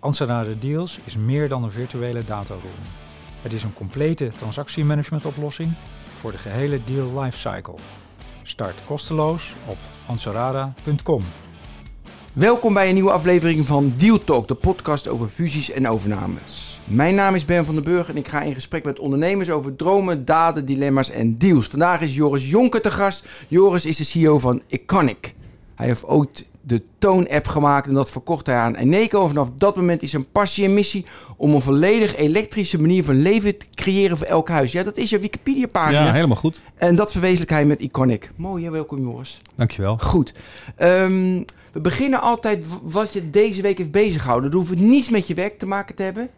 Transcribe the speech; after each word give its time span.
Anserada 0.00 0.54
Deals 0.58 0.98
is 1.04 1.16
meer 1.16 1.48
dan 1.48 1.64
een 1.64 1.70
virtuele 1.70 2.24
dataroom. 2.24 2.62
Het 3.42 3.52
is 3.52 3.62
een 3.62 3.72
complete 3.72 4.28
transactiemanagementoplossing 4.36 5.72
voor 6.18 6.32
de 6.32 6.38
gehele 6.38 6.84
deal 6.84 7.20
lifecycle. 7.20 7.74
Start 8.42 8.84
kosteloos 8.84 9.54
op 9.66 9.76
ansarada.com. 10.06 11.22
Welkom 12.32 12.74
bij 12.74 12.88
een 12.88 12.94
nieuwe 12.94 13.10
aflevering 13.10 13.66
van 13.66 13.94
Deal 13.96 14.18
Talk, 14.18 14.48
de 14.48 14.54
podcast 14.54 15.08
over 15.08 15.26
fusies 15.26 15.70
en 15.70 15.88
overnames. 15.88 16.80
Mijn 16.84 17.14
naam 17.14 17.34
is 17.34 17.44
Ben 17.44 17.64
van 17.64 17.74
den 17.74 17.84
Burg 17.84 18.08
en 18.08 18.16
ik 18.16 18.28
ga 18.28 18.42
in 18.42 18.54
gesprek 18.54 18.84
met 18.84 18.98
ondernemers 18.98 19.50
over 19.50 19.76
dromen, 19.76 20.24
daden, 20.24 20.66
dilemma's 20.66 21.10
en 21.10 21.36
deals. 21.36 21.66
Vandaag 21.66 22.00
is 22.00 22.14
Joris 22.14 22.50
Jonker 22.50 22.80
te 22.80 22.90
gast. 22.90 23.28
Joris 23.48 23.86
is 23.86 23.96
de 23.96 24.04
CEO 24.04 24.38
van 24.38 24.62
Iconic. 24.66 25.34
Hij 25.74 25.86
heeft 25.86 26.04
ooit 26.04 26.46
de 26.66 26.82
Toon-app 26.98 27.46
gemaakt 27.46 27.86
en 27.86 27.94
dat 27.94 28.10
verkocht 28.10 28.46
hij 28.46 28.56
aan 28.56 28.74
Eneco. 28.74 29.22
En 29.22 29.28
vanaf 29.28 29.48
dat 29.56 29.76
moment 29.76 30.02
is 30.02 30.10
zijn 30.10 30.30
passie 30.32 30.64
en 30.64 30.74
missie 30.74 31.04
om 31.36 31.54
een 31.54 31.60
volledig 31.60 32.16
elektrische 32.16 32.80
manier 32.80 33.04
van 33.04 33.14
leven 33.14 33.58
te 33.58 33.66
creëren 33.74 34.18
voor 34.18 34.26
elk 34.26 34.48
huis. 34.48 34.72
Ja, 34.72 34.82
dat 34.82 34.96
is 34.96 35.10
je 35.10 35.18
Wikipedia-pagina. 35.18 36.04
Ja, 36.04 36.12
helemaal 36.12 36.36
goed. 36.36 36.62
En 36.76 36.94
dat 36.94 37.12
verwezenlijk 37.12 37.50
hij 37.50 37.66
met 37.66 37.80
Iconic. 37.80 38.30
Mooi, 38.36 38.64
hè? 38.64 38.70
welkom 38.70 39.00
Joris. 39.00 39.40
Dankjewel. 39.54 39.98
Goed. 39.98 40.34
Ehm, 40.76 41.42
we 41.72 41.80
beginnen 41.80 42.20
altijd 42.20 42.66
wat 42.82 43.12
je 43.12 43.30
deze 43.30 43.62
week 43.62 43.78
heeft 43.78 43.90
bezighouden. 43.90 44.50
Dat 44.50 44.60
hoeft 44.60 44.80
niets 44.80 45.08
met 45.08 45.26
je 45.26 45.34
werk 45.34 45.58
te 45.58 45.66
maken 45.66 45.94
te 45.94 46.02
hebben. 46.02 46.30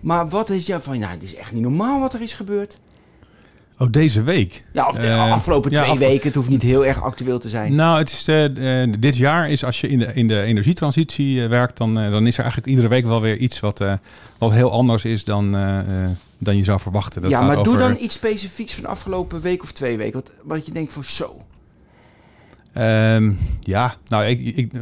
Maar 0.00 0.28
wat 0.28 0.50
is 0.50 0.66
je 0.66 0.80
van, 0.80 0.98
nou, 0.98 1.12
het 1.12 1.22
is 1.22 1.34
echt 1.34 1.52
niet 1.52 1.62
normaal 1.62 2.00
wat 2.00 2.14
er 2.14 2.22
is 2.22 2.34
gebeurd. 2.34 2.78
Oh, 3.82 3.90
deze 3.90 4.22
week? 4.22 4.64
Ja, 4.72 4.88
of 4.88 4.96
de 4.96 5.06
Eh, 5.06 5.32
afgelopen 5.32 5.70
ja, 5.70 5.84
twee 5.84 5.98
weken. 5.98 6.26
Het 6.26 6.34
hoeft 6.34 6.48
niet 6.48 6.62
heel 6.62 6.86
erg 6.86 7.02
actueel 7.02 7.38
te 7.38 7.48
zijn. 7.48 7.74
Nou, 7.74 7.98
het 7.98 8.08
is, 8.08 8.28
eh, 8.28 8.82
eh, 8.82 8.92
dit 8.98 9.16
jaar 9.16 9.50
is 9.50 9.64
als 9.64 9.80
je 9.80 9.88
in 9.88 9.98
de, 9.98 10.14
in 10.14 10.28
de 10.28 10.42
energietransitie 10.42 11.48
werkt, 11.48 11.76
dan, 11.76 11.94
dan 11.94 12.26
is 12.26 12.34
er 12.34 12.40
eigenlijk 12.40 12.66
iedere 12.66 12.88
week 12.88 13.06
wel 13.06 13.20
weer 13.20 13.36
iets 13.36 13.60
wat, 13.60 13.84
wat 14.38 14.52
heel 14.52 14.72
anders 14.72 15.04
is 15.04 15.24
dan, 15.24 15.52
dan 16.38 16.56
je 16.56 16.64
zou 16.64 16.80
verwachten. 16.80 17.22
Dat 17.22 17.30
ja, 17.30 17.42
maar 17.42 17.62
doe 17.62 17.76
dan 17.76 17.96
iets 18.00 18.14
specifieks 18.14 18.74
van 18.74 18.82
de 18.82 18.88
afgelopen 18.88 19.40
week 19.40 19.62
of 19.62 19.72
twee 19.72 19.96
weken. 19.96 20.12
Wat, 20.12 20.32
wat 20.42 20.66
je 20.66 20.72
denkt 20.72 20.92
van 20.92 21.04
zo. 21.04 21.36
Ehm, 22.72 23.32
ja, 23.60 23.94
nou, 24.06 24.24
ik, 24.24 24.56
ik, 24.56 24.72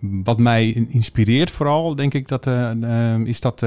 wat 0.00 0.38
mij 0.38 0.86
inspireert 0.88 1.50
vooral, 1.50 1.94
denk 1.94 2.14
ik, 2.14 2.28
dat, 2.28 2.46
is 3.24 3.40
dat... 3.40 3.64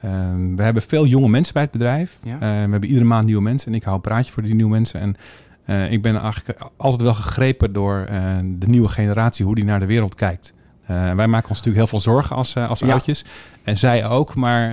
ehm, 0.00 0.12
ehm, 0.12 0.56
we 0.56 0.62
hebben 0.62 0.82
veel 0.82 1.06
jonge 1.06 1.28
mensen 1.28 1.52
bij 1.52 1.62
het 1.62 1.70
bedrijf. 1.70 2.18
Ja. 2.22 2.32
Eh, 2.34 2.38
we 2.40 2.46
hebben 2.46 2.84
iedere 2.84 3.04
maand 3.04 3.26
nieuwe 3.26 3.42
mensen 3.42 3.68
en 3.72 3.74
ik 3.74 3.82
hou 3.82 3.96
een 3.96 4.02
praatje 4.02 4.32
voor 4.32 4.42
die 4.42 4.54
nieuwe 4.54 4.70
mensen. 4.70 5.00
En 5.00 5.16
eh, 5.64 5.92
ik 5.92 6.02
ben 6.02 6.20
eigenlijk 6.20 6.70
altijd 6.76 7.02
wel 7.02 7.14
gegrepen 7.14 7.72
door 7.72 8.04
eh, 8.08 8.36
de 8.44 8.68
nieuwe 8.68 8.88
generatie, 8.88 9.44
hoe 9.44 9.54
die 9.54 9.64
naar 9.64 9.80
de 9.80 9.86
wereld 9.86 10.14
kijkt. 10.14 10.52
Eh, 10.86 10.96
wij 11.14 11.26
maken 11.26 11.48
ons 11.48 11.58
natuurlijk 11.58 11.76
heel 11.76 11.86
veel 11.86 12.00
zorgen 12.12 12.36
als, 12.36 12.56
als 12.56 12.80
Ja. 12.80 12.92
oudjes. 12.92 13.24
En 13.62 13.78
zij 13.78 14.06
ook, 14.06 14.34
maar 14.34 14.70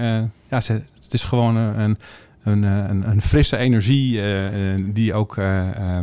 ja, 0.50 0.62
ze, 0.62 0.82
het 1.04 1.14
is 1.14 1.24
gewoon 1.24 1.56
een, 1.56 1.98
een, 2.44 2.64
een, 2.64 3.10
een, 3.10 3.22
frisse 3.22 3.58
energie 3.58 4.22
die 4.94 5.14
ook... 5.14 5.38
eh, 5.38 5.98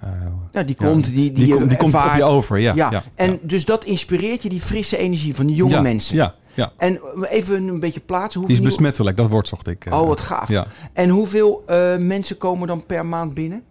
eh, 0.00 0.08
Ja, 0.52 0.62
die 0.62 0.74
komt, 0.74 1.04
die, 1.04 1.14
die, 1.14 1.32
die, 1.44 1.54
komt- 1.54 1.68
die 1.68 1.78
komt 1.78 1.94
op 1.94 2.12
je 2.16 2.24
over, 2.24 2.58
ja. 2.58 2.72
Ja, 2.74 2.90
ja, 2.90 3.02
en 3.14 3.38
dus 3.42 3.64
dat 3.64 3.84
inspireert 3.84 4.42
je, 4.42 4.48
die 4.48 4.60
frisse 4.60 4.96
energie 4.96 5.34
van 5.34 5.46
de 5.46 5.54
jonge 5.54 5.80
mensen. 5.82 6.16
Ja, 6.16 6.34
ja. 6.56 6.72
En 6.76 7.00
even 7.28 7.68
een 7.68 7.80
beetje 7.80 8.00
plaatsen. 8.00 8.40
Die 8.40 8.50
is 8.50 8.62
besmettelijk, 8.62 9.16
dat 9.16 9.30
woord 9.30 9.48
zocht 9.48 9.66
ik. 9.66 9.84
eh. 9.86 10.00
Oh, 10.00 10.06
wat 10.06 10.20
gaaf. 10.20 10.48
Ja. 10.48 10.66
En 10.92 11.08
hoeveel 11.08 11.62
eh, 11.66 11.96
mensen 11.96 12.38
komen 12.38 12.66
dan 12.68 12.86
per 12.86 13.06
maand 13.06 13.34
binnen? 13.34 13.62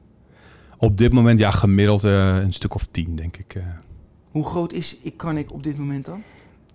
Op 0.78 0.98
dit 0.98 1.14
moment, 1.14 1.40
ja, 1.40 1.52
gemiddeld 1.52 2.04
eh, 2.04 2.36
een 2.36 2.54
stuk 2.54 2.74
of 2.76 2.88
tien, 2.92 3.16
denk 3.16 3.38
ik. 3.38 3.56
Hoe 4.32 4.46
groot 4.46 4.74
is 4.74 4.98
Iconic 5.04 5.52
op 5.52 5.64
dit 5.64 5.78
moment 5.78 6.06
dan? 6.06 6.24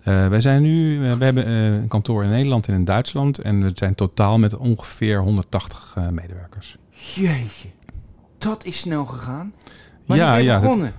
Wij 0.03 0.41
zijn 0.41 0.61
nu, 0.61 0.99
we 1.17 1.23
hebben 1.23 1.49
een 1.49 1.87
kantoor 1.87 2.23
in 2.23 2.29
Nederland 2.29 2.67
en 2.67 2.73
in 2.73 2.85
Duitsland. 2.85 3.37
En 3.39 3.63
we 3.63 3.71
zijn 3.73 3.95
totaal 3.95 4.39
met 4.39 4.57
ongeveer 4.57 5.19
180 5.21 5.93
eh, 5.97 6.07
medewerkers. 6.07 6.77
Jeetje, 6.89 7.67
dat 8.37 8.65
is 8.65 8.79
snel 8.79 9.05
gegaan. 9.05 9.53
Wanneer 10.05 10.31
ben 10.31 10.43
je 10.43 10.59
begonnen? 10.59 10.93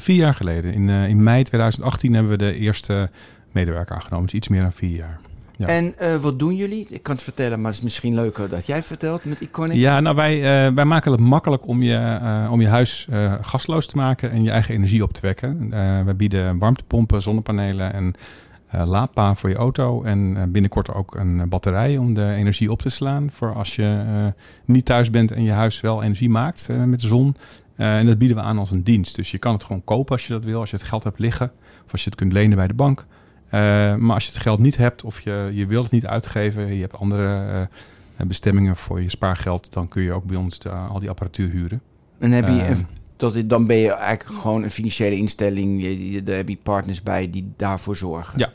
vier 0.00 0.16
jaar 0.16 0.34
geleden. 0.34 0.72
In, 0.72 0.88
in 0.88 1.22
mei 1.22 1.42
2018 1.42 2.12
hebben 2.14 2.30
we 2.32 2.38
de 2.38 2.54
eerste 2.54 3.10
medewerker 3.56 3.94
aangenomen. 3.94 4.26
Dus 4.26 4.34
iets 4.34 4.48
meer 4.48 4.60
dan 4.60 4.72
vier 4.72 4.96
jaar. 4.96 5.20
Ja. 5.56 5.66
En 5.66 5.98
eh, 5.98 6.16
wat 6.16 6.38
doen 6.38 6.56
jullie? 6.56 6.86
Ik 6.88 7.02
kan 7.02 7.14
het 7.14 7.24
vertellen, 7.24 7.58
maar 7.58 7.66
het 7.66 7.76
is 7.76 7.84
misschien 7.84 8.14
leuker 8.14 8.48
dat 8.48 8.66
jij 8.66 8.82
vertelt 8.82 9.24
met 9.24 9.40
Iconic. 9.40 9.76
Ja, 9.76 10.00
nou 10.00 10.16
wij, 10.16 10.36
eh, 10.36 10.72
wij 10.74 10.84
maken 10.84 11.12
het 11.12 11.20
makkelijk 11.20 11.66
om 11.66 11.82
je, 11.82 11.96
eh, 11.96 12.48
om 12.50 12.60
je 12.60 12.68
huis 12.68 13.08
gasloos 13.40 13.86
te 13.86 13.96
maken 13.96 14.30
en 14.30 14.42
je 14.42 14.50
eigen 14.50 14.74
energie 14.74 15.02
op 15.02 15.12
te 15.12 15.20
wekken. 15.20 15.70
We 16.06 16.14
bieden 16.14 16.58
warmtepompen, 16.58 17.22
zonnepanelen 17.22 17.92
en 17.92 18.14
laadpalen 18.70 19.36
voor 19.36 19.48
je 19.48 19.56
auto. 19.56 20.02
En 20.02 20.52
binnenkort 20.52 20.94
ook 20.94 21.14
een 21.14 21.48
batterij 21.48 21.98
om 21.98 22.14
de 22.14 22.32
energie 22.32 22.70
op 22.70 22.82
te 22.82 22.88
slaan. 22.88 23.30
Voor 23.30 23.54
als 23.54 23.76
je 23.76 24.04
niet 24.64 24.84
thuis 24.84 25.10
bent 25.10 25.32
en 25.32 25.42
je 25.42 25.52
huis 25.52 25.80
wel 25.80 26.02
energie 26.02 26.30
maakt 26.30 26.68
met 26.86 27.00
de 27.00 27.06
zon. 27.06 27.36
En 27.76 28.06
dat 28.06 28.18
bieden 28.18 28.36
we 28.36 28.42
aan 28.42 28.58
als 28.58 28.70
een 28.70 28.82
dienst. 28.82 29.16
Dus 29.16 29.30
je 29.30 29.38
kan 29.38 29.52
het 29.52 29.64
gewoon 29.64 29.84
kopen 29.84 30.12
als 30.12 30.26
je 30.26 30.32
dat 30.32 30.44
wil, 30.44 30.60
als 30.60 30.70
je 30.70 30.76
het 30.76 30.86
geld 30.86 31.04
hebt 31.04 31.18
liggen. 31.18 31.52
Of 31.84 31.92
als 31.92 32.04
je 32.04 32.10
het 32.10 32.18
kunt 32.18 32.32
lenen 32.32 32.56
bij 32.56 32.66
de 32.66 32.74
bank. 32.74 33.06
Eh, 33.48 33.60
maar 33.96 34.14
als 34.14 34.24
je 34.26 34.32
het 34.32 34.40
geld 34.42 34.58
niet 34.58 34.76
hebt 34.76 35.04
of 35.04 35.20
je, 35.20 35.50
je 35.52 35.66
wilt 35.66 35.82
het 35.84 35.92
niet 35.92 36.06
uitgeven, 36.06 36.74
je 36.74 36.80
hebt 36.80 36.94
andere 36.98 37.68
eh, 38.16 38.26
bestemmingen 38.26 38.76
voor 38.76 39.02
je 39.02 39.08
spaargeld, 39.08 39.72
dan 39.72 39.88
kun 39.88 40.02
je 40.02 40.12
ook 40.12 40.24
bij 40.24 40.36
ons 40.36 40.58
de- 40.58 40.68
al 40.70 41.00
die 41.00 41.08
apparatuur 41.08 41.50
huren. 41.50 41.80
En 42.18 42.30
heb 42.32 42.46
je, 42.48 42.60
Eh, 42.60 42.68
een- 42.70 42.86
dat, 43.16 43.42
dan 43.46 43.66
ben 43.66 43.76
je 43.76 43.92
eigenlijk 43.92 44.40
gewoon 44.40 44.62
een 44.62 44.70
financiële 44.70 45.16
instelling. 45.16 45.82
Je, 45.82 46.10
je, 46.10 46.22
daar 46.22 46.36
heb 46.36 46.48
je 46.48 46.58
partners 46.62 47.02
bij 47.02 47.30
die 47.30 47.52
daarvoor 47.56 47.96
zorgen. 47.96 48.38
Ja. 48.38 48.52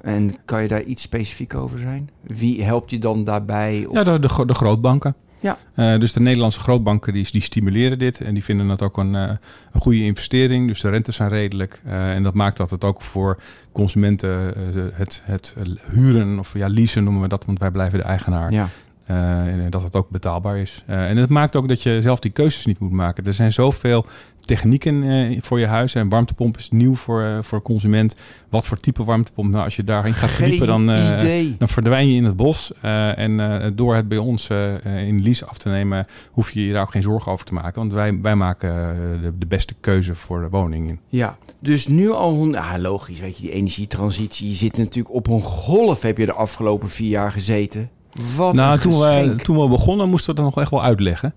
En 0.00 0.34
kan 0.44 0.62
je 0.62 0.68
daar 0.68 0.82
iets 0.82 1.02
specifiek 1.02 1.54
over 1.54 1.78
zijn? 1.78 2.10
Wie 2.20 2.62
helpt 2.64 2.90
je 2.90 2.98
dan 2.98 3.24
daarbij? 3.24 3.86
Ja, 3.92 4.04
de, 4.04 4.18
de, 4.18 4.46
de 4.46 4.54
grootbanken. 4.54 5.14
Ja. 5.40 5.58
Eh, 5.74 5.98
dus 5.98 6.12
de 6.12 6.20
Nederlandse 6.20 6.60
grootbanken 6.60 7.12
die, 7.12 7.28
die 7.30 7.42
stimuleren 7.42 7.98
dit 7.98 8.20
en 8.20 8.34
die 8.34 8.44
vinden 8.44 8.68
het 8.68 8.82
ook 8.82 8.96
een, 8.96 9.14
eh, 9.14 9.30
een 9.72 9.80
goede 9.80 10.02
investering. 10.02 10.68
Dus 10.68 10.80
de 10.80 10.88
rentes 10.88 11.16
zijn 11.16 11.28
redelijk. 11.28 11.80
Eh, 11.84 12.14
en 12.14 12.22
dat 12.22 12.34
maakt 12.34 12.56
dat 12.56 12.70
het 12.70 12.84
ook 12.84 13.02
voor 13.02 13.38
consumenten 13.72 14.54
het, 14.94 15.22
het 15.24 15.54
huren 15.90 16.38
of 16.38 16.52
ja, 16.54 16.68
leasen 16.68 17.04
noemen 17.04 17.22
we 17.22 17.28
dat, 17.28 17.44
want 17.44 17.58
wij 17.58 17.70
blijven 17.70 17.98
de 17.98 18.04
eigenaar. 18.04 18.52
ja. 18.52 18.68
En 19.06 19.70
dat 19.70 19.82
het 19.82 19.96
ook 19.96 20.10
betaalbaar 20.10 20.58
is. 20.58 20.82
En 20.86 21.16
het 21.16 21.30
maakt 21.30 21.56
ook 21.56 21.68
dat 21.68 21.82
je 21.82 22.02
zelf 22.02 22.18
die 22.18 22.30
keuzes 22.30 22.66
niet 22.66 22.78
moet 22.78 22.92
maken. 22.92 23.24
Er 23.24 23.34
zijn 23.34 23.52
zoveel 23.52 24.06
technieken 24.46 25.02
eh, 25.02 25.38
voor 25.42 25.58
je 25.58 25.66
huis. 25.66 25.94
En 25.94 26.08
warmtepomp 26.08 26.56
is 26.56 26.70
nieuw 26.70 26.94
voor, 26.94 27.22
eh, 27.22 27.38
voor 27.40 27.62
consument. 27.62 28.14
Wat 28.48 28.66
voor 28.66 28.80
type 28.80 29.04
warmtepomp? 29.04 29.50
Nou, 29.50 29.64
als 29.64 29.76
je 29.76 29.84
daarin 29.84 30.14
gaat 30.14 30.30
verdiepen, 30.30 30.66
dan, 30.66 30.90
eh, 30.90 31.46
dan 31.58 31.68
verdwijn 31.68 32.08
je 32.08 32.16
in 32.16 32.24
het 32.24 32.36
bos. 32.36 32.72
En 32.80 33.40
door 33.74 33.94
het 33.94 34.08
bij 34.08 34.18
ons 34.18 34.48
in 34.84 35.22
lease 35.22 35.44
af 35.44 35.58
te 35.58 35.68
nemen, 35.68 36.06
hoef 36.30 36.50
je 36.50 36.66
je 36.66 36.72
daar 36.72 36.82
ook 36.82 36.90
geen 36.90 37.02
zorgen 37.02 37.32
over 37.32 37.46
te 37.46 37.54
maken. 37.54 37.80
Want 37.80 37.92
wij, 37.92 38.18
wij 38.22 38.36
maken 38.36 38.96
de, 39.22 39.32
de 39.38 39.46
beste 39.46 39.74
keuze 39.80 40.14
voor 40.14 40.40
de 40.40 40.48
woning. 40.48 40.98
Ja, 41.08 41.36
dus 41.60 41.86
nu 41.86 42.10
al... 42.10 42.54
Ah, 42.54 42.74
logisch, 42.78 43.20
weet 43.20 43.36
je, 43.36 43.42
die 43.42 43.52
energietransitie. 43.52 44.48
Je 44.48 44.54
zit 44.54 44.76
natuurlijk 44.76 45.14
op 45.14 45.26
een 45.26 45.40
golf, 45.40 46.02
heb 46.02 46.18
je 46.18 46.26
de 46.26 46.32
afgelopen 46.32 46.88
vier 46.88 47.08
jaar 47.08 47.32
gezeten. 47.32 47.90
Wat 48.36 48.54
nou, 48.54 48.78
toen 48.78 48.98
we, 48.98 49.36
toen 49.42 49.58
we 49.60 49.68
begonnen, 49.68 50.08
moesten 50.08 50.34
we 50.34 50.40
dat 50.40 50.50
nog 50.50 50.62
echt 50.62 50.70
wel 50.70 50.82
uitleggen. 50.82 51.34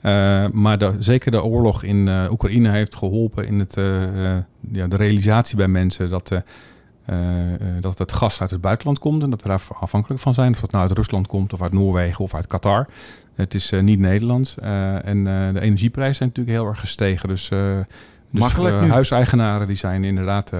Eh, 0.00 0.46
maar 0.52 0.78
de, 0.78 0.94
zeker 0.98 1.30
de 1.30 1.42
oorlog 1.42 1.82
in 1.82 2.08
eh, 2.08 2.30
Oekraïne 2.30 2.70
heeft 2.70 2.94
geholpen 2.94 3.46
in 3.46 3.58
het, 3.58 3.76
eh, 3.76 3.84
ja, 4.72 4.86
de 4.86 4.96
realisatie 4.96 5.56
bij 5.56 5.68
mensen 5.68 6.08
dat, 6.08 6.32
dat 7.80 7.98
het 7.98 8.12
gas 8.12 8.40
uit 8.40 8.50
het 8.50 8.60
buitenland 8.60 8.98
komt 8.98 9.22
en 9.22 9.30
dat 9.30 9.42
we 9.42 9.48
daar 9.48 9.60
afhankelijk 9.80 10.20
van 10.20 10.34
zijn. 10.34 10.52
Of 10.52 10.60
dat 10.60 10.70
nou 10.70 10.88
uit 10.88 10.96
Rusland 10.96 11.26
komt 11.26 11.52
of 11.52 11.62
uit 11.62 11.72
Noorwegen 11.72 12.24
of 12.24 12.34
uit 12.34 12.46
Qatar. 12.46 12.88
Het 13.34 13.54
is 13.54 13.72
niet 13.80 13.98
Nederlands. 13.98 14.58
En 14.58 15.24
de 15.24 15.60
energieprijzen 15.60 16.16
zijn 16.16 16.28
natuurlijk 16.28 16.56
heel 16.56 16.66
erg 16.66 16.80
gestegen. 16.80 17.28
Dus, 17.28 17.48
dus 18.30 18.52
huiseigenaren 18.88 19.66
die 19.66 19.76
zijn 19.76 20.04
inderdaad 20.04 20.52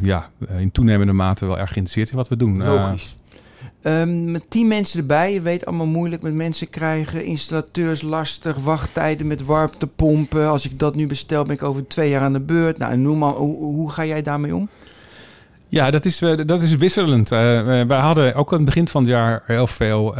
ja, 0.00 0.30
in 0.56 0.72
toenemende 0.72 1.12
mate 1.12 1.46
wel 1.46 1.58
erg 1.58 1.72
geïnteresseerd 1.72 2.10
in 2.10 2.16
wat 2.16 2.28
we 2.28 2.36
doen. 2.36 2.62
Logisch. 2.62 3.16
Ehm, 3.82 4.30
met 4.30 4.44
tien 4.48 4.68
mensen 4.68 5.00
erbij, 5.00 5.32
je 5.32 5.40
weet 5.40 5.66
allemaal 5.66 5.86
moeilijk 5.86 6.22
met 6.22 6.34
mensen 6.34 6.70
krijgen, 6.70 7.24
installateurs 7.24 8.02
lastig, 8.02 8.56
wachttijden 8.56 9.26
met 9.26 9.44
warmtepompen. 9.44 10.48
Als 10.48 10.64
ik 10.64 10.78
dat 10.78 10.94
nu 10.94 11.06
bestel, 11.06 11.44
ben 11.44 11.54
ik 11.54 11.62
over 11.62 11.86
twee 11.86 12.10
jaar 12.10 12.22
aan 12.22 12.32
de 12.32 12.40
beurt. 12.40 12.78
Nou, 12.78 12.96
noem 12.96 13.18
maar, 13.18 13.32
hoe, 13.32 13.56
hoe 13.56 13.90
ga 13.90 14.04
jij 14.04 14.22
daarmee 14.22 14.54
om? 14.54 14.68
Ja, 15.72 15.90
dat 15.90 16.04
is, 16.04 16.22
eh, 16.22 16.32
dat 16.46 16.62
is 16.62 16.74
wisselend. 16.74 17.32
Uh, 17.32 17.38
wij 17.62 17.98
hadden 17.98 18.34
ook 18.34 18.50
aan 18.50 18.56
het 18.56 18.66
begin 18.66 18.88
van 18.88 19.02
het 19.02 19.10
jaar 19.10 19.42
heel 19.46 19.66
veel 19.66 20.14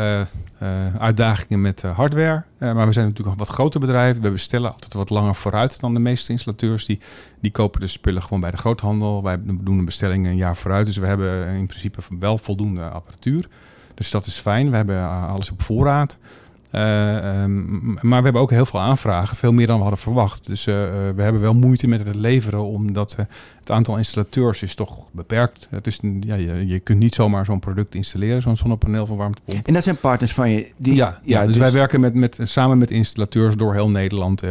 uitdagingen 0.98 1.60
met 1.60 1.82
hardware. 1.82 2.42
maar 2.58 2.86
we 2.86 2.92
zijn 2.92 3.06
natuurlijk 3.06 3.36
een 3.36 3.44
wat 3.44 3.54
groter 3.54 3.80
bedrijf. 3.80 4.20
We 4.20 4.30
bestellen 4.30 4.72
altijd 4.72 4.94
wat 4.94 5.10
langer 5.10 5.34
vooruit 5.34 5.80
dan 5.80 5.94
de 5.94 6.00
meeste 6.00 6.32
installateurs. 6.32 6.86
Die, 6.86 7.00
die 7.40 7.50
kopen 7.50 7.80
de 7.80 7.86
spullen 7.86 8.22
gewoon 8.22 8.40
bij 8.40 8.50
de 8.50 8.56
groothandel. 8.56 9.22
Wij 9.22 9.36
doen 9.44 9.78
een 9.78 9.84
bestelling 9.84 10.26
een 10.26 10.36
jaar 10.36 10.56
vooruit. 10.56 10.86
Dus 10.86 10.96
we 10.96 11.06
hebben 11.06 11.46
in 11.46 11.66
principe 11.66 12.00
wel 12.18 12.38
voldoende 12.38 12.82
apparatuur. 12.82 13.48
Dus 13.94 14.10
dat 14.10 14.26
is 14.26 14.38
fijn. 14.38 14.70
We 14.70 14.76
hebben 14.76 15.08
alles 15.08 15.50
op 15.50 15.62
voorraad. 15.62 16.18
Uh, 16.72 16.80
maar 18.00 18.18
we 18.18 18.24
hebben 18.24 18.42
ook 18.42 18.50
heel 18.50 18.66
veel 18.66 18.80
aanvragen, 18.80 19.36
veel 19.36 19.52
meer 19.52 19.66
dan 19.66 19.76
we 19.76 19.82
hadden 19.82 20.00
verwacht. 20.00 20.46
Dus 20.46 20.66
uh, 20.66 20.74
we 21.14 21.22
hebben 21.22 21.40
wel 21.40 21.54
moeite 21.54 21.86
met 21.86 22.06
het 22.06 22.14
leveren, 22.14 22.64
omdat 22.64 23.16
het 23.60 23.70
aantal 23.70 23.96
installateurs 23.96 24.62
is 24.62 24.74
toch 24.74 25.10
beperkt. 25.12 25.66
Het 25.70 25.86
is, 25.86 25.98
ja, 26.20 26.34
je, 26.34 26.66
je 26.66 26.78
kunt 26.78 26.98
niet 26.98 27.14
zomaar 27.14 27.44
zo'n 27.44 27.58
product 27.58 27.94
installeren, 27.94 28.42
zo'n 28.42 28.56
zonnepaneel 28.56 29.06
van 29.06 29.16
warmtepomp. 29.16 29.66
En 29.66 29.72
dat 29.72 29.82
zijn 29.82 29.96
partners 29.96 30.32
van 30.32 30.50
je? 30.50 30.72
Die, 30.76 30.94
ja, 30.94 31.20
ja, 31.24 31.40
dus, 31.40 31.48
dus, 31.48 31.58
wij 31.58 31.72
werken 31.72 32.00
met, 32.00 32.14
met, 32.14 32.40
samen 32.42 32.78
met 32.78 32.90
installateurs 32.90 33.56
door 33.56 33.74
heel 33.74 33.90
Nederland. 33.90 34.42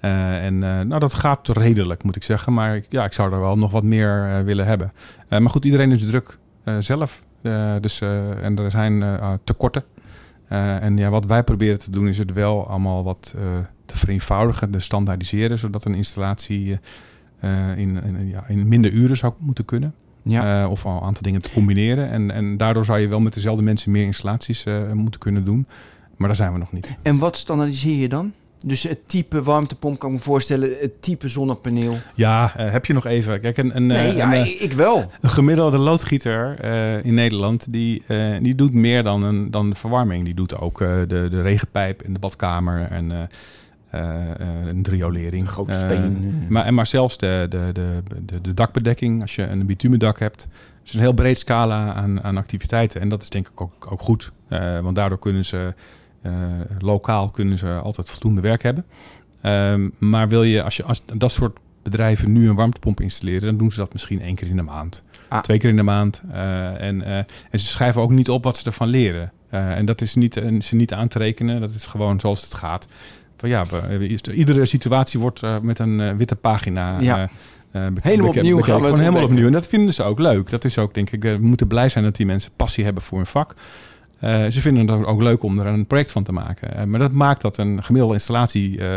en 0.00 0.58
nou, 0.58 0.98
dat 0.98 1.14
gaat 1.14 1.48
redelijk, 1.48 2.02
moet 2.02 2.16
ik 2.16 2.22
zeggen. 2.22 2.52
Maar 2.52 2.80
ja, 2.88 3.04
ik 3.04 3.12
zou 3.12 3.32
er 3.32 3.40
wel 3.40 3.58
nog 3.58 3.70
wat 3.70 3.82
meer 3.82 4.42
willen 4.44 4.66
hebben. 4.66 4.92
maar 5.28 5.50
goed, 5.50 5.64
iedereen 5.64 5.92
is 5.92 6.06
druk 6.06 6.38
zelf. 6.78 7.24
dus, 7.80 8.00
en 8.00 8.58
er 8.58 8.70
zijn 8.70 9.20
tekorten. 9.44 9.84
Uh, 10.52 10.82
en 10.82 10.96
ja, 10.96 11.10
wat 11.10 11.26
wij 11.26 11.42
proberen 11.44 11.78
te 11.78 11.90
doen 11.90 12.08
is 12.08 12.18
het 12.18 12.32
wel 12.32 12.68
allemaal 12.68 13.04
wat 13.04 13.34
uh, 13.36 13.42
te 13.86 13.98
vereenvoudigen, 13.98 14.70
te 14.70 14.80
standaardiseren, 14.80 15.58
zodat 15.58 15.84
een 15.84 15.94
installatie 15.94 16.78
uh, 17.44 17.78
in, 17.78 18.02
in, 18.02 18.28
ja, 18.28 18.44
in 18.48 18.68
minder 18.68 18.92
uren 18.92 19.16
zou 19.16 19.32
moeten 19.38 19.64
kunnen. 19.64 19.94
Ja. 20.22 20.68
of 20.68 20.86
al 20.86 20.96
een 20.96 21.02
aantal 21.02 21.22
dingen 21.22 21.42
te 21.42 21.52
combineren. 21.52 22.10
En, 22.10 22.30
en 22.30 22.56
daardoor 22.56 22.84
zou 22.84 22.98
je 22.98 23.08
wel 23.08 23.20
met 23.20 23.34
dezelfde 23.34 23.62
mensen 23.62 23.90
meer 23.90 24.04
installaties 24.04 24.64
moeten 24.92 25.20
kunnen 25.20 25.44
doen. 25.44 25.66
Maar 26.16 26.28
daar 26.28 26.36
zijn 26.36 26.52
we 26.52 26.58
nog 26.58 26.72
niet. 26.72 26.96
En 27.02 27.18
wat 27.18 27.36
standaardiseer 27.36 27.96
je 27.96 28.08
dan? 28.08 28.32
Dus 28.66 28.82
het 28.82 29.08
type 29.08 29.42
warmtepomp 29.42 29.98
kan 29.98 30.10
ik 30.10 30.16
me 30.16 30.22
voorstellen, 30.22 30.76
het 30.80 31.02
type 31.02 31.28
zonnepaneel. 31.28 31.96
Ja, 32.14 32.52
uh, 32.56 32.70
heb 32.70 32.86
je 32.86 32.92
nog 32.92 33.06
even. 33.06 33.40
Kijk, 33.40 33.56
een, 33.56 33.76
een, 33.76 33.86
nee, 33.86 34.14
ja, 34.14 34.34
een, 34.34 34.62
ik 34.62 34.72
wel. 34.72 35.10
Een 35.20 35.30
gemiddelde 35.30 35.78
loodgieter 35.78 36.64
uh, 36.64 37.04
in 37.04 37.14
Nederland, 37.14 37.72
die, 37.72 38.02
die 38.40 38.54
doet 38.54 38.72
meer 38.72 39.02
dan, 39.02 39.22
een, 39.22 39.50
dan 39.50 39.70
de 39.70 39.76
verwarming. 39.76 40.24
Die 40.24 40.34
doet 40.34 40.56
ook 40.56 40.78
de, 40.78 41.06
de 41.06 41.42
regenpijp 41.42 42.02
in 42.02 42.12
de 42.12 42.18
badkamer 42.18 42.82
en 42.90 43.28
een 43.90 44.86
riolering. 44.88 45.50
Grote 45.50 45.74
steen. 45.74 46.46
maar, 46.48 46.74
maar 46.74 46.86
zelfs 46.86 47.18
de, 47.18 47.46
de, 47.48 47.70
de, 47.72 48.02
de, 48.24 48.40
de 48.40 48.54
dakbedekking, 48.54 49.20
als 49.22 49.34
je 49.34 49.42
een 49.42 49.66
bitumendak 49.66 50.18
hebt. 50.18 50.46
Dus 50.82 50.94
een 50.94 51.00
heel 51.00 51.12
breed 51.12 51.38
scala 51.38 51.92
aan, 51.92 52.22
aan 52.22 52.36
activiteiten. 52.36 53.00
En 53.00 53.08
dat 53.08 53.22
is 53.22 53.30
denk 53.30 53.48
ik 53.48 53.60
ook, 53.60 53.86
ook 53.92 54.00
goed. 54.00 54.32
want 54.82 54.94
daardoor 54.94 55.18
kunnen 55.18 55.44
ze 55.44 55.74
lokaal 56.78 57.30
kunnen 57.30 57.58
ze 57.58 57.66
altijd 57.66 58.08
voldoende 58.08 58.40
werk 58.40 58.62
hebben. 58.62 58.84
Um, 59.42 59.92
maar 59.98 60.28
wil 60.28 60.42
je, 60.42 60.62
als 60.62 60.76
je 60.76 60.82
als 60.82 61.02
dat 61.14 61.30
soort 61.30 61.58
bedrijven 61.82 62.32
nu 62.32 62.48
een 62.48 62.54
warmtepomp 62.54 63.00
installeren, 63.00 63.40
dan 63.40 63.56
doen 63.56 63.72
ze 63.72 63.78
dat 63.78 63.92
misschien 63.92 64.20
één 64.22 64.34
keer 64.34 64.48
in 64.48 64.56
de 64.56 64.62
maand. 64.62 65.02
Ah. 65.28 65.40
Twee 65.40 65.58
keer 65.58 65.70
in 65.70 65.76
de 65.76 65.82
maand. 65.82 66.22
Uh, 66.32 66.80
en, 66.80 67.00
uh, 67.00 67.16
en 67.16 67.26
ze 67.50 67.66
schrijven 67.66 68.02
ook 68.02 68.10
niet 68.10 68.30
op 68.30 68.44
wat 68.44 68.56
ze 68.56 68.64
ervan 68.64 68.88
leren. 68.88 69.32
en 69.50 69.86
dat 69.86 70.00
is 70.00 70.14
niet, 70.14 70.42
ze 70.60 70.74
niet 70.74 70.92
aan 70.92 71.08
te 71.08 71.18
rekenen. 71.18 71.60
Dat 71.60 71.74
is 71.74 71.86
gewoon 71.86 72.20
zoals 72.20 72.42
het 72.42 72.54
gaat. 72.54 72.88
Van 73.36 73.48
ja, 73.48 73.64
iedere 74.32 74.64
situatie 74.64 75.20
wordt 75.20 75.42
met 75.62 75.78
een 75.78 76.16
witte 76.16 76.36
pagina. 76.36 77.00
Ja. 77.00 77.30
helemaal 78.00 78.30
opnieuw 78.30 78.60
gaan 78.60 78.80
we 78.80 78.82
gewoon 78.82 78.98
helemaal 78.98 79.24
opnieuw. 79.24 79.46
En 79.46 79.52
dat 79.52 79.66
vinden 79.66 79.94
ze 79.94 80.02
ook 80.02 80.18
leuk. 80.18 80.50
Dat 80.50 80.64
is 80.64 80.78
ook, 80.78 80.94
denk 80.94 81.10
ik, 81.10 81.22
we 81.22 81.38
moeten 81.40 81.66
blij 81.66 81.88
zijn 81.88 82.04
dat 82.04 82.16
die 82.16 82.26
mensen 82.26 82.50
passie 82.56 82.84
hebben 82.84 83.02
voor 83.02 83.18
hun 83.18 83.26
vak. 83.26 83.54
Uh, 84.20 84.46
ze 84.46 84.60
vinden 84.60 84.88
het 84.88 85.06
ook 85.06 85.22
leuk 85.22 85.42
om 85.42 85.58
er 85.58 85.66
een 85.66 85.86
project 85.86 86.12
van 86.12 86.22
te 86.22 86.32
maken. 86.32 86.76
Uh, 86.76 86.84
maar 86.84 87.00
dat 87.00 87.12
maakt 87.12 87.42
dat 87.42 87.56
een 87.56 87.82
gemiddelde 87.82 88.14
installatie 88.14 88.78
uh, 88.78 88.94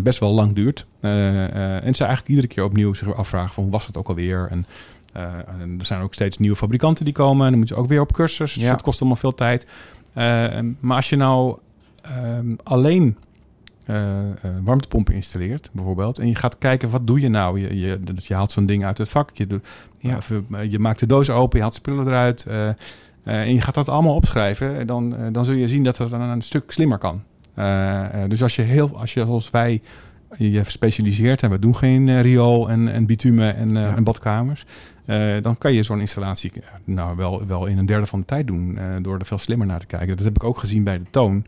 best 0.00 0.18
wel 0.18 0.32
lang 0.32 0.54
duurt. 0.54 0.86
en 1.00 1.94
ze 1.94 2.04
eigenlijk 2.04 2.28
iedere 2.28 2.46
keer 2.46 2.64
opnieuw 2.64 2.94
zich 2.94 3.14
afvragen 3.14 3.54
van 3.54 3.62
hoe 3.62 3.72
was 3.72 3.86
het 3.86 3.96
ook 3.96 4.08
alweer. 4.08 4.48
En, 4.50 4.66
en 5.12 5.76
er 5.78 5.84
zijn 5.84 6.00
ook 6.00 6.14
steeds 6.14 6.38
nieuwe 6.38 6.56
fabrikanten 6.56 7.04
die 7.04 7.14
komen. 7.14 7.44
En 7.44 7.50
dan 7.50 7.58
moet 7.58 7.68
je 7.68 7.74
ook 7.74 7.88
weer 7.88 8.00
op 8.00 8.12
cursus. 8.12 8.54
Dus 8.54 8.68
dat 8.68 8.82
kost 8.82 9.00
allemaal 9.00 9.18
veel 9.18 9.34
tijd. 9.34 9.66
maar 10.80 10.96
als 10.96 11.08
je 11.08 11.16
nou 11.16 11.58
ehm, 12.02 12.54
alleen 12.62 13.16
warmtepompen 14.64 15.14
installeert, 15.14 15.70
bijvoorbeeld. 15.72 16.18
En 16.18 16.28
je 16.28 16.34
gaat 16.34 16.58
kijken, 16.58 16.90
wat 16.90 17.06
doe 17.06 17.20
je 17.20 17.28
nou? 17.28 17.60
Je, 17.60 17.78
je, 17.78 18.00
je 18.14 18.34
haalt 18.34 18.52
zo'n 18.52 18.66
ding 18.66 18.84
uit 18.84 18.98
het 18.98 19.08
vak. 19.08 19.30
Je, 19.34 19.46
doet, 19.46 19.66
ja. 19.98 20.18
je 20.68 20.78
maakt 20.78 21.00
de 21.00 21.06
doos 21.06 21.30
open, 21.30 21.56
je 21.56 21.62
haalt 21.62 21.74
spullen 21.74 22.06
eruit. 22.06 22.46
Uh, 23.24 23.40
en 23.40 23.54
je 23.54 23.60
gaat 23.60 23.74
dat 23.74 23.88
allemaal 23.88 24.14
opschrijven, 24.14 24.86
dan, 24.86 25.14
uh, 25.14 25.26
dan 25.32 25.44
zul 25.44 25.54
je 25.54 25.68
zien 25.68 25.84
dat 25.84 25.98
het 25.98 26.10
dan 26.10 26.20
een 26.20 26.42
stuk 26.42 26.70
slimmer 26.70 26.98
kan. 26.98 27.22
Dus 28.28 28.42
als 28.42 28.56
je 28.56 28.62
heel, 28.62 28.98
als 28.98 29.14
je 29.14 29.24
zoals 29.24 29.50
wij 29.50 29.82
je 30.36 30.62
specialiseert 30.66 31.42
en 31.42 31.50
we 31.50 31.58
doen 31.58 31.76
geen 31.76 32.22
riool 32.22 32.70
en, 32.70 32.88
en 32.88 33.06
bitumen 33.06 33.56
en, 33.56 33.74
ja. 33.74 33.96
en 33.96 34.04
badkamers, 34.04 34.64
dan 35.42 35.58
kan 35.58 35.72
je 35.72 35.82
zo'n 35.82 36.00
installatie 36.00 36.52
nou, 36.84 37.16
wel, 37.16 37.46
wel 37.46 37.66
in 37.66 37.78
een 37.78 37.86
derde 37.86 38.06
van 38.06 38.20
de 38.20 38.26
tijd 38.26 38.46
doen 38.46 38.78
door 39.02 39.18
er 39.18 39.26
veel 39.26 39.38
slimmer 39.38 39.66
naar 39.66 39.80
te 39.80 39.86
kijken. 39.86 40.16
Dat 40.16 40.24
heb 40.24 40.36
ik 40.36 40.44
ook 40.44 40.58
gezien 40.58 40.84
bij 40.84 40.98
de 40.98 41.04
toon. 41.10 41.46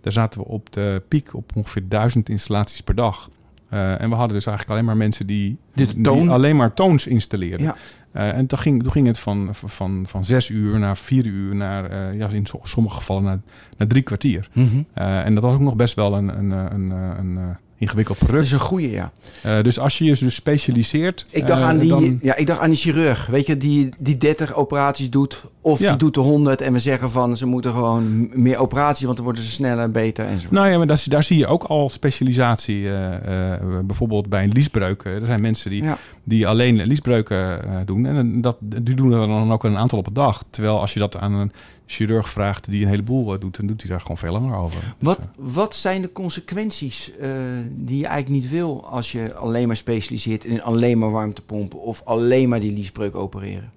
Daar 0.00 0.12
zaten 0.12 0.40
we 0.40 0.46
op 0.46 0.72
de 0.72 1.02
piek 1.08 1.34
op 1.34 1.50
ongeveer 1.54 1.88
duizend 1.88 2.28
installaties 2.28 2.80
per 2.80 2.94
dag. 2.94 3.30
Uh, 3.74 4.00
en 4.00 4.08
we 4.08 4.14
hadden 4.14 4.36
dus 4.36 4.46
eigenlijk 4.46 4.70
alleen 4.70 4.84
maar 4.84 4.96
mensen 4.96 5.26
die, 5.26 5.56
die 5.74 6.30
alleen 6.30 6.56
maar 6.56 6.74
toons 6.74 7.06
installeerden. 7.06 7.66
Ja. 7.66 7.76
Uh, 8.14 8.36
en 8.36 8.46
toen 8.46 8.58
ging, 8.58 8.82
toen 8.82 8.92
ging 8.92 9.06
het 9.06 9.18
van, 9.18 9.48
van, 9.52 10.04
van 10.06 10.24
zes 10.24 10.48
uur 10.48 10.78
naar 10.78 10.96
vier 10.96 11.26
uur 11.26 11.54
naar, 11.54 11.92
uh, 11.92 12.18
ja, 12.18 12.28
in 12.28 12.46
sommige 12.62 12.96
gevallen 12.96 13.22
naar, 13.22 13.40
naar 13.76 13.88
drie 13.88 14.02
kwartier. 14.02 14.48
Mm 14.52 14.66
-hmm. 14.66 14.86
en 15.04 15.34
dat 15.34 15.42
was 15.42 15.54
ook 15.54 15.60
nog 15.60 15.76
best 15.76 15.94
wel 15.94 16.14
een, 16.14 16.28
een, 16.38 16.50
een, 16.50 16.90
een, 16.90 17.56
ingewikkeld 17.80 18.18
product. 18.18 18.38
Dat 18.38 18.46
is 18.46 18.52
een 18.52 18.60
goede, 18.60 18.90
ja. 18.90 19.12
Uh, 19.46 19.62
dus 19.62 19.78
als 19.78 19.98
je 19.98 20.04
je 20.04 20.16
dus 20.18 20.34
specialiseert... 20.34 21.26
Ik 21.30 21.46
dacht, 21.46 21.60
uh, 21.60 21.68
aan 21.68 21.78
die, 21.78 21.88
dan... 21.88 22.18
ja, 22.22 22.36
ik 22.36 22.46
dacht 22.46 22.60
aan 22.60 22.68
die 22.68 22.78
chirurg, 22.78 23.26
weet 23.26 23.46
je, 23.46 23.56
die, 23.56 23.88
die 23.98 24.16
30 24.16 24.54
operaties 24.54 25.10
doet. 25.10 25.44
Of 25.62 25.78
ja. 25.80 25.88
die 25.88 25.96
doet 25.96 26.14
de 26.14 26.20
100 26.20 26.60
en 26.60 26.72
we 26.72 26.78
zeggen 26.78 27.10
van 27.10 27.36
ze 27.36 27.46
moeten 27.46 27.72
gewoon 27.72 28.30
meer 28.32 28.58
operaties, 28.58 29.04
want 29.04 29.16
dan 29.16 29.24
worden 29.24 29.42
ze 29.42 29.50
sneller 29.50 29.84
en 29.84 29.92
beter 29.92 30.24
enzovoort. 30.24 30.52
Nou 30.52 30.68
ja, 30.68 30.78
maar 30.78 30.86
daar, 30.86 31.04
daar 31.08 31.22
zie 31.22 31.38
je 31.38 31.46
ook 31.46 31.62
al 31.62 31.88
specialisatie. 31.88 32.82
Uh, 32.82 33.56
bijvoorbeeld 33.84 34.28
bij 34.28 34.44
een 34.44 34.52
liesbreuk. 34.52 35.04
er 35.04 35.26
zijn 35.26 35.40
mensen 35.40 35.70
die, 35.70 35.82
ja. 35.82 35.98
die 36.24 36.46
alleen 36.46 36.82
liesbreuken 36.82 37.62
doen. 37.86 38.06
En 38.06 38.40
dat, 38.40 38.56
die 38.60 38.94
doen 38.94 39.12
er 39.12 39.26
dan 39.26 39.52
ook 39.52 39.64
een 39.64 39.76
aantal 39.76 39.98
op 39.98 40.06
een 40.06 40.12
dag. 40.12 40.44
Terwijl 40.50 40.80
als 40.80 40.92
je 40.92 40.98
dat 40.98 41.16
aan 41.16 41.32
een 41.32 41.52
chirurg 41.86 42.28
vraagt 42.28 42.70
die 42.70 42.82
een 42.82 42.90
heleboel 42.90 43.38
doet, 43.38 43.56
dan 43.56 43.66
doet 43.66 43.80
hij 43.80 43.90
daar 43.90 44.00
gewoon 44.00 44.18
veel 44.18 44.32
langer 44.32 44.56
over. 44.56 44.94
Wat, 44.98 45.28
wat 45.36 45.76
zijn 45.76 46.02
de 46.02 46.12
consequenties 46.12 47.12
die 47.70 47.98
je 47.98 48.06
eigenlijk 48.06 48.42
niet 48.42 48.50
wil 48.50 48.86
als 48.86 49.12
je 49.12 49.34
alleen 49.34 49.66
maar 49.66 49.76
specialiseert 49.76 50.44
in 50.44 50.62
alleen 50.62 50.98
maar 50.98 51.10
warmtepompen 51.10 51.80
of 51.80 52.02
alleen 52.04 52.48
maar 52.48 52.60
die 52.60 52.72
liesbreuk 52.72 53.14
opereren? 53.14 53.70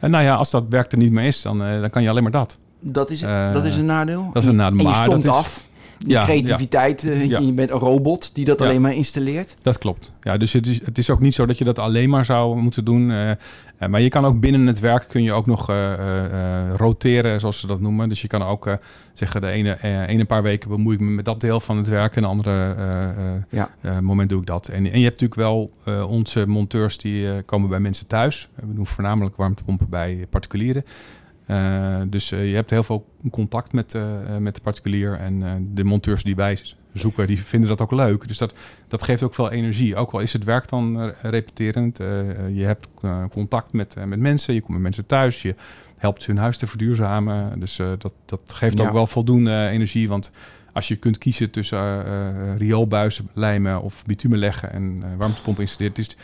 En 0.00 0.10
nou 0.10 0.24
ja, 0.24 0.34
als 0.34 0.50
dat 0.50 0.64
werk 0.68 0.92
er 0.92 0.98
niet 0.98 1.12
meer 1.12 1.24
is, 1.24 1.42
dan, 1.42 1.62
uh, 1.62 1.80
dan 1.80 1.90
kan 1.90 2.02
je 2.02 2.08
alleen 2.08 2.22
maar 2.22 2.32
dat. 2.32 2.58
Dat 2.80 3.10
is, 3.10 3.22
uh, 3.22 3.52
dat 3.52 3.64
is 3.64 3.76
een 3.76 3.86
nadeel? 3.86 4.30
Dat 4.32 4.42
is 4.42 4.48
een 4.48 4.56
nadeel. 4.56 4.78
En 4.78 4.88
je 4.88 4.94
stond 4.94 5.28
af. 5.28 5.66
Ja, 6.06 6.24
creativiteit, 6.24 7.02
ja. 7.02 7.12
Ja. 7.12 7.38
je 7.38 7.52
bent 7.52 7.70
een 7.70 7.78
robot 7.78 8.34
die 8.34 8.44
dat 8.44 8.60
alleen 8.60 8.80
maar 8.80 8.94
installeert. 8.94 9.54
Dat 9.62 9.78
klopt. 9.78 10.12
Ja, 10.22 10.36
dus 10.36 10.52
het 10.52 10.66
is, 10.66 10.84
het 10.84 10.98
is 10.98 11.10
ook 11.10 11.20
niet 11.20 11.34
zo 11.34 11.46
dat 11.46 11.58
je 11.58 11.64
dat 11.64 11.78
alleen 11.78 12.10
maar 12.10 12.24
zou 12.24 12.60
moeten 12.60 12.84
doen. 12.84 13.10
Uh, 13.10 13.30
uh, 13.30 13.88
maar 13.88 14.00
je 14.00 14.08
kan 14.08 14.24
ook 14.24 14.40
binnen 14.40 14.66
het 14.66 14.80
werk 14.80 15.08
kun 15.08 15.22
je 15.22 15.32
ook 15.32 15.46
nog 15.46 15.70
uh, 15.70 15.92
roteren, 16.76 17.40
zoals 17.40 17.58
ze 17.60 17.66
dat 17.66 17.80
noemen. 17.80 18.08
Dus 18.08 18.20
je 18.20 18.28
kan 18.28 18.42
ook 18.42 18.78
zeggen, 19.12 19.40
de 19.40 19.48
ene, 19.48 19.78
ene 20.06 20.24
paar 20.24 20.42
weken 20.42 20.68
bemoei 20.68 20.94
ik 20.94 21.00
me 21.00 21.10
met 21.10 21.24
dat 21.24 21.40
deel 21.40 21.60
van 21.60 21.76
het 21.76 21.88
werk. 21.88 22.16
En 22.16 22.22
de 22.22 22.28
andere 22.28 23.34
moment 24.00 24.28
doe 24.28 24.40
ik 24.40 24.46
dat. 24.46 24.68
En, 24.68 24.76
en 24.76 24.98
je 24.98 25.04
hebt 25.04 25.20
natuurlijk 25.20 25.34
wel 25.34 25.72
onze 26.06 26.46
monteurs 26.46 26.98
die 26.98 27.42
komen 27.42 27.68
bij 27.68 27.80
mensen 27.80 28.06
thuis. 28.06 28.48
We 28.54 28.74
doen 28.74 28.86
voornamelijk 28.86 29.36
warmtepompen 29.36 29.88
bij 29.88 30.26
particulieren. 30.30 30.84
Uh, 31.50 32.00
dus 32.06 32.32
uh, 32.32 32.48
je 32.48 32.54
hebt 32.54 32.70
heel 32.70 32.82
veel 32.82 33.06
contact 33.30 33.72
met, 33.72 33.94
uh, 33.94 34.02
met 34.38 34.54
de 34.54 34.60
particulier. 34.60 35.14
En 35.14 35.68
de 35.74 35.84
monteurs 35.84 36.22
die 36.22 36.36
wij 36.36 36.58
zoeken, 36.92 37.26
die 37.26 37.42
vinden 37.42 37.68
dat 37.68 37.80
ook 37.80 37.90
leuk. 37.90 38.28
Dus 38.28 38.38
dat, 38.38 38.54
dat 38.88 39.02
geeft 39.02 39.22
ook 39.22 39.34
veel 39.34 39.50
energie. 39.50 39.96
Ook 39.96 40.12
al 40.12 40.20
is 40.20 40.32
het 40.32 40.44
werk 40.44 40.68
dan 40.68 41.12
repeterend. 41.22 41.96
je 42.52 42.62
hebt 42.64 42.88
contact 43.30 43.72
met, 43.72 43.96
met 44.06 44.18
mensen, 44.18 44.54
je 44.54 44.60
komt 44.60 44.72
met 44.72 44.82
mensen 44.82 45.06
thuis. 45.06 45.42
Je 45.42 45.54
helpt 45.96 46.26
hun 46.26 46.36
huis 46.36 46.56
te 46.56 46.66
verduurzamen. 46.66 47.60
Dus 47.60 47.76
dat, 47.76 48.12
dat 48.24 48.40
geeft 48.46 48.78
ja. 48.78 48.86
ook 48.86 48.92
wel 48.92 49.06
voldoende 49.06 49.68
energie. 49.68 50.08
Want 50.08 50.30
als 50.72 50.88
je 50.88 50.96
kunt 50.96 51.18
kiezen 51.18 51.50
tussen 51.50 52.56
rioolbuizen 52.56 53.28
lijmen 53.34 53.82
of 53.82 54.04
bitumen 54.06 54.38
leggen 54.38 54.72
en 54.72 55.16
warmtepomp 55.16 55.60
installeren... 55.60 55.96
Het 55.96 56.06
is, 56.08 56.16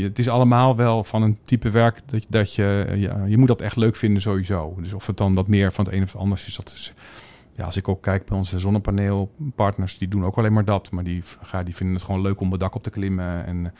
het 0.00 0.18
is 0.18 0.28
allemaal 0.28 0.76
wel 0.76 1.04
van 1.04 1.22
een 1.22 1.38
type 1.42 1.70
werk 1.70 2.00
dat, 2.06 2.26
dat 2.28 2.54
je, 2.54 2.92
ja, 2.96 3.24
je 3.24 3.38
moet 3.38 3.48
dat 3.48 3.60
echt 3.60 3.76
leuk 3.76 3.96
vinden 3.96 4.22
sowieso. 4.22 4.74
Dus 4.80 4.92
of 4.92 5.06
het 5.06 5.16
dan 5.16 5.34
wat 5.34 5.48
meer 5.48 5.72
van 5.72 5.84
het 5.84 5.94
een 5.94 6.02
of 6.02 6.12
het 6.12 6.20
ander 6.20 6.42
is, 6.46 6.56
dat 6.56 6.68
is, 6.68 6.92
ja, 7.52 7.64
als 7.64 7.76
ik 7.76 7.88
ook 7.88 8.02
kijk 8.02 8.24
bij 8.26 8.38
onze 8.38 8.58
zonnepaneelpartners, 8.58 9.98
die 9.98 10.08
doen 10.08 10.24
ook 10.24 10.36
alleen 10.36 10.52
maar 10.52 10.64
dat. 10.64 10.90
Maar 10.90 11.04
die, 11.04 11.22
ja, 11.52 11.62
die 11.62 11.76
vinden 11.76 11.96
het 11.96 12.04
gewoon 12.04 12.20
leuk 12.20 12.40
om 12.40 12.50
het 12.50 12.60
dak 12.60 12.74
op 12.74 12.82
te 12.82 12.90
klimmen 12.90 13.46
en 13.46 13.72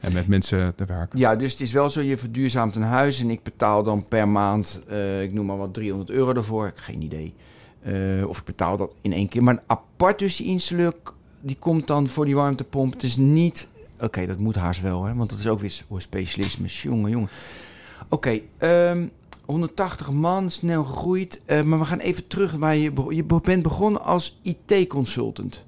en 0.00 0.12
met 0.12 0.26
mensen 0.26 0.74
te 0.74 0.84
werken. 0.84 1.18
Ja, 1.18 1.36
dus 1.36 1.50
het 1.50 1.60
is 1.60 1.72
wel 1.72 1.90
zo, 1.90 2.00
je 2.00 2.18
verduurzaamt 2.18 2.76
een 2.76 2.82
huis 2.82 3.20
en 3.20 3.30
ik 3.30 3.42
betaal 3.42 3.82
dan 3.82 4.08
per 4.08 4.28
maand, 4.28 4.82
eh, 4.88 5.22
ik 5.22 5.32
noem 5.32 5.46
maar 5.46 5.56
wat, 5.56 5.74
300 5.74 6.10
euro 6.10 6.34
ervoor. 6.34 6.66
Ik 6.66 6.72
heb 6.74 6.84
geen 6.84 7.02
idee. 7.02 7.34
Eh, 7.82 8.28
of 8.28 8.38
ik 8.38 8.44
betaal 8.44 8.76
dat 8.76 8.94
in 9.00 9.12
één 9.12 9.28
keer. 9.28 9.42
Maar 9.42 9.62
apart 9.66 10.18
dus 10.18 10.36
die 10.36 10.46
installeur, 10.46 10.92
die 11.40 11.56
komt 11.58 11.86
dan 11.86 12.08
voor 12.08 12.24
die 12.24 12.34
warmtepomp. 12.34 12.92
Het 12.92 13.02
is 13.02 13.16
niet... 13.16 13.68
Oké, 14.00 14.26
dat 14.26 14.38
moet 14.38 14.54
haast 14.56 14.80
wel, 14.80 15.04
hè, 15.04 15.14
want 15.14 15.30
dat 15.30 15.38
is 15.38 15.46
ook 15.48 15.60
weer 15.60 15.82
voor 15.88 16.00
specialisme. 16.02 16.66
Jongen, 16.66 17.10
jongen. 17.10 17.28
Oké, 18.08 18.38
ehm, 18.58 19.04
180 19.46 20.10
man, 20.10 20.50
snel 20.50 20.84
gegroeid. 20.84 21.40
Eh, 21.46 21.62
maar 21.62 21.78
we 21.78 21.84
gaan 21.84 21.98
even 21.98 22.26
terug 22.26 22.52
waar 22.52 22.76
je, 22.76 22.92
be- 22.92 23.14
je 23.14 23.24
bent 23.42 23.62
begonnen 23.62 24.02
als 24.04 24.38
IT-consultant. 24.42 25.64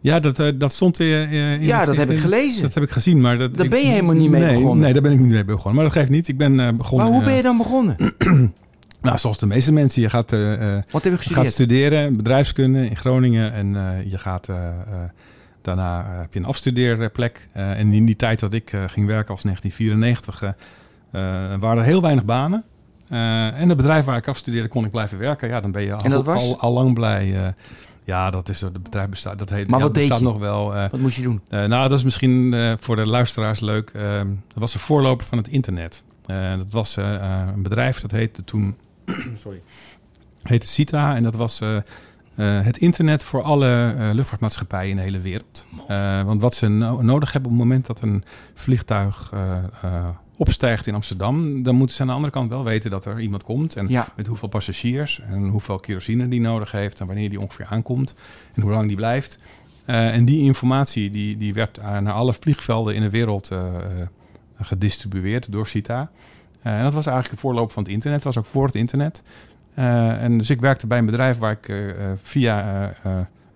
Ja, 0.00 0.20
dat, 0.20 0.38
eh, 0.38 0.48
dat 0.54 0.72
stond 0.72 0.96
weer 0.96 1.22
eh, 1.22 1.52
in 1.52 1.62
Ja, 1.62 1.76
het- 1.78 1.86
dat 1.86 1.96
heb 1.96 2.10
ik 2.10 2.18
gelezen. 2.18 2.62
Dat 2.62 2.74
heb 2.74 2.82
ik 2.82 2.90
gezien, 2.90 3.20
maar... 3.20 3.38
Dat, 3.38 3.54
Daar 3.54 3.64
ik- 3.64 3.70
ben 3.70 3.80
je 3.80 3.86
helemaal 3.86 4.14
niet 4.14 4.30
mee 4.30 4.40
nee, 4.42 4.54
begonnen. 4.54 4.78
Nee, 4.84 4.92
daar 4.92 5.02
ben 5.02 5.12
ik 5.12 5.18
niet 5.20 5.30
mee 5.30 5.44
begonnen. 5.44 5.74
Maar 5.74 5.84
dat 5.84 5.92
geeft 5.92 6.10
niet. 6.10 6.28
Ik 6.28 6.36
ben 6.38 6.76
begonnen... 6.76 7.06
Maar 7.08 7.16
hoe 7.16 7.24
ben 7.24 7.34
je 7.36 7.42
dan 7.42 7.56
begonnen? 7.56 7.96
nou, 9.02 9.18
zoals 9.18 9.38
de 9.38 9.46
meeste 9.46 9.72
mensen. 9.72 10.02
Je 10.02 10.08
gaat, 10.10 10.30
Wat 10.90 11.04
heb 11.04 11.22
je 11.22 11.34
gaat 11.34 11.46
studeren, 11.46 12.16
bedrijfskunde 12.16 12.86
in 12.88 12.96
Groningen. 12.96 13.52
En 13.52 13.68
je 14.08 14.18
gaat... 14.18 14.48
daarna 15.64 16.04
eh, 16.12 16.20
heb 16.20 16.32
je 16.32 16.38
een 16.38 16.44
afstudeerplek. 16.46 17.48
Eh, 17.52 17.78
en 17.78 17.92
in 17.92 18.04
die 18.04 18.16
tijd 18.16 18.40
dat 18.40 18.52
ik 18.52 18.72
eh, 18.72 18.84
ging 18.86 19.06
werken 19.06 19.32
als 19.32 19.42
1994... 19.42 20.42
eh, 20.42 20.48
eh, 21.52 21.60
waren 21.60 21.78
er 21.78 21.84
heel 21.88 22.02
weinig 22.02 22.24
banen. 22.24 22.64
En 23.08 23.68
het 23.68 23.76
bedrijf 23.76 24.04
waar 24.04 24.16
ik 24.16 24.28
afstudeerde 24.28 24.68
kon 24.68 24.84
ik 24.84 24.90
blijven 24.90 25.18
werken. 25.18 25.48
Ja, 25.48 25.60
dan 25.60 25.72
ben 25.72 25.82
je 25.82 25.92
al, 25.94 26.00
En 26.04 26.10
dat 26.10 26.24
was? 26.24 26.42
al, 26.42 26.60
al 26.60 26.72
lang 26.72 26.94
blij. 26.94 27.54
ja, 28.04 28.30
dat 28.30 28.48
is 28.48 28.60
het 28.60 28.82
bedrijf 28.82 29.08
bestaat. 29.08 29.38
Dat 29.38 29.48
heet, 29.50 29.68
Maar 29.68 29.78
ja, 29.78 29.84
wat 29.84 29.94
deed 29.94 30.02
bestaat 30.08 30.26
je? 30.26 30.32
nog 30.32 30.38
wel. 30.38 30.72
Wat 30.72 31.00
moest 31.00 31.16
je 31.16 31.22
doen? 31.22 31.40
nou, 31.48 31.88
dat 31.88 31.92
is 31.98 32.04
misschien 32.04 32.54
voor 32.80 32.96
de 32.96 33.06
luisteraars 33.06 33.60
leuk. 33.60 33.92
Dat 33.92 34.24
was 34.54 34.74
een 34.74 34.80
voorloper 34.80 35.26
van 35.26 35.38
het 35.38 35.48
internet. 35.48 36.02
Dat 36.56 36.70
was 36.70 36.96
een 36.96 37.62
bedrijf 37.62 38.00
dat 38.00 38.10
heette 38.10 38.44
toen. 38.44 38.76
sorry. 39.42 39.62
Heette 40.42 40.66
Cita. 40.68 41.16
En 41.16 41.22
dat 41.22 41.34
was 41.34 41.60
eh, 42.34 42.60
het 42.62 42.76
internet 42.76 43.24
voor 43.24 43.42
alle 43.42 43.94
eh, 43.98 44.10
luchtvaartmaatschappijen 44.12 44.90
in 44.90 44.96
de 44.96 45.02
hele 45.02 45.20
wereld. 45.20 45.66
Eh, 45.88 46.22
want 46.22 46.40
wat 46.40 46.54
ze 46.54 46.68
no- 46.68 47.00
nodig 47.02 47.32
hebben 47.32 47.50
op 47.50 47.56
het 47.56 47.66
moment 47.66 47.86
dat 47.86 48.00
een 48.00 48.24
vliegtuig 48.54 49.32
opstijgt 50.36 50.86
in 50.86 50.94
Amsterdam, 50.94 51.62
dan 51.62 51.74
moeten 51.74 51.96
ze 51.96 52.02
aan 52.02 52.08
de 52.08 52.14
andere 52.14 52.32
kant 52.32 52.48
wel 52.48 52.64
weten 52.64 52.90
dat 52.90 53.04
er 53.04 53.20
iemand 53.20 53.42
komt. 53.42 53.76
En 53.76 53.88
Ja. 53.88 54.06
met 54.16 54.26
hoeveel 54.26 54.48
passagiers 54.48 55.20
en 55.20 55.48
hoeveel 55.48 55.76
kerosine 55.76 56.28
die 56.28 56.40
nodig 56.40 56.72
heeft 56.72 57.00
en 57.00 57.06
wanneer 57.06 57.28
die 57.30 57.40
ongeveer 57.40 57.66
aankomt 57.66 58.14
en 58.54 58.62
hoe 58.62 58.70
lang 58.70 58.86
die 58.86 58.96
blijft. 58.96 59.38
En 59.84 60.24
die 60.24 60.40
informatie 60.42 61.10
die, 61.10 61.36
die 61.36 61.54
werd 61.54 61.76
naar 61.82 62.12
alle 62.12 62.32
vliegvelden 62.34 62.94
in 62.94 63.00
de 63.02 63.10
wereld 63.10 63.50
gedistribueerd 64.60 65.52
door 65.52 65.66
CITA. 65.66 66.10
En 66.62 66.82
dat 66.82 66.94
was 66.94 67.06
eigenlijk 67.06 67.34
de 67.34 67.40
voorloper 67.40 67.72
van 67.72 67.82
het 67.82 67.92
internet, 67.92 68.22
dat 68.22 68.34
was 68.34 68.44
ook 68.44 68.50
voor 68.50 68.66
het 68.66 68.74
internet. 68.74 69.22
Eh, 69.74 70.22
en 70.22 70.38
dus 70.38 70.50
ik 70.50 70.60
werkte 70.60 70.86
bij 70.86 70.98
een 70.98 71.06
bedrijf 71.06 71.38
waar 71.38 71.52
ik 71.52 71.68
eh, 71.68 71.88
eh, 71.90 71.96
via 72.22 72.90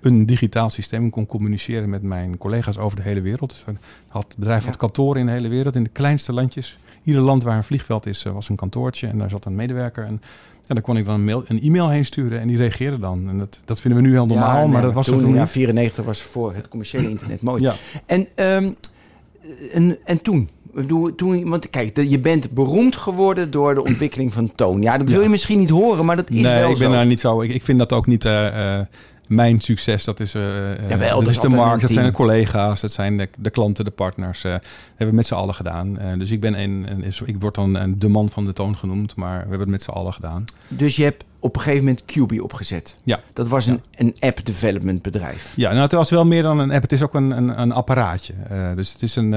een 0.01 0.27
digitaal 0.27 0.71
systeem 0.71 1.11
kon 1.11 1.27
communiceren 1.27 1.91
met 1.91 2.03
mijn 2.03 2.39
collega's 2.39 2.79
over 2.79 2.97
de 2.97 3.03
hele 3.03 3.21
wereld. 3.21 3.51
Dus 3.51 3.63
het 3.67 3.77
had, 4.09 4.25
het 4.29 4.37
bedrijf 4.37 4.65
had 4.65 4.73
Ja. 4.73 4.79
kantoren 4.79 5.21
in 5.21 5.27
de 5.27 5.33
hele 5.33 5.49
wereld, 5.49 5.75
in 5.77 5.83
de 5.83 5.91
kleinste 5.91 6.33
landjes. 6.33 6.79
Ieder 7.03 7.23
land 7.23 7.43
waar 7.43 7.57
een 7.57 7.65
vliegveld 7.65 8.07
is, 8.07 8.23
was 8.23 8.49
een 8.49 8.57
kantoortje 8.57 9.07
en 9.07 9.19
daar 9.19 9.31
zat 9.31 9.45
een 9.45 9.55
medewerker. 9.55 10.05
En 10.05 10.21
ja, 10.63 10.75
daar 10.75 10.83
kon 10.83 10.97
ik 10.97 11.05
dan 11.05 11.15
een, 11.15 11.25
mail, 11.25 11.45
een 11.47 11.61
e-mail 11.61 11.89
heen 11.89 12.05
sturen 12.05 12.41
en 12.41 12.49
die 12.49 12.57
reageerde 12.57 12.99
dan. 12.99 13.29
En 13.29 13.39
dat, 13.39 13.61
dat 13.65 13.81
vinden 13.81 14.03
we 14.03 14.07
nu 14.09 14.13
heel 14.15 14.27
normaal, 14.27 14.55
Ja, 14.55 14.61
nee, 14.61 14.69
maar 14.69 14.83
dat 14.83 14.93
was 14.93 15.07
toen, 15.07 15.21
toen 15.21 15.35
ja, 15.35 15.41
niet. 15.41 15.51
94 15.51 16.05
was 16.05 16.23
voor 16.23 16.55
het 16.55 16.69
commerciële 16.69 17.11
internet 17.11 17.43
mooi. 17.43 17.63
Ja. 17.63 17.73
En, 18.07 18.27
ehm, 18.35 18.73
en, 19.73 19.99
en 20.05 20.23
toen? 20.23 20.49
Bedoel, 20.77 21.15
toen? 21.15 21.49
Want 21.49 21.71
kijk, 21.71 21.95
de- 21.95 22.09
je 22.09 22.19
bent 22.19 22.51
beroemd 22.51 22.97
geworden 22.97 23.51
door 23.51 23.75
de 23.75 23.85
ontwikkeling 23.85 24.33
van 24.33 24.53
Toon. 24.55 24.83
Ja, 24.83 24.99
dat 24.99 25.09
wil 25.09 25.17
Ja. 25.19 25.23
je 25.25 25.29
misschien 25.31 25.59
niet 25.59 25.71
horen, 25.71 26.05
maar 26.05 26.17
dat 26.17 26.31
is 26.31 26.41
nee, 26.41 26.59
wel 26.61 26.71
ik 26.71 26.79
ben 26.79 26.87
zo. 26.87 26.93
daar 26.93 27.07
niet 27.07 27.21
zo. 27.21 27.41
Ik, 27.41 27.51
ik 27.53 27.63
vind 27.63 27.79
dat 27.79 27.93
ook 27.93 28.07
niet 28.07 28.25
eh, 28.25 28.77
eh, 28.79 28.87
mijn 29.27 29.61
succes. 29.61 30.05
Dat 30.05 30.21
is, 30.21 30.33
Jawel, 30.33 31.17
dat 31.17 31.25
dat 31.25 31.29
is 31.35 31.41
de 31.41 31.49
markt, 31.49 31.81
dat 31.83 31.91
zijn 31.91 32.05
de 32.05 32.13
collega's, 32.13 32.81
dat 32.81 32.93
zijn 32.93 33.17
de, 33.17 33.29
de 33.39 33.51
klanten, 33.51 33.85
de 33.85 33.91
partners. 33.91 34.45
eh 34.45 34.51
hebben 34.89 35.07
we 35.09 35.15
met 35.15 35.27
z'n 35.27 35.35
allen 35.35 35.55
gedaan. 35.55 35.99
Dus 36.19 36.31
ik 36.31 36.41
ben 36.41 36.61
een, 36.61 36.87
een, 36.91 37.05
ik 37.25 37.37
word 37.39 37.55
dan 37.55 37.75
een, 37.75 37.99
de 37.99 38.09
man 38.09 38.29
van 38.31 38.45
de 38.45 38.53
toon 38.53 38.77
genoemd, 38.77 39.17
maar 39.17 39.35
we 39.35 39.41
hebben 39.41 39.61
het 39.61 39.69
met 39.69 39.83
z'n 39.83 39.91
allen 39.91 40.13
gedaan. 40.13 40.45
Dus 40.69 40.97
je 40.97 41.03
hebt 41.03 41.25
op 41.41 41.57
een 41.57 41.63
gegeven 41.63 41.85
moment 41.85 42.03
QB 42.03 42.41
opgezet. 42.41 42.97
Ja. 43.03 43.21
Dat 43.33 43.49
was 43.49 43.67
een, 43.67 43.81
een 43.95 44.15
app 44.21 44.45
development 44.45 45.03
bedrijf. 45.03 45.53
Ja, 45.57 45.69
nou, 45.71 45.83
het 45.83 45.93
was 45.93 46.11
wel 46.11 46.25
meer 46.25 46.43
dan 46.43 46.59
een 46.59 46.71
app. 46.71 46.83
Het 46.83 46.93
is 46.93 47.03
ook 47.03 47.15
een, 47.15 47.31
een, 47.31 47.61
een 47.61 47.73
apparaatje. 47.73 48.35
Dus 48.75 48.93
het 48.93 49.03
is 49.03 49.17
een. 49.17 49.35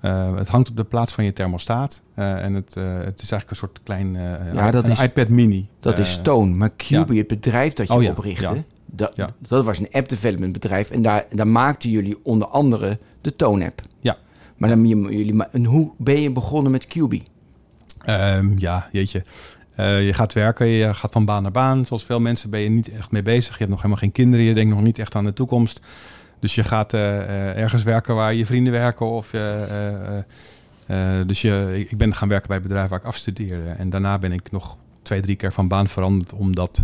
Eh, 0.00 0.36
het 0.36 0.48
hangt 0.48 0.68
op 0.70 0.76
de 0.76 0.84
plaats 0.84 1.12
van 1.12 1.24
je 1.24 1.32
thermostaat. 1.32 2.02
Eh, 2.14 2.44
en 2.44 2.54
het, 2.54 2.76
eh, 2.76 2.84
het 2.84 3.22
is 3.22 3.30
eigenlijk 3.30 3.50
een 3.50 3.56
soort 3.56 3.80
klein 3.82 4.12
Ja, 4.54 4.70
dat 4.70 4.84
een 4.84 4.90
is- 4.90 5.02
iPad 5.02 5.28
mini. 5.28 5.68
Dat 5.80 5.98
is 5.98 6.20
Toon. 6.22 6.56
Maar 6.56 6.70
QB, 6.70 7.08
ja. 7.08 7.14
het 7.14 7.26
bedrijf 7.26 7.72
dat 7.72 7.86
je 7.88 7.94
Oh 7.94 8.02
ja, 8.02 8.10
oprichtte. 8.10 8.64
Dat, 8.86 9.20
dat 9.48 9.64
was 9.64 9.78
een 9.78 9.88
app 9.92 10.08
development 10.08 10.52
bedrijf. 10.52 10.90
En 10.90 11.02
daar, 11.02 11.24
daar 11.32 11.48
maakten 11.48 11.90
jullie 11.90 12.18
onder 12.22 12.48
andere 12.48 12.98
de 13.20 13.36
Toon 13.36 13.62
app. 13.62 13.80
Ja. 13.98 14.16
Maar 14.56 14.68
dan, 14.68 14.86
jullie, 14.86 15.44
en 15.44 15.64
hoe 15.64 15.92
ben 15.98 16.20
je 16.22 16.30
begonnen 16.32 16.72
met 16.72 16.86
QB? 16.86 17.14
Ehm, 18.04 18.52
ja, 18.58 18.88
jeetje. 18.92 19.24
Je 19.76 20.10
gaat 20.12 20.32
werken, 20.32 20.66
je 20.66 20.94
gaat 20.94 21.12
van 21.12 21.24
baan 21.24 21.42
naar 21.42 21.52
baan. 21.52 21.84
Zoals 21.84 22.04
veel 22.04 22.20
mensen 22.20 22.50
ben 22.50 22.60
je 22.60 22.68
niet 22.70 22.90
echt 22.92 23.10
mee 23.10 23.22
bezig. 23.22 23.52
Je 23.52 23.58
hebt 23.58 23.68
nog 23.70 23.76
helemaal 23.78 24.02
geen 24.02 24.12
kinderen. 24.12 24.44
Je 24.44 24.54
denkt 24.54 24.74
nog 24.74 24.82
niet 24.82 24.98
echt 24.98 25.14
aan 25.14 25.24
de 25.24 25.32
toekomst. 25.32 25.80
Dus 26.40 26.54
je 26.54 26.64
gaat 26.64 26.94
eh, 26.94 27.20
eh, 27.20 27.58
ergens 27.58 27.82
werken 27.82 28.14
waar 28.14 28.34
je 28.34 28.46
vrienden 28.46 28.72
werken. 28.72 29.06
Of, 29.06 29.32
je, 29.32 29.66
eh, 30.86 30.96
dus 31.26 31.40
je, 31.40 31.86
ik 31.88 31.96
ben 31.96 32.14
gaan 32.14 32.28
werken 32.28 32.48
bij 32.48 32.56
het 32.56 32.66
bedrijf 32.66 32.88
waar 32.88 32.98
ik 32.98 33.04
afstudeerde. 33.04 33.70
En 33.70 33.90
daarna 33.90 34.18
ben 34.18 34.32
ik 34.32 34.50
nog 34.50 34.76
twee, 35.02 35.20
drie 35.20 35.36
keer 35.36 35.52
van 35.52 35.68
baan 35.68 35.88
veranderd. 35.88 36.32
Omdat 36.32 36.82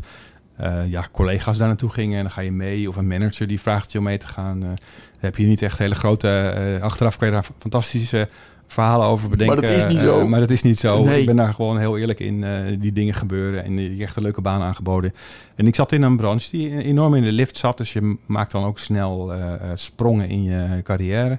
ja, 0.86 1.08
collega's 1.12 1.58
daar 1.58 1.68
naartoe 1.68 1.90
gingen. 1.90 2.16
En 2.16 2.22
dan 2.22 2.32
ga 2.32 2.40
je 2.40 2.52
mee. 2.52 2.88
Of 2.88 2.96
een 2.96 3.06
manager 3.06 3.46
die 3.46 3.60
vraagt 3.60 3.92
je 3.92 3.98
om 3.98 4.04
mee 4.04 4.18
te 4.18 4.26
gaan. 4.26 4.60
Dan 4.60 4.78
heb 5.18 5.36
je 5.36 5.46
niet 5.46 5.62
echt 5.62 5.78
hele 5.78 5.94
grote... 5.94 6.78
achteraf 6.82 7.16
kan 7.16 7.28
je 7.28 7.34
daar 7.34 7.46
fantastische 7.58 8.28
verhalen 8.66 9.06
over 9.06 9.28
bedenken. 9.28 9.56
Maar 9.60 9.64
dat 9.66 9.76
is 9.76 9.86
niet 9.86 9.96
Eh, 9.98 10.02
zo. 10.04 10.28
maar 10.28 10.40
dat 10.40 10.50
is 10.50 10.62
niet 10.62 10.78
zo. 10.78 11.04
Nee. 11.04 11.20
Ik 11.20 11.26
ben 11.26 11.36
daar 11.36 11.54
gewoon 11.54 11.78
heel 11.78 11.98
eerlijk 11.98 12.20
in. 12.20 12.44
eh, 12.44 12.76
die 12.78 12.92
dingen 12.92 13.14
gebeuren 13.14 13.64
en 13.64 13.78
je 13.78 13.94
krijgt 13.94 14.16
een 14.16 14.22
leuke 14.22 14.40
baan 14.40 14.62
aangeboden. 14.62 15.12
En 15.54 15.66
ik 15.66 15.74
zat 15.74 15.92
in 15.92 16.02
een 16.02 16.16
branche 16.16 16.50
die 16.50 16.82
enorm 16.82 17.14
in 17.14 17.22
de 17.22 17.32
lift 17.32 17.56
zat. 17.56 17.78
Dus 17.78 17.92
je 17.92 18.16
maakt 18.26 18.50
dan 18.52 18.64
ook 18.64 18.78
snel 18.78 19.32
eh, 19.32 19.52
eh, 19.52 19.60
sprongen 19.74 20.28
in 20.28 20.42
je 20.42 20.80
carrière. 20.82 21.38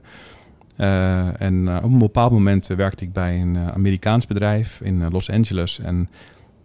Eh, 0.76 1.42
en 1.42 1.68
eh, 1.68 1.76
op 1.84 1.92
een 1.92 1.98
bepaald 1.98 2.32
moment 2.32 2.70
eh, 2.70 2.78
werkte 2.78 3.04
ik 3.04 3.14
bij 3.14 3.42
een 3.42 3.56
eh, 3.56 3.68
Amerikaans 3.68 4.28
bedrijf 4.28 4.82
in 4.84 5.02
eh, 5.02 5.08
Los 5.12 5.30
Angeles. 5.30 5.80
En 5.80 6.10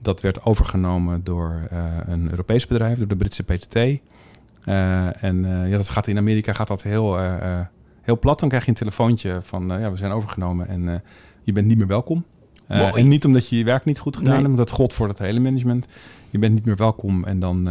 dat 0.02 0.20
werd 0.20 0.44
overgenomen 0.44 1.20
door 1.24 1.60
eh, 1.70 1.78
een 2.06 2.30
Europees 2.30 2.66
bedrijf, 2.66 2.98
door 2.98 3.08
de 3.08 3.16
Britse 3.16 3.42
PTT. 3.42 3.74
Eh, 3.74 5.24
en 5.24 5.44
eh, 5.44 5.70
ja, 5.70 5.76
dat 5.76 5.88
gaat 5.88 6.06
in 6.06 6.16
Amerika 6.18 6.52
gaat 6.52 6.68
dat 6.68 6.82
heel, 6.82 7.18
eh, 7.18 7.34
eh, 7.34 7.66
heel 8.02 8.18
plat. 8.18 8.40
Dan 8.40 8.48
krijg 8.48 8.64
je 8.64 8.70
een 8.70 8.76
telefoontje 8.76 9.38
van, 9.42 9.72
eh, 9.72 9.80
ja, 9.80 9.90
we 9.90 9.96
zijn 9.96 10.12
overgenomen 10.12 10.68
en 10.68 10.88
eh, 10.88 10.94
je 11.42 11.52
bent 11.52 11.66
niet 11.66 11.78
meer 11.78 11.86
welkom. 11.86 12.24
Mooi. 12.66 12.92
en 12.92 13.08
niet 13.08 13.24
omdat 13.24 13.48
je 13.48 13.58
je 13.58 13.64
werk 13.64 13.84
niet 13.84 13.98
goed 13.98 14.16
gedaan 14.16 14.32
Nee. 14.32 14.42
hebt, 14.42 14.54
want 14.56 14.68
dat 14.68 14.76
gold 14.76 14.94
voor 14.94 15.08
het 15.08 15.18
hele 15.18 15.40
management. 15.40 15.86
Je 16.30 16.38
bent 16.38 16.54
niet 16.54 16.64
meer 16.64 16.76
welkom 16.76 17.24
en 17.24 17.40
dan, 17.40 17.68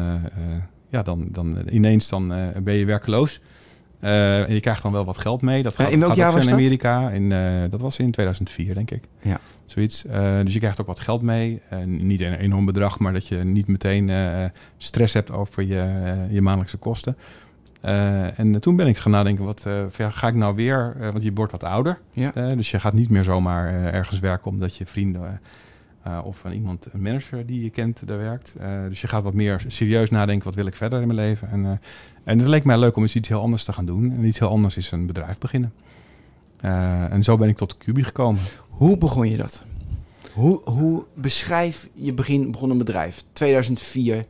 ja, 0.89 1.03
dan, 1.03 1.27
dan 1.31 1.57
ineens 1.69 2.09
dan, 2.09 2.33
ben 2.63 2.73
je 2.73 2.85
werkeloos. 2.85 3.41
En 3.99 4.53
je 4.53 4.59
krijgt 4.59 4.83
dan 4.83 4.91
wel 4.91 5.05
wat 5.05 5.17
geld 5.17 5.41
mee. 5.41 5.63
Dat 5.63 5.75
gaat, 5.75 5.91
in 5.91 5.99
welk 5.99 6.11
gaat 6.11 6.19
jaar 6.19 6.31
was 6.31 6.43
in 6.43 6.49
dat? 6.49 6.59
Amerika. 6.59 7.09
In, 7.09 7.31
eh, 7.31 7.69
dat 7.69 7.81
was 7.81 7.97
in 7.97 8.11
2004, 8.11 8.73
denk 8.73 8.91
ik. 8.91 9.03
Ja. 9.21 9.39
Zoiets. 9.65 10.01
Dus 10.43 10.53
je 10.53 10.59
krijgt 10.59 10.81
ook 10.81 10.87
wat 10.87 10.99
geld 10.99 11.21
mee. 11.21 11.61
Niet 11.85 12.21
een 12.21 12.33
enorm 12.33 12.65
bedrag, 12.65 12.99
maar 12.99 13.13
dat 13.13 13.27
je 13.27 13.35
niet 13.35 13.67
meteen 13.67 14.11
stress 14.77 15.13
hebt 15.13 15.31
over 15.31 15.63
je, 15.63 16.01
je 16.29 16.41
maandelijkse 16.41 16.77
kosten. 16.77 17.17
Eh, 17.81 18.39
en 18.39 18.61
toen 18.61 18.75
ben 18.75 18.87
ik 18.87 18.97
gaan 18.97 19.11
nadenken, 19.11 19.45
wat, 19.45 19.65
eh, 19.65 20.09
ga 20.09 20.27
ik 20.27 20.35
nou 20.35 20.55
weer, 20.55 20.95
eh, 20.99 21.09
want 21.09 21.23
je 21.23 21.33
wordt 21.33 21.51
wat 21.51 21.63
ouder. 21.63 21.99
Ja. 22.13 22.31
Dus 22.55 22.71
je 22.71 22.79
gaat 22.79 22.93
niet 22.93 23.09
meer 23.09 23.23
zomaar 23.23 23.93
ergens 23.93 24.19
werken 24.19 24.51
omdat 24.51 24.75
je 24.75 24.85
vrienden 24.85 25.41
of 26.23 26.37
van 26.37 26.51
iemand, 26.51 26.87
een 26.91 27.01
manager 27.01 27.45
die 27.45 27.63
je 27.63 27.69
kent, 27.69 28.07
daar 28.07 28.17
werkt. 28.17 28.55
Dus 28.87 29.01
je 29.01 29.07
gaat 29.07 29.23
wat 29.23 29.33
meer 29.33 29.63
serieus 29.67 30.09
nadenken, 30.09 30.45
wat 30.45 30.55
wil 30.55 30.65
ik 30.65 30.75
verder 30.75 31.01
in 31.01 31.07
mijn 31.07 31.19
leven. 31.19 31.49
En, 31.49 31.81
en 32.23 32.39
het 32.39 32.47
leek 32.47 32.63
mij 32.63 32.77
leuk 32.77 32.95
om 32.95 33.01
eens 33.01 33.15
iets 33.15 33.27
heel 33.27 33.41
anders 33.41 33.63
te 33.63 33.73
gaan 33.73 33.85
doen. 33.85 34.11
En 34.11 34.25
iets 34.25 34.39
heel 34.39 34.49
anders 34.49 34.77
is 34.77 34.91
een 34.91 35.05
bedrijf 35.05 35.37
beginnen. 35.37 35.73
En 37.09 37.23
zo 37.23 37.37
ben 37.37 37.49
ik 37.49 37.57
tot 37.57 37.77
Cubi 37.77 38.03
gekomen. 38.03 38.41
Hoe 38.69 38.97
begon 38.97 39.29
je 39.29 39.37
dat? 39.37 39.63
Hoe, 40.33 40.61
hoe 40.63 41.03
beschrijf 41.13 41.89
je 41.93 42.13
begin, 42.13 42.51
begon 42.51 42.69
een 42.69 42.77
bedrijf? 42.77 43.23
2004. 43.33 44.15
eh, 44.17 44.23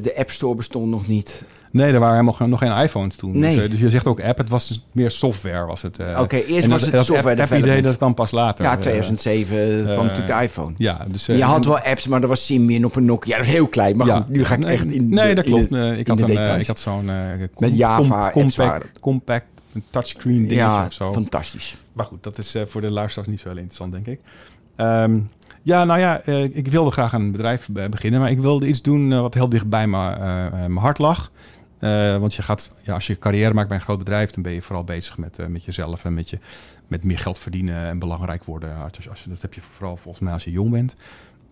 de 0.00 0.14
App 0.16 0.30
Store 0.30 0.54
bestond 0.54 0.90
nog 0.90 1.06
niet. 1.06 1.44
Nee, 1.72 1.92
er 1.92 1.98
waren 1.98 2.12
helemaal 2.14 2.34
geen- 2.34 2.48
nog 2.48 2.58
geen 2.58 2.76
iPhones 2.76 3.16
toen. 3.16 3.38
Nee. 3.38 3.56
Dus, 3.56 3.70
dus 3.70 3.80
je 3.80 3.90
zegt 3.90 4.06
ook 4.06 4.20
app, 4.20 4.38
het 4.38 4.48
was 4.48 4.68
dus 4.68 4.84
meer 4.92 5.10
software 5.10 5.66
was 5.66 5.82
het. 5.82 5.98
eh. 5.98 6.18
Oké, 6.20 6.36
eerst 6.36 6.64
En 6.64 6.70
was 6.70 6.82
dat- 6.82 6.92
het 6.92 7.04
software 7.04 7.42
app, 7.42 7.52
app 7.52 7.60
idee, 7.60 7.82
dat 7.82 7.96
kwam 7.96 8.14
pas 8.14 8.30
later. 8.30 8.64
ja, 8.64 8.72
Eh, 8.72 8.78
2007 8.78 9.82
kwam 9.82 9.96
eh, 9.96 10.02
natuurlijk 10.02 10.38
de 10.38 10.44
iPhone. 10.44 10.74
ja, 10.76 11.06
dus, 11.08 11.26
je 11.26 11.42
had 11.44 11.64
wel 11.64 11.78
apps, 11.78 12.06
maar 12.06 12.22
er 12.22 12.28
was 12.28 12.46
Symbian 12.46 12.84
op 12.84 12.96
een 12.96 13.04
Nokia. 13.04 13.36
Dat 13.36 13.46
is 13.46 13.52
heel 13.52 13.66
klein. 13.68 13.96
Maar 13.96 14.06
Ja. 14.06 14.16
goed, 14.16 14.28
nu 14.28 14.44
ga 14.44 14.54
ik 14.54 14.64
echt 14.64 14.84
in 14.84 15.08
Nee, 15.08 15.28
de- 15.28 15.34
dat 15.34 15.44
klopt. 15.44 15.70
de- 15.70 15.94
ik, 15.98 16.06
had 16.08 16.20
een, 16.20 16.60
ik 16.60 16.66
had 16.66 16.78
zo'n... 16.78 17.10
Met 17.58 17.76
Java 17.76 18.30
compact, 18.30 19.00
compact 19.00 19.46
een 19.74 19.84
touchscreen 19.90 20.34
dingetje 20.34 20.56
ja, 20.56 20.84
of 20.86 20.92
zo. 20.92 21.12
fantastisch. 21.12 21.76
Maar 21.92 22.04
goed, 22.06 22.22
dat 22.22 22.38
is 22.38 22.54
voor 22.66 22.80
de 22.80 22.90
luisteraars 22.90 23.28
niet 23.30 23.40
zo 23.40 23.48
heel 23.48 23.56
interessant, 23.56 23.92
denk 23.92 24.06
ik. 24.06 24.20
Ehm, 24.76 25.18
ja, 25.62 25.84
nou 25.84 26.00
ja, 26.00 26.20
ik 26.52 26.68
wilde 26.68 26.90
graag 26.90 27.12
een 27.12 27.32
bedrijf 27.32 27.68
be- 27.70 27.88
beginnen, 27.88 28.20
maar 28.20 28.30
ik 28.30 28.38
wilde 28.40 28.66
iets 28.66 28.82
doen 28.82 29.20
wat 29.20 29.34
heel 29.34 29.48
dicht 29.48 29.68
bij 29.68 29.86
me, 29.86 29.98
mijn 30.50 30.76
hart 30.76 30.98
lag. 30.98 31.30
Eh, 31.80 32.16
want 32.16 32.34
je 32.34 32.42
gaat, 32.42 32.70
ja, 32.82 32.94
als 32.94 33.06
je 33.06 33.18
carrière 33.18 33.54
maakt 33.54 33.68
bij 33.68 33.76
een 33.76 33.82
groot 33.82 33.98
bedrijf, 33.98 34.30
dan 34.30 34.42
ben 34.42 34.52
je 34.52 34.62
vooral 34.62 34.84
bezig 34.84 35.18
met, 35.18 35.38
eh, 35.38 35.46
met 35.46 35.64
jezelf 35.64 36.04
en 36.04 36.14
met, 36.14 36.30
je, 36.30 36.38
met 36.86 37.04
meer 37.04 37.18
geld 37.18 37.38
verdienen 37.38 37.86
en 37.86 37.98
belangrijk 37.98 38.44
worden. 38.44 38.76
Als, 38.76 39.08
als 39.08 39.24
dat 39.28 39.42
heb 39.42 39.54
je 39.54 39.60
vooral 39.60 39.96
volgens 39.96 40.24
mij 40.24 40.32
als 40.32 40.44
je 40.44 40.50
jong 40.50 40.70
bent. 40.70 40.96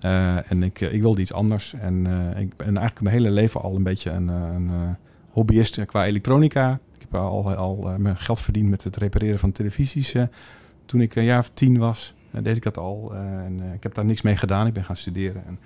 Eh, 0.01 0.51
en 0.51 0.63
ik, 0.63 0.81
ik 0.81 1.01
wilde 1.01 1.21
iets 1.21 1.33
anders. 1.33 1.73
En 1.73 2.07
ik 2.37 2.57
ben 2.57 2.67
eigenlijk 2.67 3.01
mijn 3.01 3.15
hele 3.15 3.31
leven 3.31 3.61
al 3.61 3.77
een 3.77 3.83
beetje 3.83 4.11
een, 4.11 4.29
een 4.29 4.97
hobbyist 5.31 5.85
qua 5.85 6.05
elektronica. 6.05 6.79
Ik 6.95 7.01
heb 7.01 7.15
al, 7.15 7.55
al 7.55 7.95
mijn 7.99 8.17
geld 8.17 8.41
verdiend 8.41 8.71
met 8.71 8.85
het 8.85 8.97
repareren 8.97 9.39
van 9.39 9.53
televisies. 9.53 10.15
toen 10.85 11.01
ik 11.01 11.15
een 11.15 11.25
jaar 11.25 11.39
of 11.39 11.51
tien 11.55 11.79
was, 11.79 12.15
deed 12.31 12.57
ik 12.57 12.63
dat 12.63 12.79
al. 12.79 13.15
en 13.15 13.63
ik 13.75 13.83
heb 13.83 13.95
daar 13.95 14.05
niks 14.05 14.23
mee 14.23 14.37
gedaan. 14.37 14.67
Ik 14.67 14.73
ben 14.73 14.85
gaan 14.85 14.97
studeren. 14.97 15.47
En, 15.47 15.59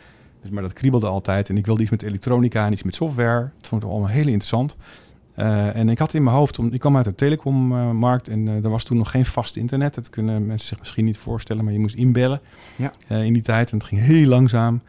dus, 0.42 0.50
maar 0.50 0.62
dat 0.62 0.72
kriebelde 0.72 1.06
altijd. 1.06 1.48
En 1.48 1.56
ik 1.56 1.66
wilde 1.66 1.82
iets 1.82 1.90
met 1.90 2.02
elektronica 2.02 2.66
en 2.66 2.72
iets 2.72 2.82
met 2.82 2.94
software. 2.94 3.50
Dat 3.58 3.68
vond 3.68 3.82
ik 3.82 3.88
allemaal 3.88 4.08
heel 4.08 4.26
interessant. 4.26 4.76
Eh, 5.34 5.76
en 5.76 5.88
ik 5.88 5.98
had 5.98 6.14
in 6.14 6.22
mijn 6.22 6.36
hoofd, 6.36 6.58
om, 6.58 6.72
ik 6.72 6.80
kwam 6.80 6.96
uit 6.96 7.04
de 7.04 7.14
telecommarkt 7.14 8.28
en 8.28 8.48
eh, 8.48 8.64
er 8.64 8.70
was 8.70 8.84
toen 8.84 8.96
nog 8.96 9.10
geen 9.10 9.24
vast 9.24 9.56
internet. 9.56 9.94
Dat 9.94 10.10
kunnen 10.10 10.46
mensen 10.46 10.68
zich 10.68 10.78
misschien 10.78 11.04
niet 11.04 11.18
voorstellen, 11.18 11.64
maar 11.64 11.72
je 11.72 11.78
moest 11.78 11.94
inbellen 11.94 12.40
Ja. 12.76 12.90
eh, 13.08 13.24
in 13.24 13.32
die 13.32 13.42
tijd. 13.42 13.70
En 13.70 13.78
het 13.78 13.86
ging 13.86 14.00
heel 14.00 14.28
langzaam. 14.28 14.82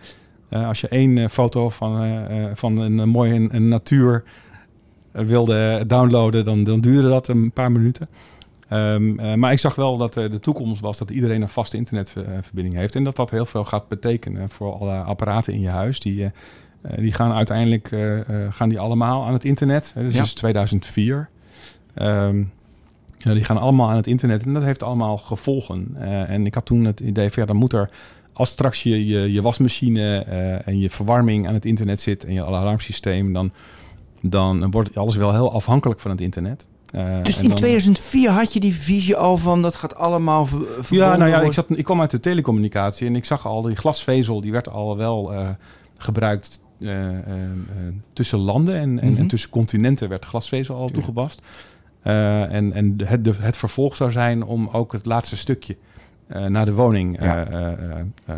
Als 0.50 0.82
je 0.82 0.88
één 0.88 1.30
foto 1.30 1.70
van, 1.70 2.18
van 2.54 2.78
een, 2.78 3.10
mooie 3.10 3.48
een, 3.50 3.68
natuur 3.68 4.24
wilde 5.12 5.84
downloaden, 5.88 6.46
dan, 6.46 6.64
dan 6.64 6.82
duurde 6.82 7.10
dat 7.10 7.28
een 7.28 7.52
paar 7.52 7.72
minuten. 7.72 8.08
Ehm, 8.74 9.20
eh, 9.20 9.34
maar 9.34 9.52
ik 9.52 9.60
zag 9.60 9.76
wel 9.76 9.98
dat 9.98 10.18
eh, 10.18 10.30
de 10.32 10.40
toekomst 10.40 10.82
was 10.82 10.98
dat 10.98 11.10
iedereen 11.10 11.42
een 11.42 11.50
vaste 11.50 11.78
internetverbinding 11.78 12.76
heeft. 12.76 12.96
En 12.96 13.04
dat 13.04 13.16
dat 13.16 13.30
heel 13.30 13.46
veel 13.46 13.64
gaat 13.64 13.88
betekenen 13.88 14.50
voor 14.50 14.74
alle 14.80 14.98
apparaten 14.98 15.54
in 15.54 15.60
je 15.60 15.70
huis. 15.70 16.00
Die, 16.00 16.24
eh, 16.24 16.32
die 16.98 17.14
gaan 17.14 17.32
uiteindelijk 17.32 17.96
gaan 18.50 18.70
die 18.70 18.80
allemaal 18.80 19.26
aan 19.26 19.34
het 19.34 19.46
internet. 19.46 19.94
Dat 19.96 20.14
Ja. 20.14 20.22
is 20.22 20.34
2004. 20.34 21.30
Ehm, 21.94 22.44
die 23.18 23.44
gaan 23.44 23.58
allemaal 23.58 23.90
aan 23.90 23.96
het 23.96 24.08
internet 24.08 24.46
en 24.46 24.54
dat 24.54 24.64
heeft 24.64 24.84
allemaal 24.84 25.18
gevolgen. 25.18 25.96
En 26.28 26.46
ik 26.46 26.54
had 26.54 26.66
toen 26.66 26.86
het 26.86 27.00
idee 27.00 27.30
van 27.32 27.42
ja, 27.42 27.48
dan 27.48 27.58
moet 27.58 27.74
er 27.74 27.90
als 28.34 28.50
straks 28.50 28.84
je, 28.84 29.06
je, 29.06 29.32
je 29.32 29.42
wasmachine 29.42 30.20
en 30.66 30.80
je 30.80 30.90
verwarming 30.90 31.48
aan 31.48 31.54
het 31.54 31.66
internet 31.66 32.02
zit 32.02 32.26
en 32.26 32.34
je 32.34 32.46
alarmsysteem, 32.46 33.34
dan, 33.34 33.52
dan 34.22 34.72
wordt 34.72 34.96
alles 34.98 35.16
wel 35.16 35.32
heel 35.32 35.54
afhankelijk 35.54 36.00
van 36.00 36.12
het 36.12 36.22
internet. 36.22 36.66
Eh, 36.94 37.24
Dus 37.24 37.38
in 37.38 37.48
dan- 37.48 37.56
2004 37.58 38.30
had 38.30 38.54
je 38.54 38.60
die 38.60 38.74
visie 38.76 39.16
al 39.16 39.38
van 39.38 39.62
dat 39.62 39.76
gaat 39.76 39.96
allemaal 39.96 40.46
ver, 40.46 40.62
ja, 40.90 41.16
nou 41.18 41.30
ja, 41.32 41.42
ik, 41.42 41.54
zat, 41.54 41.66
ik 41.70 41.84
kwam 41.84 42.02
uit 42.02 42.12
de 42.12 42.20
telecommunicatie 42.20 43.08
en 43.08 43.16
ik 43.16 43.26
zag 43.26 43.46
al 43.48 43.62
die 43.62 43.76
glasvezel, 43.76 44.42
die 44.42 44.52
werd 44.52 44.70
al 44.70 44.98
wel 44.98 45.34
eh, 45.34 45.50
gebruikt 45.98 46.62
eh, 46.80 47.08
tussen 48.14 48.40
landen 48.40 48.76
en, 48.76 49.00
en, 49.00 49.12
Mhm. 49.12 49.20
en 49.22 49.28
tussen 49.28 49.50
continenten 49.50 50.10
werd 50.10 50.26
glasvezel 50.26 50.76
al 50.76 50.90
toegepast. 50.90 51.42
En 52.02 52.74
en 52.74 52.96
het, 53.06 53.24
de, 53.24 53.34
het 53.40 53.58
vervolg 53.58 53.96
zou 53.96 54.12
zijn 54.12 54.44
om 54.44 54.70
ook 54.72 54.92
het 54.92 55.06
laatste 55.06 55.38
stukje 55.38 55.78
eh, 56.34 56.46
naar 56.46 56.66
de 56.66 56.74
woning 56.74 57.18
Ja. 57.22 57.46
eh, 57.46 57.72
eh, 58.26 58.36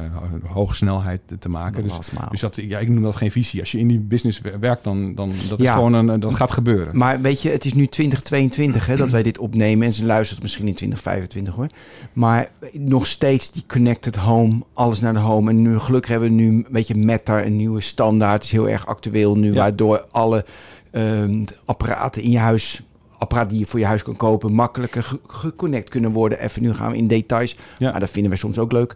hoge 0.48 0.74
snelheid 0.76 1.22
te 1.40 1.50
maken. 1.50 1.84
Dus, 1.84 1.98
dus 2.30 2.40
dat, 2.40 2.56
ja, 2.56 2.80
ik 2.80 2.88
noem 2.90 3.04
dat 3.04 3.16
geen 3.16 3.32
visie. 3.32 3.60
Als 3.60 3.72
je 3.72 3.78
in 3.80 3.88
die 3.88 4.00
business 4.00 4.42
wer- 4.42 4.60
werkt, 4.60 4.84
dan, 4.84 5.16
dan 5.16 5.32
dat 5.50 5.60
is 5.60 5.66
Ja. 5.66 5.74
gewoon 5.74 5.94
een, 5.94 6.20
dat 6.20 6.36
gaat 6.36 6.52
gebeuren. 6.52 6.98
Maar 6.98 7.22
weet 7.22 7.42
je, 7.42 7.50
het 7.50 7.66
is 7.66 7.74
nu 7.74 7.88
2022 7.88 8.86
hè, 8.88 8.96
dat 8.98 9.10
wij 9.12 9.24
dit 9.24 9.38
opnemen. 9.38 9.86
En 9.88 9.94
ze 9.94 10.06
luistert 10.06 10.42
misschien 10.42 10.68
in 10.68 10.74
2025 10.76 11.56
hoor. 11.56 11.68
Maar 12.14 12.50
nog 12.74 13.08
steeds 13.08 13.52
die 13.52 13.64
connected 13.68 14.16
home, 14.16 14.64
alles 14.74 15.00
naar 15.00 15.14
de 15.14 15.20
home. 15.20 15.50
En 15.50 15.62
nu 15.62 15.80
gelukkig 15.80 16.12
hebben 16.12 16.30
we 16.30 16.36
nu, 16.36 16.66
weet 16.70 16.88
je, 16.88 16.96
Meta, 16.96 17.46
een 17.46 17.56
nieuwe 17.56 17.82
standaard. 17.82 18.44
is 18.44 18.52
heel 18.52 18.70
erg 18.70 18.86
actueel 18.88 19.38
nu. 19.38 19.48
Ja. 19.50 19.56
Waardoor 19.56 20.06
alle 20.12 20.46
ehm, 20.92 21.44
apparaten 21.66 22.22
in 22.22 22.32
je 22.32 22.38
huis, 22.40 22.82
apparaten 23.18 23.50
die 23.50 23.60
je 23.60 23.66
voor 23.66 23.80
je 23.80 23.86
huis 23.86 24.04
kan 24.04 24.16
kopen, 24.16 24.54
makkelijker 24.54 25.04
ge- 25.04 25.20
geconnect 25.28 25.90
kunnen 25.90 26.12
worden. 26.12 26.40
Even 26.40 26.62
nu 26.62 26.74
gaan 26.74 26.92
we 26.92 26.98
in 26.98 27.08
details. 27.08 27.58
Ja. 27.78 27.92
Maar 27.92 28.00
dat 28.00 28.10
vinden 28.10 28.30
wij 28.30 28.40
soms 28.40 28.60
ook 28.60 28.72
leuk. 28.72 28.96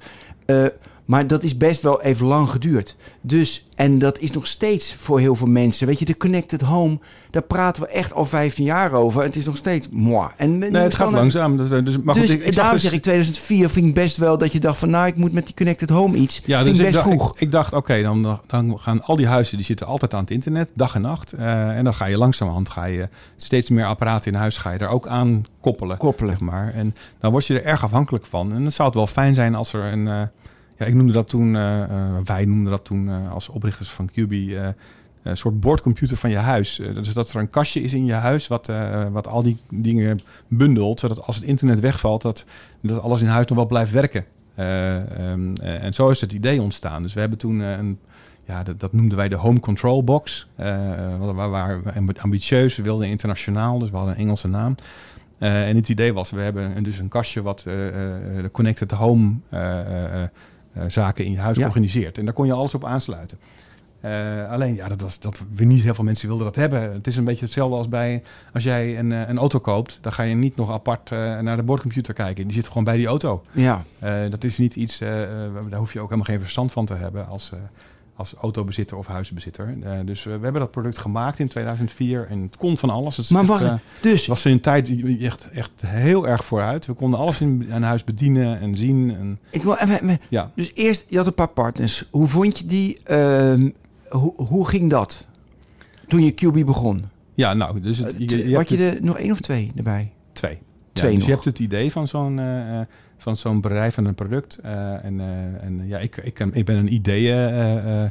Eh, 1.09 1.15
maar 1.15 1.27
dat 1.27 1.43
is 1.43 1.57
best 1.57 1.81
wel 1.81 2.01
even 2.01 2.25
lang 2.25 2.49
geduurd. 2.49 2.95
Dus, 3.21 3.65
en 3.75 3.99
dat 3.99 4.19
is 4.19 4.31
nog 4.31 4.47
steeds 4.47 4.93
voor 4.93 5.19
heel 5.19 5.35
veel 5.35 5.47
mensen. 5.47 5.87
Weet 5.87 5.99
je, 5.99 6.05
de 6.05 6.17
connected 6.17 6.61
home, 6.61 6.99
daar 7.31 7.41
praten 7.41 7.81
we 7.83 7.87
echt 7.89 8.13
al 8.13 8.25
15 8.25 8.63
jaar 8.65 8.91
over. 8.91 9.21
En 9.21 9.27
het 9.27 9.35
is 9.35 9.45
nog 9.45 9.57
steeds 9.57 9.87
moi. 9.91 10.29
En 10.37 10.57
Nee, 10.57 10.71
het 10.71 10.95
gaat 10.95 11.11
langzaam. 11.11 11.57
Dus, 11.57 11.69
dus, 11.69 11.97
maar 12.01 12.15
dus 12.15 12.23
goed, 12.29 12.39
ik, 12.39 12.45
ik 12.45 12.55
daarom 12.55 12.73
dus- 12.73 12.81
zeg 12.83 12.91
ik 12.91 13.01
2004 13.01 13.69
vind 13.69 13.85
ik 13.85 13.93
best 13.93 14.17
wel 14.17 14.37
dat 14.37 14.51
je 14.51 14.59
dacht 14.59 14.79
van... 14.79 14.89
nou, 14.89 15.07
ik 15.07 15.15
moet 15.15 15.33
met 15.33 15.45
die 15.45 15.55
connected 15.55 15.89
home 15.89 16.17
iets. 16.17 16.41
Ja, 16.45 16.63
vind 16.63 16.69
dus 16.69 16.77
ik 16.77 16.91
best 16.91 16.93
dacht, 17.05 17.07
vroeg. 17.07 17.33
ik, 17.33 17.41
ik 17.41 17.51
dacht, 17.51 17.73
oké, 17.73 18.01
dan, 18.01 18.39
dan 18.47 18.79
gaan 18.79 19.03
al 19.03 19.15
die 19.15 19.27
huizen 19.27 19.57
die 19.57 19.65
zitten 19.65 19.87
altijd 19.87 20.13
aan 20.13 20.21
het 20.21 20.31
internet, 20.31 20.71
dag 20.73 20.95
en 20.95 21.01
nacht. 21.01 21.33
Eh, 21.33 21.77
en 21.77 21.83
dan 21.83 21.93
ga 21.93 22.05
je 22.05 22.17
langzamerhand 22.17 22.69
ga 22.69 22.85
je 22.85 23.09
steeds 23.35 23.69
meer 23.69 23.85
apparaten 23.85 24.31
in 24.31 24.37
huis 24.37 24.57
ga 24.57 24.71
je 24.71 24.79
er 24.79 24.87
ook 24.87 25.07
aan 25.07 25.43
koppelen. 25.61 25.97
Koppelen. 25.97 26.29
Zeg 26.37 26.39
maar. 26.39 26.73
En 26.73 26.95
dan 27.19 27.31
word 27.31 27.45
je 27.45 27.59
er 27.59 27.65
erg 27.65 27.83
afhankelijk 27.83 28.25
van. 28.25 28.53
En 28.53 28.61
dan 28.63 28.71
zou 28.71 28.87
het 28.87 28.97
wel 28.97 29.07
fijn 29.07 29.33
zijn 29.33 29.55
als 29.55 29.73
er 29.73 29.83
een. 29.83 30.07
eh, 30.07 30.21
ja, 30.79 30.85
ik 30.85 30.93
noemde 30.93 31.13
dat 31.13 31.29
toen, 31.29 31.55
eh, 31.55 31.83
eh, 31.83 31.89
wij 32.23 32.45
noemden 32.45 32.71
dat 32.71 32.85
toen 32.85 33.09
eh, 33.09 33.31
als 33.31 33.49
oprichters 33.49 33.89
van 33.89 34.09
QB. 34.11 34.31
een 35.23 35.37
soort 35.37 35.59
boordcomputer 35.59 36.17
van 36.17 36.29
je 36.29 36.37
huis. 36.37 36.81
Dus 36.93 37.13
dat 37.13 37.29
er 37.29 37.39
een 37.39 37.49
kastje 37.49 37.81
is 37.81 37.93
in 37.93 38.05
je 38.05 38.13
huis 38.13 38.47
wat, 38.47 38.71
wat 39.11 39.27
al 39.27 39.43
die 39.43 39.57
dingen 39.69 40.19
bundelt. 40.47 40.99
Zodat 40.99 41.21
als 41.21 41.35
het 41.35 41.45
internet 41.45 41.79
wegvalt, 41.79 42.21
dat, 42.21 42.45
dat 42.81 43.01
alles 43.01 43.21
in 43.21 43.27
huis 43.27 43.47
nog 43.47 43.57
wel 43.57 43.67
blijft 43.67 43.91
werken. 43.91 44.25
Eh, 44.55 44.95
ehm, 45.17 45.55
eh, 45.55 45.83
en 45.83 45.93
zo 45.93 46.09
is 46.09 46.21
het 46.21 46.33
idee 46.33 46.61
ontstaan. 46.61 47.01
Dus 47.01 47.13
we 47.13 47.19
hebben 47.19 47.37
toen 47.37 47.59
een, 47.59 47.99
ja, 48.45 48.63
dat, 48.63 48.79
dat 48.79 48.93
noemden 48.93 49.17
wij 49.17 49.29
de 49.29 49.35
Home 49.35 49.59
Control 49.59 50.03
Box. 50.03 50.47
We 50.55 52.13
ambitieus, 52.21 52.75
we 52.75 52.83
wilden 52.83 53.07
internationaal, 53.07 53.79
dus 53.79 53.89
we 53.89 53.95
hadden 53.95 54.15
een 54.15 54.21
Engelse 54.21 54.47
naam. 54.47 54.75
En 55.39 55.75
het 55.75 55.89
idee 55.89 56.13
was, 56.13 56.29
we 56.29 56.41
hebben 56.41 56.83
dus 56.83 56.97
een 56.97 57.07
kastje 57.07 57.41
wat 57.41 57.59
de 57.59 58.49
connected 58.51 58.91
home 58.91 59.35
zaken 60.87 61.25
in 61.25 61.31
je 61.31 61.39
huis 61.39 61.57
Ja. 61.57 61.65
organiseert. 61.65 62.17
En 62.17 62.25
daar 62.25 62.33
kon 62.33 62.45
je 62.45 62.53
alles 62.53 62.73
op 62.73 62.85
aansluiten. 62.85 63.37
Eh, 64.01 64.49
alleen, 64.51 64.75
ja, 64.75 64.87
dat 64.87 65.01
was 65.01 65.19
dat 65.19 65.41
weer 65.55 65.67
niet 65.67 65.81
heel 65.81 65.93
veel 65.93 66.03
mensen 66.03 66.27
wilden 66.27 66.45
dat 66.45 66.55
hebben. 66.55 66.81
Het 66.93 67.07
is 67.07 67.17
een 67.17 67.23
beetje 67.23 67.45
hetzelfde 67.45 67.75
als 67.75 67.89
bij 67.89 68.23
als 68.53 68.63
jij 68.63 68.99
een, 68.99 69.11
eh, 69.11 69.27
een 69.27 69.37
auto 69.37 69.59
koopt, 69.59 69.97
dan 70.01 70.11
ga 70.11 70.23
je 70.23 70.35
niet 70.35 70.55
nog 70.55 70.71
apart 70.71 71.11
eh, 71.11 71.39
naar 71.39 71.57
de 71.57 71.63
boordcomputer 71.63 72.13
kijken. 72.13 72.43
Die 72.43 72.53
zit 72.55 72.67
gewoon 72.67 72.83
bij 72.83 72.97
die 72.97 73.07
auto. 73.07 73.43
Ja, 73.51 73.83
Eh, 73.99 74.29
dat 74.29 74.43
is 74.43 74.57
niet 74.57 74.75
iets, 74.75 75.01
eh, 75.01 75.23
eh, 75.23 75.29
daar 75.69 75.79
hoef 75.79 75.93
je 75.93 75.99
ook 75.99 76.09
helemaal 76.09 76.25
geen 76.31 76.39
verstand 76.41 76.71
van 76.71 76.85
te 76.85 76.93
hebben 76.93 77.27
als, 77.27 77.51
eh, 77.51 77.59
als 78.19 78.33
autobezitter 78.33 78.97
of 78.97 79.07
huisbezitter. 79.07 79.75
Eh, 79.81 79.91
dus 80.05 80.19
eh, 80.19 80.25
we 80.25 80.43
hebben 80.43 80.61
dat 80.61 80.71
product 80.71 80.97
gemaakt 80.97 81.39
in 81.39 81.47
2004 81.47 82.27
en 82.29 82.41
het 82.41 82.57
kon 82.57 82.77
van 82.77 82.89
alles. 82.89 83.17
Het 83.17 83.29
maar 83.29 83.41
echt, 83.41 83.49
wacht, 83.49 83.61
eh, 83.63 83.73
dus... 84.01 84.27
was 84.27 84.45
in 84.45 84.51
een 84.51 84.59
tijd 84.59 84.93
echt, 85.21 85.49
echt 85.49 85.71
heel 85.85 86.27
erg 86.27 86.45
vooruit. 86.45 86.85
We 86.85 86.93
konden 86.93 87.19
alles 87.19 87.41
in 87.41 87.67
een 87.69 87.83
huis 87.83 88.03
bedienen 88.03 88.59
en 88.59 88.75
zien. 88.75 89.15
En, 89.15 89.39
Ik 89.51 89.63
wil 89.63 89.75
even- 89.75 90.19
ja. 90.29 90.51
dus 90.55 90.71
eerst, 90.73 91.05
je 91.09 91.17
had 91.17 91.25
een 91.25 91.33
paar 91.33 91.47
partners. 91.49 92.05
Hoe 92.09 92.27
vond 92.27 92.57
je 92.59 92.65
die? 92.65 92.97
ehm, 93.03 93.69
hoe, 94.09 94.33
hoe 94.35 94.67
ging 94.67 94.89
dat? 94.89 95.25
Toen 96.07 96.23
je 96.23 96.31
QB 96.31 96.65
begon? 96.65 97.09
ja, 97.33 97.53
nou, 97.53 97.79
dus 97.79 97.97
het, 97.97 98.13
je, 98.17 98.49
je 98.49 98.55
had 98.55 98.69
je 98.69 98.77
er 98.89 98.97
nog 99.03 99.17
één 99.17 99.31
of 99.31 99.39
twee 99.39 99.71
erbij? 99.75 100.11
twee. 100.31 100.53
Ja, 100.53 100.59
Twee 100.93 101.09
dus 101.09 101.19
nog. 101.19 101.27
je 101.27 101.33
hebt 101.33 101.45
het 101.45 101.59
idee 101.59 101.91
van 101.91 102.07
zo'n 102.07 102.39
van 103.19 103.37
zo'n 103.37 103.61
bedrijf 103.61 103.97
en 103.97 104.05
een 104.05 104.15
product. 104.15 104.57
eh, 104.57 105.03
en 105.03 105.19
eh, 105.19 105.63
en 105.63 105.87
ja, 105.87 105.97
ik, 105.97 106.17
ik, 106.17 106.39
ik 106.39 106.65
ben 106.65 106.75
een 106.75 106.93
ideeën, 106.93 107.37
eh, 107.37 108.03
eh, 108.03 108.09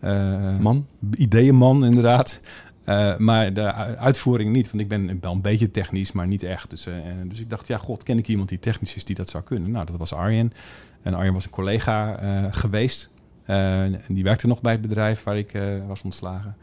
eh, 0.00 0.58
Man? 0.58 0.86
ideeënman 1.14 1.84
inderdaad. 1.84 2.40
Eh, 2.84 3.16
maar 3.16 3.54
de 3.54 3.72
uitvoering 3.96 4.52
niet, 4.52 4.70
want 4.70 4.82
ik 4.82 4.88
ben 4.88 5.18
wel 5.20 5.32
een 5.32 5.40
beetje 5.40 5.70
technisch, 5.70 6.12
maar 6.12 6.26
niet 6.26 6.42
echt. 6.42 6.70
Dus, 6.70 6.86
eh, 6.86 6.94
dus 7.26 7.40
ik 7.40 7.50
dacht, 7.50 7.66
ja, 7.66 7.78
god, 7.78 8.02
ken 8.02 8.18
ik 8.18 8.28
iemand 8.28 8.48
die 8.48 8.58
technisch 8.58 8.96
is 8.96 9.04
die 9.04 9.16
dat 9.16 9.28
zou 9.28 9.44
kunnen? 9.44 9.70
Nou, 9.70 9.86
dat 9.86 9.96
was 9.96 10.12
Arjen. 10.14 10.52
En 11.02 11.14
Arjen 11.14 11.32
was 11.34 11.44
een 11.44 11.50
collega 11.50 12.18
eh, 12.18 12.44
geweest. 12.50 13.10
Eh, 13.44 13.82
en 13.82 14.00
die 14.08 14.24
werkte 14.24 14.46
nog 14.46 14.60
bij 14.60 14.72
het 14.72 14.80
bedrijf 14.80 15.22
waar 15.22 15.36
ik 15.38 15.52
eh, 15.52 15.62
was 15.86 16.02
ontslagen. 16.02 16.56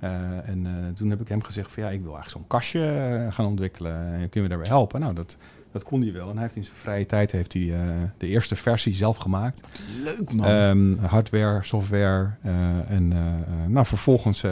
Eh, 0.00 0.10
en 0.48 0.66
eh, 0.66 0.72
toen 0.94 1.10
heb 1.10 1.20
ik 1.20 1.28
hem 1.28 1.42
gezegd 1.42 1.72
van 1.72 1.82
ja, 1.82 1.88
ik 1.90 2.00
wil 2.02 2.12
eigenlijk 2.14 2.38
zo'n 2.38 2.58
kastje 2.58 2.84
eh, 2.84 3.32
gaan 3.34 3.46
ontwikkelen. 3.46 3.92
En 4.12 4.18
kun 4.18 4.28
je 4.30 4.40
me 4.42 4.48
daarbij 4.48 4.68
helpen? 4.68 5.00
Nou, 5.00 5.14
dat, 5.14 5.36
dat 5.72 5.82
kon 5.82 6.02
hij 6.02 6.12
wel. 6.12 6.28
En 6.28 6.32
hij 6.32 6.42
heeft 6.42 6.56
in 6.56 6.64
zijn 6.64 6.76
vrije 6.76 7.06
tijd 7.06 7.32
heeft 7.32 7.52
hij, 7.52 7.72
eh, 7.72 7.80
de 8.18 8.26
eerste 8.26 8.56
versie 8.56 8.94
zelf 8.94 9.16
gemaakt. 9.16 9.62
Leuk 10.04 10.32
man. 10.32 10.46
Ehm, 10.46 10.94
hardware, 11.06 11.62
software. 11.62 12.30
eh, 12.42 12.90
en 12.90 13.12
eh, 13.12 13.66
nou, 13.68 13.86
vervolgens 13.86 14.44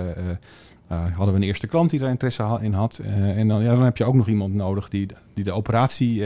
hadden 0.88 1.34
we 1.34 1.40
een 1.40 1.42
eerste 1.42 1.66
klant 1.66 1.90
die 1.90 2.00
daar 2.00 2.10
interesse 2.10 2.58
in 2.60 2.72
had. 2.72 2.98
En 3.14 3.48
dan, 3.48 3.62
ja, 3.62 3.74
dan 3.74 3.84
heb 3.84 3.96
je 3.96 4.04
ook 4.04 4.14
nog 4.14 4.28
iemand 4.28 4.54
nodig 4.54 4.88
die, 4.88 5.06
die 5.34 5.44
de 5.44 5.52
operatie 5.52 6.22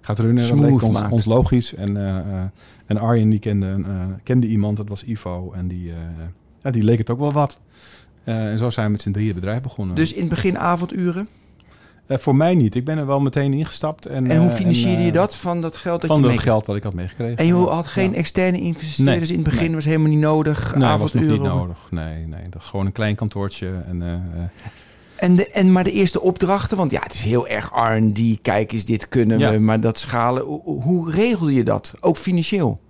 gaat 0.00 0.18
runnen. 0.18 0.48
dat 0.48 0.56
Smooth 0.56 0.70
leek 0.70 0.82
ons, 0.82 1.02
ons 1.10 1.24
logisch. 1.24 1.74
En, 1.74 1.96
en 2.86 2.98
Arjen 2.98 3.28
die 3.28 3.38
kende, 3.38 3.84
kende 4.22 4.46
iemand, 4.46 4.76
dat 4.76 4.88
was 4.88 5.04
Ivo. 5.04 5.52
En 5.52 5.68
die, 5.68 5.92
ja, 6.62 6.70
die 6.70 6.82
leek 6.82 6.98
het 6.98 7.10
ook 7.10 7.18
wel 7.18 7.32
wat. 7.32 7.60
En 8.24 8.58
zo 8.58 8.70
zijn 8.70 8.86
we 8.86 8.92
met 8.92 9.02
z'n 9.02 9.10
drieën 9.10 9.34
bedrijf 9.34 9.62
begonnen. 9.62 9.96
dus 9.96 10.12
in 10.12 10.20
het 10.20 10.30
begin 10.30 10.58
avonduren? 10.58 11.28
Eh, 12.08 12.18
voor 12.18 12.36
mij 12.36 12.54
niet. 12.54 12.74
Ik 12.74 12.84
ben 12.84 12.98
er 12.98 13.06
wel 13.06 13.20
meteen 13.20 13.52
ingestapt. 13.52 14.06
En, 14.06 14.30
En 14.30 14.38
hoe 14.40 14.48
eh, 14.48 14.54
financierde 14.54 14.98
eh, 14.98 15.04
je 15.04 15.12
dat 15.12 15.36
van 15.36 15.60
dat 15.60 15.76
geld 15.76 16.00
dat 16.00 16.10
Van 16.10 16.18
je 16.20 16.26
het 16.26 16.34
mee... 16.34 16.42
geld 16.44 16.66
wat 16.66 16.76
ik 16.76 16.82
had 16.82 16.94
meegekregen. 16.94 17.36
En 17.36 17.46
je 17.46 17.54
had 17.54 17.86
geen 17.86 18.10
Ja. 18.10 18.16
externe 18.16 18.60
investeerders 18.60 19.28
Nee, 19.28 19.38
in 19.38 19.44
het 19.44 19.50
begin, 19.52 19.66
nee. 19.66 19.74
was 19.74 19.84
helemaal 19.84 20.08
niet 20.08 20.18
nodig. 20.18 20.74
Nee, 20.74 20.96
was 20.96 21.12
nog 21.12 21.24
niet 21.24 21.42
nodig. 21.42 21.78
Nee, 21.90 22.26
nee. 22.26 22.48
Dat 22.50 22.62
is 22.62 22.68
gewoon 22.68 22.86
een 22.86 22.92
klein 22.92 23.14
kantoortje. 23.14 23.70
En, 23.88 24.02
eh, 24.02 24.12
eh, 24.12 24.20
En, 25.16 25.36
de, 25.36 25.48
en 25.50 25.72
maar 25.72 25.84
de 25.84 25.92
eerste 25.92 26.20
opdrachten, 26.20 26.76
want 26.76 26.90
ja, 26.90 27.00
het 27.02 27.14
is 27.14 27.22
heel 27.22 27.46
erg 27.48 27.70
R&D, 27.74 28.38
kijk 28.42 28.72
eens, 28.72 28.84
dit 28.84 29.08
kunnen 29.08 29.38
Ja. 29.38 29.50
we, 29.50 29.58
maar 29.58 29.80
dat 29.80 29.98
schalen, 29.98 30.42
hoe, 30.44 30.82
hoe 30.82 31.10
regelde 31.10 31.52
je 31.54 31.62
dat? 31.62 31.94
Ook 32.00 32.16
financieel? 32.16 32.80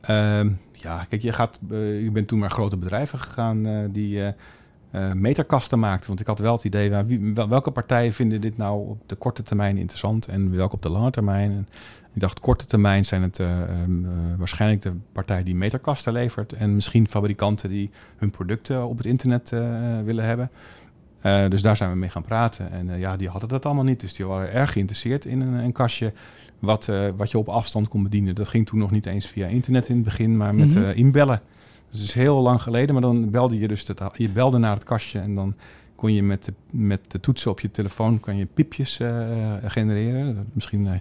Ehm, 0.00 0.48
ja, 0.72 1.04
kijk, 1.08 1.22
je, 1.22 1.32
gaat, 1.32 1.58
eh, 1.70 2.02
je 2.02 2.10
bent 2.10 2.28
toen 2.28 2.38
naar 2.38 2.50
grote 2.50 2.76
bedrijven 2.76 3.18
gegaan 3.18 3.66
eh, 3.66 3.78
die 3.90 4.22
eh, 4.90 5.12
meterkasten 5.12 5.78
maakten. 5.78 6.08
Want 6.08 6.20
ik 6.20 6.26
had 6.26 6.38
wel 6.38 6.52
het 6.52 6.64
idee, 6.64 6.90
nou, 6.90 7.06
wie, 7.06 7.34
wel- 7.34 7.48
welke 7.48 7.70
partijen 7.70 8.12
vinden 8.12 8.40
dit 8.40 8.56
nou 8.56 8.88
op 8.88 8.98
de 9.08 9.14
korte 9.14 9.42
termijn 9.42 9.76
interessant 9.78 10.26
en 10.26 10.56
welke 10.56 10.74
op 10.74 10.82
de 10.82 10.88
lange 10.88 11.10
termijn. 11.10 11.50
En 11.50 11.66
ik 12.14 12.20
dacht, 12.20 12.40
korte 12.40 12.66
termijn 12.66 13.04
zijn 13.04 13.22
het 13.22 13.38
eh, 13.38 13.62
ehm, 13.62 14.04
eh, 14.04 14.10
waarschijnlijk 14.38 14.82
de 14.82 14.92
partij 15.12 15.42
die 15.42 15.54
meterkasten 15.54 16.12
levert. 16.12 16.52
En 16.52 16.74
misschien 16.74 17.08
fabrikanten 17.08 17.68
die 17.68 17.90
hun 18.16 18.30
producten 18.30 18.86
op 18.86 18.96
het 18.96 19.06
internet 19.06 19.50
willen 20.04 20.24
hebben. 20.24 20.50
Dus 21.50 21.62
daar 21.62 21.76
zijn 21.76 21.90
we 21.90 21.96
mee 21.96 22.08
gaan 22.08 22.22
praten. 22.22 22.70
En 22.72 22.98
ja, 22.98 23.16
die 23.16 23.28
hadden 23.28 23.48
dat 23.48 23.66
allemaal 23.66 23.84
niet. 23.84 24.00
Dus 24.00 24.14
die 24.14 24.26
waren 24.26 24.52
erg 24.52 24.72
geïnteresseerd 24.72 25.24
in 25.24 25.40
een, 25.40 25.52
een 25.52 25.72
kastje 25.72 26.12
wat, 26.58 26.88
wat 27.16 27.30
je 27.30 27.38
op 27.38 27.48
afstand 27.48 27.88
kon 27.88 28.02
bedienen. 28.02 28.34
Dat 28.34 28.48
ging 28.48 28.66
toen 28.66 28.78
nog 28.78 28.90
niet 28.90 29.06
eens 29.06 29.26
via 29.26 29.46
internet 29.46 29.88
in 29.88 29.94
het 29.94 30.04
begin, 30.04 30.36
maar 30.36 30.54
met 30.54 30.74
Mhm. 30.74 30.90
inbellen. 30.94 31.40
Dus 31.90 32.02
is 32.02 32.12
heel 32.12 32.40
lang 32.40 32.62
geleden, 32.62 32.92
maar 32.92 33.02
dan 33.02 33.30
belde 33.30 33.58
je 33.58 33.68
dus 33.68 33.86
het, 33.86 34.00
je 34.12 34.30
belde 34.30 34.58
naar 34.58 34.74
het 34.74 34.84
kastje 34.84 35.18
en 35.18 35.34
dan 35.34 35.54
kon 35.94 36.12
je 36.12 36.22
met 36.22 36.44
de, 36.44 36.52
met 36.70 37.00
de 37.08 37.20
toetsen 37.20 37.50
op 37.50 37.60
je 37.60 37.70
telefoon 37.70 38.20
kan 38.20 38.36
je 38.36 38.46
piepjes 38.46 39.00
eh, 39.00 39.10
genereren. 39.64 40.48
Misschien 40.52 40.86
eh, 40.86 40.92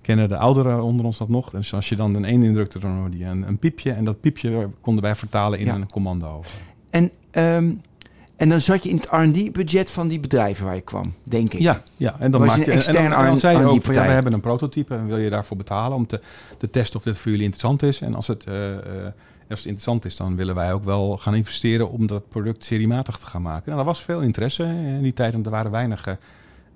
kennen 0.00 0.28
de 0.28 0.36
ouderen 0.36 0.82
onder 0.82 1.06
ons 1.06 1.18
dat 1.18 1.28
nog. 1.28 1.50
Dus 1.50 1.74
als 1.74 1.88
je 1.88 1.96
dan 1.96 2.14
een 2.14 2.24
één 2.24 2.42
indrukte, 2.42 2.78
dan 2.78 2.96
hoorde 2.96 3.18
je 3.18 3.24
een, 3.24 3.48
een 3.48 3.58
piepje 3.58 3.92
en 3.92 4.04
dat 4.04 4.20
piepje 4.20 4.68
konden 4.80 5.02
wij 5.02 5.14
vertalen 5.14 5.58
in 5.58 5.66
Ja. 5.66 5.74
een 5.74 5.90
commando. 5.90 6.40
En, 6.90 7.10
ehm, 7.30 7.72
en 8.36 8.48
dan 8.48 8.60
zat 8.60 8.82
je 8.82 8.88
in 8.88 8.96
het 8.96 9.08
R&D-budget 9.10 9.90
van 9.90 10.08
die 10.08 10.20
bedrijven 10.20 10.64
waar 10.64 10.74
je 10.74 10.80
kwam, 10.80 11.12
denk 11.24 11.52
ik. 11.52 11.60
Ja, 11.60 11.82
ja, 11.96 12.16
en 12.18 12.30
dan 12.30 12.40
Was 12.40 12.50
je 12.50 12.56
maakte 12.56 12.88
een 12.88 12.96
en 12.96 13.12
en 13.12 13.24
dan 13.26 13.38
zei 13.38 13.58
je 13.58 13.64
ook 13.64 13.82
van 13.82 13.94
ja, 13.94 14.06
we 14.06 14.12
hebben 14.12 14.32
een 14.32 14.40
prototype 14.40 14.94
en 14.94 15.06
wil 15.06 15.18
je 15.18 15.30
daarvoor 15.30 15.56
betalen 15.56 15.96
om 15.96 16.06
te, 16.06 16.20
te 16.58 16.70
testen 16.70 16.98
of 16.98 17.04
dit 17.04 17.18
voor 17.18 17.30
jullie 17.30 17.46
interessant 17.46 17.82
is. 17.82 18.00
En 18.00 18.14
als 18.14 18.26
het, 18.26 18.44
eh, 18.44 18.72
eh, 18.72 19.12
als 19.52 19.60
het 19.60 19.68
interessant 19.68 20.04
is, 20.04 20.16
dan 20.16 20.36
willen 20.36 20.54
wij 20.54 20.72
ook 20.72 20.84
wel 20.84 21.18
gaan 21.18 21.34
investeren 21.34 21.90
om 21.90 22.06
dat 22.06 22.28
product 22.28 22.64
seriematig 22.64 23.18
te 23.18 23.26
gaan 23.26 23.42
maken. 23.42 23.62
Nou, 23.66 23.78
er 23.78 23.86
was 23.86 24.02
veel 24.02 24.20
interesse 24.20 24.62
in 24.64 25.02
die 25.02 25.12
tijd, 25.12 25.32
want 25.32 25.46
er 25.46 25.52
waren 25.52 25.70
weinig 25.70 26.06
eh, 26.06 26.14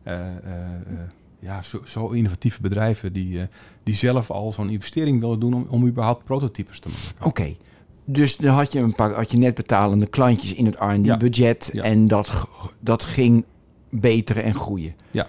eh, 0.02 0.20
eh, 0.26 0.98
ja, 1.38 1.62
zo, 1.62 1.80
zo 1.84 2.08
innovatieve 2.08 2.60
bedrijven 2.60 3.12
die, 3.12 3.48
die 3.82 3.94
zelf 3.94 4.30
al 4.30 4.52
zo'n 4.52 4.70
investering 4.70 5.20
willen 5.20 5.40
doen 5.40 5.54
om, 5.54 5.66
om 5.68 5.86
überhaupt 5.86 6.24
prototypes 6.24 6.78
te 6.78 6.88
maken. 6.88 7.26
Oké. 7.26 7.56
Dus 8.04 8.36
dan 8.36 8.54
had 8.54 8.72
je 8.72 8.78
een 8.78 8.94
paar 8.94 9.12
had 9.12 9.30
je 9.30 9.38
net 9.38 9.54
betalende 9.54 10.06
klantjes 10.06 10.54
in 10.54 10.66
het 10.66 10.76
R&D-budget 10.78 11.70
Ja. 11.72 11.82
en 11.82 12.08
dat, 12.08 12.46
dat 12.80 13.04
ging 13.04 13.44
beteren 13.90 14.42
en 14.42 14.54
groeien. 14.54 14.94
Ja. 15.10 15.26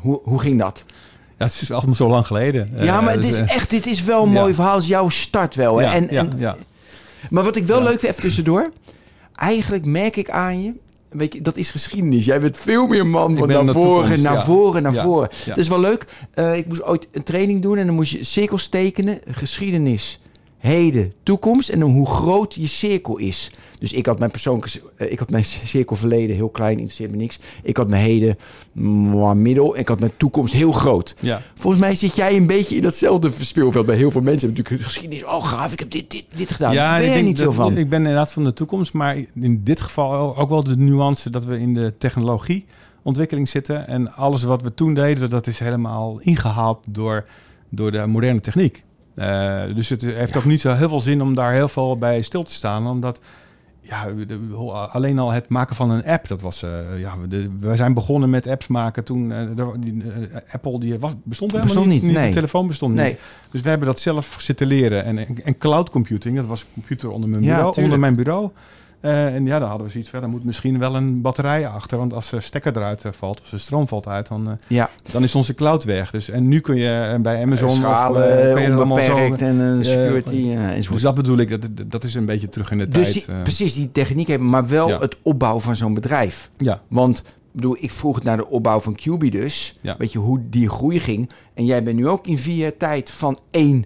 Hoe, 0.00 0.20
hoe 0.22 0.40
ging 0.40 0.58
dat? 0.58 0.84
Ja, 1.38 1.44
het 1.44 1.58
is 1.60 1.70
allemaal 1.70 1.94
zo 1.94 2.08
lang 2.08 2.26
geleden. 2.26 2.70
ja, 2.76 2.96
Eh, 2.98 3.02
maar 3.02 3.12
het 3.12 3.20
dus, 3.22 3.30
is 3.30 3.36
eh, 3.36 3.54
echt, 3.54 3.70
dit 3.70 3.86
is 3.86 4.02
wel 4.04 4.22
een 4.22 4.28
mooi 4.32 4.54
verhaal. 4.54 4.74
Het 4.74 4.82
is 4.82 4.88
jouw 4.88 5.08
start 5.08 5.54
wel. 5.54 5.76
Hè? 5.76 5.84
ja, 5.84 5.92
en, 5.94 6.06
ja, 6.10 6.20
en, 6.20 6.32
ja. 6.36 6.56
Maar 7.30 7.44
wat 7.44 7.56
ik 7.56 7.64
wel 7.64 7.82
leuk 7.82 7.98
vind, 7.98 8.12
even 8.12 8.22
tussendoor. 8.22 8.70
Eigenlijk 9.34 9.84
merk 9.84 10.16
ik 10.16 10.30
aan 10.30 10.62
je, 10.62 10.72
weet 11.08 11.32
je, 11.32 11.40
dat 11.40 11.56
is 11.56 11.70
geschiedenis. 11.70 12.24
Jij 12.24 12.40
bent 12.40 12.58
veel 12.58 12.86
meer 12.86 13.06
man 13.06 13.36
van 13.36 13.48
naar 13.48 13.64
voren, 13.66 13.72
toekomst, 14.00 14.22
naar 14.22 14.32
ja. 14.34 14.44
voren, 14.44 14.82
naar 14.82 14.92
Ja, 14.94 15.02
voren. 15.02 15.28
ja. 15.32 15.44
Dat 15.46 15.56
is 15.58 15.68
wel 15.68 15.80
leuk. 15.80 16.06
Eh, 16.34 16.56
ik 16.56 16.66
moest 16.66 16.82
ooit 16.82 17.08
een 17.12 17.22
training 17.22 17.62
doen 17.62 17.76
en 17.78 17.86
dan 17.86 17.94
moest 17.94 18.12
je 18.12 18.24
cirkels 18.24 18.68
tekenen. 18.68 19.20
Geschiedenis, 19.30 20.20
heden, 20.64 21.12
toekomst 21.22 21.68
en 21.68 21.80
hoe 21.80 22.06
groot 22.06 22.54
je 22.54 22.66
cirkel 22.66 23.16
is. 23.16 23.50
Dus 23.78 23.92
ik 23.92 24.06
had 24.06 24.18
mijn 24.18 24.30
persoonlijke, 24.30 24.80
eh, 24.96 25.12
ik 25.12 25.18
had 25.18 25.30
mijn 25.30 25.44
cirkel 25.74 25.96
verleden 25.96 26.36
heel 26.36 26.48
klein, 26.48 26.72
interesseert 26.72 27.10
me 27.10 27.16
niks. 27.16 27.38
Ik 27.62 27.76
had 27.76 27.88
mijn 27.88 28.02
heden 28.02 28.38
mm, 28.72 29.42
middel 29.42 29.74
en 29.74 29.80
ik 29.80 29.88
had 29.88 30.00
mijn 30.00 30.12
toekomst 30.16 30.54
heel 30.54 30.72
groot. 30.72 31.16
ja. 31.20 31.42
Volgens 31.54 31.82
mij 31.82 31.94
zit 31.94 32.16
jij 32.16 32.36
een 32.36 32.46
beetje 32.46 32.76
in 32.76 32.82
datzelfde 32.82 33.30
speelveld. 33.40 33.86
Bij 33.86 33.96
heel 33.96 34.10
veel 34.10 34.20
mensen 34.20 34.46
hebben 34.46 34.64
natuurlijk 34.64 34.92
geschiedenis. 34.92 35.24
Oh, 35.24 35.46
gaaf, 35.46 35.72
ik 35.72 35.78
heb 35.78 35.90
dit, 35.90 36.10
dit, 36.10 36.24
dit 36.36 36.52
gedaan. 36.52 36.72
Ja, 36.72 36.90
Daar 36.90 36.98
ben 36.98 37.08
ik 37.08 37.14
denk 37.14 37.26
niet 37.26 37.38
zo 37.38 37.52
van. 37.52 37.76
Ik 37.76 37.88
ben 37.88 37.98
inderdaad 37.98 38.32
van 38.32 38.44
de 38.44 38.52
toekomst, 38.52 38.92
maar 38.92 39.16
in 39.40 39.60
dit 39.64 39.80
geval 39.80 40.36
ook 40.36 40.48
wel 40.48 40.64
de 40.64 40.76
nuance 40.76 41.30
dat 41.30 41.44
we 41.44 41.58
in 41.58 41.74
de 41.74 41.94
technologieontwikkeling 41.98 43.48
zitten. 43.48 43.88
En 43.88 44.14
alles 44.14 44.42
wat 44.42 44.62
we 44.62 44.74
toen 44.74 44.94
deden, 44.94 45.30
dat 45.30 45.46
is 45.46 45.58
helemaal 45.58 46.20
ingehaald 46.20 46.80
door, 46.88 47.24
door 47.68 47.90
de 47.90 48.06
moderne 48.06 48.40
techniek. 48.40 48.84
Eh, 49.14 49.62
dus 49.74 49.88
het 49.88 50.00
heeft 50.02 50.36
ook 50.36 50.44
niet 50.44 50.60
zo 50.60 50.72
heel 50.72 50.88
veel 50.88 51.00
zin 51.00 51.22
om 51.22 51.34
daar 51.34 51.52
heel 51.52 51.68
veel 51.68 51.98
bij 51.98 52.22
stil 52.22 52.42
te 52.42 52.52
staan, 52.52 52.86
omdat 52.86 53.20
ja, 53.80 54.06
de- 54.26 54.88
alleen 54.90 55.18
al 55.18 55.30
het 55.32 55.48
maken 55.48 55.76
van 55.76 55.90
een 55.90 56.04
app, 56.04 56.28
dat 56.28 56.40
was, 56.42 56.62
eh, 56.62 56.70
ja, 57.00 57.14
de, 57.28 57.50
we 57.60 57.76
zijn 57.76 57.94
begonnen 57.94 58.30
met 58.30 58.46
apps 58.46 58.66
maken 58.66 59.04
toen 59.04 59.32
eh, 59.32 59.46
die, 59.78 60.02
eh, 60.02 60.54
Apple 60.54 60.80
die 60.80 60.98
was, 60.98 61.12
bestond 61.24 61.50
helemaal 61.52 61.74
Bestond 61.74 61.92
niet, 61.94 62.02
niet, 62.02 62.12
nee. 62.12 62.26
de 62.28 62.34
telefoon 62.34 62.66
bestond 62.66 62.94
Nee. 62.94 63.08
niet. 63.08 63.20
Dus 63.50 63.60
we 63.62 63.68
hebben 63.68 63.86
dat 63.86 64.00
zelf 64.00 64.36
zitten 64.38 64.66
leren. 64.66 65.04
En, 65.04 65.18
en, 65.18 65.44
en 65.44 65.58
cloud 65.58 65.90
computing, 65.90 66.36
dat 66.36 66.46
was 66.46 66.60
een 66.60 66.66
computer 66.72 67.10
onder 67.10 67.28
mijn 67.28 67.42
Ja, 67.42 67.48
bureau. 67.48 67.72
tuurlijk. 67.74 67.94
onder 67.94 68.10
mijn 68.12 68.24
bureau. 68.24 68.50
Eh, 69.04 69.34
en 69.34 69.46
ja, 69.46 69.58
dan 69.58 69.68
hadden 69.68 69.86
we 69.86 69.92
zoiets 69.92 70.10
van, 70.10 70.22
er 70.22 70.28
moet 70.28 70.44
misschien 70.44 70.78
wel 70.78 70.94
een 70.96 71.20
batterij 71.20 71.68
achter. 71.68 71.98
Want 71.98 72.12
als 72.14 72.30
de 72.30 72.40
stekker 72.40 72.76
eruit 72.76 73.04
eh, 73.04 73.12
valt, 73.12 73.40
of 73.40 73.48
de 73.48 73.58
stroom 73.58 73.88
valt 73.88 74.06
uit, 74.06 74.28
dan, 74.28 74.48
eh, 74.48 74.54
Ja, 74.66 74.90
dan 75.12 75.22
is 75.22 75.34
onze 75.34 75.54
cloud 75.54 75.84
weg. 75.84 76.10
Dus, 76.10 76.28
en 76.30 76.48
nu 76.48 76.60
kun 76.60 76.76
je 76.76 77.18
bij 77.22 77.42
Amazon... 77.42 77.68
schalen, 77.68 78.58
zo- 78.66 78.80
onbeperkt 78.82 79.42
en 79.42 79.76
Ja, 79.76 79.82
security. 79.82 80.34
ja, 80.34 80.66
Dus 80.66 80.74
enzovoort. 80.74 81.02
dat 81.02 81.14
bedoel 81.14 81.38
ik, 81.38 81.50
dat, 81.76 81.90
dat 81.90 82.04
is 82.04 82.14
een 82.14 82.24
beetje 82.26 82.48
terug 82.48 82.70
in 82.70 82.78
de 82.78 82.88
Dus 82.88 83.12
tijd. 83.12 83.26
die, 83.26 83.34
precies 83.42 83.74
die 83.74 83.92
techniek 83.92 84.26
hebben, 84.28 84.48
maar 84.48 84.68
wel 84.68 84.88
Ja. 84.88 84.98
het 84.98 85.16
opbouwen 85.22 85.62
van 85.62 85.76
zo'n 85.76 85.94
bedrijf. 85.94 86.50
ja, 86.58 86.80
Want 86.88 87.18
ik 87.18 87.24
bedoel, 87.52 87.76
ik 87.80 87.90
vroeg 87.90 88.22
naar 88.22 88.36
de 88.36 88.46
opbouw 88.48 88.80
van 88.80 88.96
QB 88.98 89.30
dus. 89.30 89.78
Ja. 89.80 89.94
Weet 89.98 90.12
je 90.12 90.18
hoe 90.18 90.40
die 90.50 90.68
groei 90.68 91.00
ging? 91.00 91.30
En 91.54 91.64
jij 91.64 91.82
bent 91.82 91.96
nu 91.96 92.08
ook 92.08 92.26
in 92.26 92.38
vier 92.38 92.56
jaar 92.56 92.76
tijd 92.76 93.10
van 93.10 93.38
1 93.50 93.84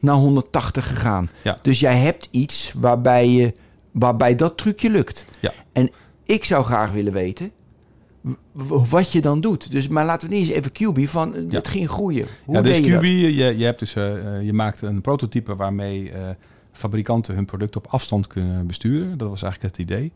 naar 0.00 0.14
180 0.14 0.86
gegaan. 0.88 1.30
Ja. 1.42 1.56
Dus 1.62 1.80
jij 1.80 1.96
hebt 1.96 2.28
iets 2.30 2.72
waarbij, 2.76 3.28
je, 3.28 3.54
waarbij 3.90 4.34
dat 4.34 4.58
trucje 4.58 4.90
lukt. 4.90 5.26
Ja. 5.40 5.52
En 5.72 5.90
ik 6.24 6.44
zou 6.44 6.64
graag 6.64 6.92
willen 6.92 7.12
weten 7.12 7.50
wat 8.88 9.12
je 9.12 9.20
dan 9.20 9.40
doet. 9.40 9.70
Dus, 9.70 9.88
maar 9.88 10.04
laten 10.04 10.28
we 10.28 10.34
niet 10.34 10.48
eens 10.48 10.56
even 10.56 10.72
QB 10.72 11.06
van, 11.08 11.34
eh, 11.34 11.42
Ja. 11.48 11.56
het 11.56 11.68
ging 11.68 11.88
groeien. 11.90 12.26
Hoe 12.44 12.54
ja, 12.54 12.62
dus 12.62 12.76
deed 12.76 12.86
je 12.86 12.96
QB, 12.96 13.02
je, 13.04 13.56
je, 13.56 13.64
hebt 13.64 13.78
dus, 13.78 13.94
eh, 13.94 14.36
eh, 14.36 14.44
je 14.44 14.52
maakt 14.52 14.82
een 14.82 15.00
prototype 15.00 15.56
waarmee 15.56 16.12
fabrikanten 16.72 17.34
hun 17.34 17.44
product 17.44 17.76
op 17.76 17.86
afstand 17.86 18.26
kunnen 18.26 18.66
besturen. 18.66 19.18
Dat 19.18 19.28
was 19.28 19.42
eigenlijk 19.42 19.76
het 19.76 19.86
idee. 19.86 20.12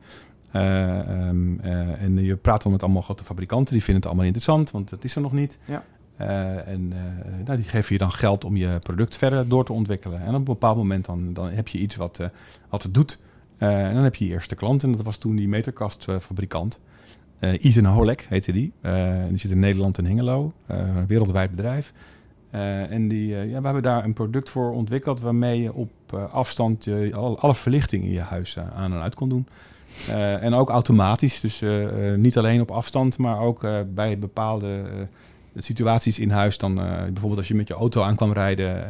Eh, 0.54 0.98
ehm, 0.98 1.58
eh, 1.60 2.02
en 2.02 2.24
je 2.24 2.36
praat 2.36 2.62
dan 2.62 2.72
met 2.72 2.82
allemaal 2.82 3.02
grote 3.02 3.24
fabrikanten, 3.24 3.72
die 3.72 3.82
vinden 3.82 3.96
het 3.96 4.06
allemaal 4.06 4.26
interessant, 4.26 4.70
want 4.70 4.90
dat 4.90 5.04
is 5.04 5.14
er 5.14 5.20
nog 5.22 5.32
niet. 5.32 5.58
Ja. 5.64 5.84
En 6.16 6.92
eh, 6.92 7.44
nou, 7.44 7.56
die 7.58 7.68
geven 7.68 7.92
je 7.92 7.98
dan 7.98 8.12
geld 8.12 8.44
om 8.44 8.56
je 8.56 8.78
product 8.78 9.16
verder 9.16 9.48
door 9.48 9.64
te 9.64 9.72
ontwikkelen. 9.72 10.20
En 10.20 10.28
op 10.28 10.34
een 10.34 10.44
bepaald 10.44 10.76
moment 10.76 11.04
dan, 11.04 11.32
dan 11.32 11.50
heb 11.50 11.68
je 11.68 11.78
iets 11.78 11.96
wat, 11.96 12.18
eh, 12.18 12.26
wat 12.68 12.82
het 12.82 12.94
doet. 12.94 13.20
Eh, 13.58 13.86
en 13.88 13.94
dan 13.94 14.02
heb 14.02 14.14
je 14.14 14.24
je 14.26 14.30
eerste 14.32 14.54
klant. 14.54 14.82
En 14.82 14.92
dat 14.92 15.02
was 15.02 15.16
toen 15.16 15.36
die 15.36 15.48
meterkastfabrikant. 15.48 16.80
Eh 17.38 17.64
Ethan 17.64 17.84
Holek 17.86 18.26
heette 18.28 18.52
die. 18.52 18.72
Eh, 18.80 19.12
die 19.28 19.38
zit 19.38 19.50
in 19.50 19.58
Nederland 19.58 19.98
in 19.98 20.04
Hengelo. 20.06 20.52
Eh, 20.66 20.78
een 20.78 21.06
wereldwijd 21.06 21.50
bedrijf. 21.50 21.92
Eh, 22.50 22.90
en 22.90 23.08
die, 23.08 23.36
eh, 23.36 23.50
ja, 23.50 23.58
we 23.58 23.64
hebben 23.64 23.82
daar 23.82 24.04
een 24.04 24.12
product 24.12 24.50
voor 24.50 24.72
ontwikkeld 24.72 25.20
waarmee 25.20 25.62
je 25.62 25.72
op 25.72 25.90
eh, 26.14 26.32
afstand 26.32 26.84
je, 26.84 27.10
alle, 27.14 27.36
alle 27.36 27.54
verlichting 27.54 28.04
in 28.04 28.12
je 28.12 28.20
huis 28.20 28.56
eh, 28.56 28.64
aan 28.76 28.92
en 28.92 29.00
uit 29.00 29.14
kon 29.14 29.28
doen. 29.28 29.46
Eh, 30.08 30.42
en 30.42 30.54
ook 30.54 30.70
automatisch, 30.70 31.40
dus 31.40 31.62
eh, 31.62 32.10
eh, 32.12 32.18
niet 32.18 32.38
alleen 32.38 32.60
op 32.60 32.70
afstand, 32.70 33.18
maar 33.18 33.38
ook 33.38 33.64
eh, 33.64 33.78
bij 33.94 34.18
bepaalde 34.18 34.82
eh, 34.84 35.62
situaties 35.62 36.18
in 36.18 36.30
huis. 36.30 36.58
Dan, 36.58 36.80
eh, 36.80 37.02
bijvoorbeeld 37.02 37.38
als 37.38 37.48
je 37.48 37.54
met 37.54 37.68
je 37.68 37.74
auto 37.74 38.02
aan 38.02 38.16
kwam 38.16 38.32
rijden, 38.32 38.84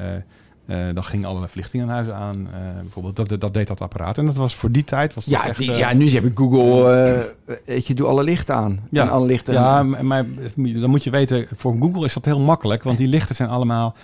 eh, 0.66 0.78
dan 0.94 1.04
ging 1.04 1.24
alle 1.24 1.48
verlichting 1.48 1.82
in 1.82 1.88
huis 1.88 2.08
aan. 2.08 2.48
eh, 2.52 2.60
bijvoorbeeld, 2.80 3.16
dat, 3.16 3.40
dat 3.40 3.54
deed 3.54 3.66
dat 3.66 3.80
apparaat. 3.80 4.18
En 4.18 4.26
dat 4.26 4.34
was 4.36 4.54
voor 4.54 4.70
die 4.70 4.84
tijd 4.84 5.14
was 5.14 5.24
Ja, 5.24 5.46
echt... 5.48 5.58
die, 5.58 5.72
eh, 5.72 5.78
ja, 5.78 5.92
nu 5.92 6.10
heb 6.10 6.24
ik 6.24 6.38
Google, 6.38 7.34
weet 7.66 7.86
je, 7.86 7.94
doe 7.94 8.06
alle 8.06 8.22
lichten 8.24 8.54
aan. 8.54 8.80
Ja. 8.90 9.02
En 9.02 9.10
alle 9.10 9.26
lichten 9.26 9.54
Ja, 9.54 9.82
maar, 9.82 10.04
maar 10.06 10.24
dan 10.56 10.90
moet 10.90 11.04
je 11.04 11.10
weten, 11.10 11.46
voor 11.56 11.76
Google 11.80 12.04
is 12.04 12.14
dat 12.14 12.24
heel 12.24 12.40
makkelijk, 12.40 12.82
want 12.82 12.98
die 12.98 13.08
lichten 13.08 13.34
zijn 13.34 13.48
allemaal 13.48 13.94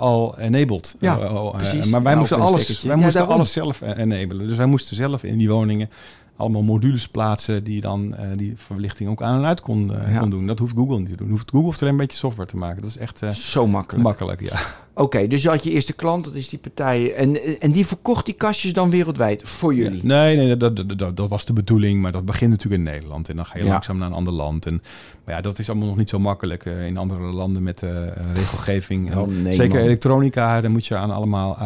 al 0.00 0.38
enabled. 0.38 0.96
Ja, 1.00 1.50
precies. 1.50 1.86
Maar 1.90 2.02
wij 2.02 2.12
Ja, 2.12 2.18
moesten 2.18 2.40
alles, 2.40 2.82
wij 2.82 2.90
Ja, 2.90 2.96
moesten 2.96 3.14
daarom. 3.18 3.34
alles 3.34 3.52
zelf 3.52 3.82
eh, 3.82 3.98
enabelen. 3.98 4.46
Dus 4.48 4.56
wij 4.56 4.66
moesten 4.66 4.96
zelf 4.96 5.22
in 5.22 5.38
die 5.38 5.50
woningen 5.50 5.90
allemaal 6.36 6.62
modules 6.62 7.08
plaatsen 7.08 7.64
die 7.64 7.80
dan 7.80 8.14
die 8.36 8.52
verlichting 8.56 9.10
ook 9.10 9.22
aan 9.22 9.38
en 9.38 9.44
uit 9.44 9.60
kon, 9.60 9.92
Ja. 10.08 10.18
kon 10.18 10.30
doen. 10.30 10.46
Dat 10.46 10.58
hoeft 10.58 10.74
Google 10.76 10.98
niet 10.98 11.08
te 11.08 11.16
doen. 11.16 11.28
Hoeft 11.30 11.50
Google 11.50 11.66
hoeft 11.66 11.80
alleen 11.80 11.92
een 11.92 11.98
beetje 12.00 12.18
software 12.18 12.48
te 12.48 12.56
maken. 12.56 12.82
Dat 12.82 12.90
is 12.90 12.96
echt 12.96 13.22
Zo 13.32 13.66
makkelijk. 13.66 14.04
makkelijk, 14.04 14.40
ja. 14.40 14.56
Oké, 14.98 15.26
dus 15.26 15.42
je 15.42 15.48
had 15.48 15.64
je 15.64 15.70
eerste 15.70 15.92
klant, 15.92 16.24
dat 16.24 16.34
is 16.34 16.48
die 16.48 16.58
partij. 16.58 17.14
En, 17.14 17.60
en 17.60 17.70
die 17.72 17.86
verkocht 17.86 18.24
die 18.26 18.34
kastjes 18.34 18.72
dan 18.72 18.90
wereldwijd 18.90 19.48
voor 19.48 19.74
jullie? 19.74 20.00
Ja, 20.00 20.06
nee, 20.06 20.36
nee 20.36 20.56
dat, 20.56 20.76
dat, 20.76 20.98
dat, 20.98 21.16
dat 21.16 21.28
was 21.28 21.44
de 21.44 21.52
bedoeling. 21.52 22.00
Maar 22.02 22.12
dat 22.12 22.24
begint 22.24 22.50
natuurlijk 22.50 22.82
in 22.82 22.90
Nederland. 22.92 23.28
En 23.28 23.36
dan 23.36 23.46
ga 23.46 23.58
je 23.58 23.64
Ja. 23.64 23.70
langzaam 23.70 23.98
naar 23.98 24.08
een 24.08 24.14
ander 24.14 24.32
land. 24.32 24.66
En, 24.66 24.82
maar 25.24 25.34
ja, 25.34 25.40
dat 25.40 25.58
is 25.58 25.68
allemaal 25.70 25.88
nog 25.88 25.96
niet 25.96 26.08
zo 26.10 26.18
makkelijk 26.18 26.64
eh, 26.66 26.86
in 26.86 26.96
andere 26.96 27.20
landen 27.20 27.62
met 27.62 27.82
eh, 27.82 27.90
regelgeving. 28.34 29.14
Oh, 29.16 29.26
nee, 29.28 29.54
Zeker 29.54 29.74
man. 29.76 29.84
elektronica, 29.84 30.60
daar 30.60 30.70
moet 30.70 30.86
je 30.86 30.96
aan 30.96 31.10
allemaal 31.10 31.58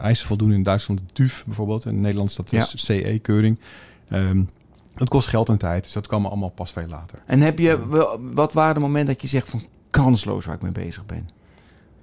eisen 0.00 0.26
voldoen. 0.26 0.52
In 0.52 0.62
Duitsland 0.62 1.00
TÜV 1.12 1.44
bijvoorbeeld. 1.46 1.84
In 1.84 2.00
Nederland 2.00 2.36
dat 2.36 2.50
Ja. 2.50 2.60
CE-keuring. 2.60 3.58
Ehm, 4.08 4.42
dat 4.94 5.08
kost 5.08 5.28
geld 5.28 5.48
en 5.48 5.58
tijd. 5.58 5.82
Dus 5.84 5.92
dat 5.92 6.06
kwam 6.06 6.26
allemaal 6.26 6.48
pas 6.50 6.72
veel 6.72 6.86
later. 6.88 7.18
En 7.26 7.40
heb 7.40 7.58
je, 7.58 7.88
wel- 7.88 8.20
wat 8.34 8.52
waren 8.52 8.74
de 8.74 8.80
momenten 8.80 9.12
dat 9.12 9.22
je 9.22 9.28
zegt 9.28 9.48
van 9.48 9.62
kansloos 9.90 10.44
waar 10.44 10.54
ik 10.54 10.62
mee 10.62 10.72
bezig 10.72 11.06
ben? 11.06 11.28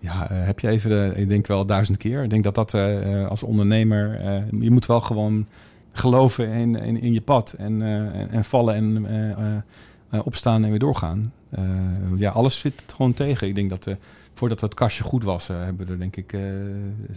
Ja, 0.04 0.30
eh, 0.30 0.46
heb 0.46 0.60
je 0.60 0.68
even, 0.68 0.90
de, 0.90 1.12
ik 1.16 1.28
denk 1.28 1.48
wel 1.48 1.66
duizend 1.66 1.98
keer. 1.98 2.24
Ik 2.24 2.30
denk 2.30 2.44
dat 2.44 2.56
dat 2.56 2.74
eh, 2.74 3.22
eh, 3.22 3.28
als 3.28 3.44
ondernemer, 3.44 4.22
je 4.60 4.72
moet 4.72 4.86
wel 4.86 5.02
gewoon 5.02 5.48
geloven 5.92 6.48
in, 6.48 6.76
in, 6.76 7.02
in 7.02 7.14
je 7.14 7.22
pad 7.22 7.54
en, 7.58 7.82
en, 7.82 8.30
en 8.30 8.44
vallen 8.44 8.76
en 8.76 9.64
opstaan 10.24 10.64
en 10.64 10.70
weer 10.70 10.80
doorgaan. 10.80 11.34
Ja, 12.16 12.32
alles 12.32 12.60
zit 12.60 12.84
gewoon 12.96 13.14
tegen. 13.14 13.48
Ik 13.48 13.56
denk 13.56 13.70
dat 13.70 13.88
voordat 14.34 14.62
het 14.62 14.74
kastje 14.74 15.04
goed 15.04 15.24
was, 15.24 15.48
hebben 15.48 15.86
we 15.86 15.92
er 15.92 16.00
denk 16.00 16.16
ik 16.16 16.38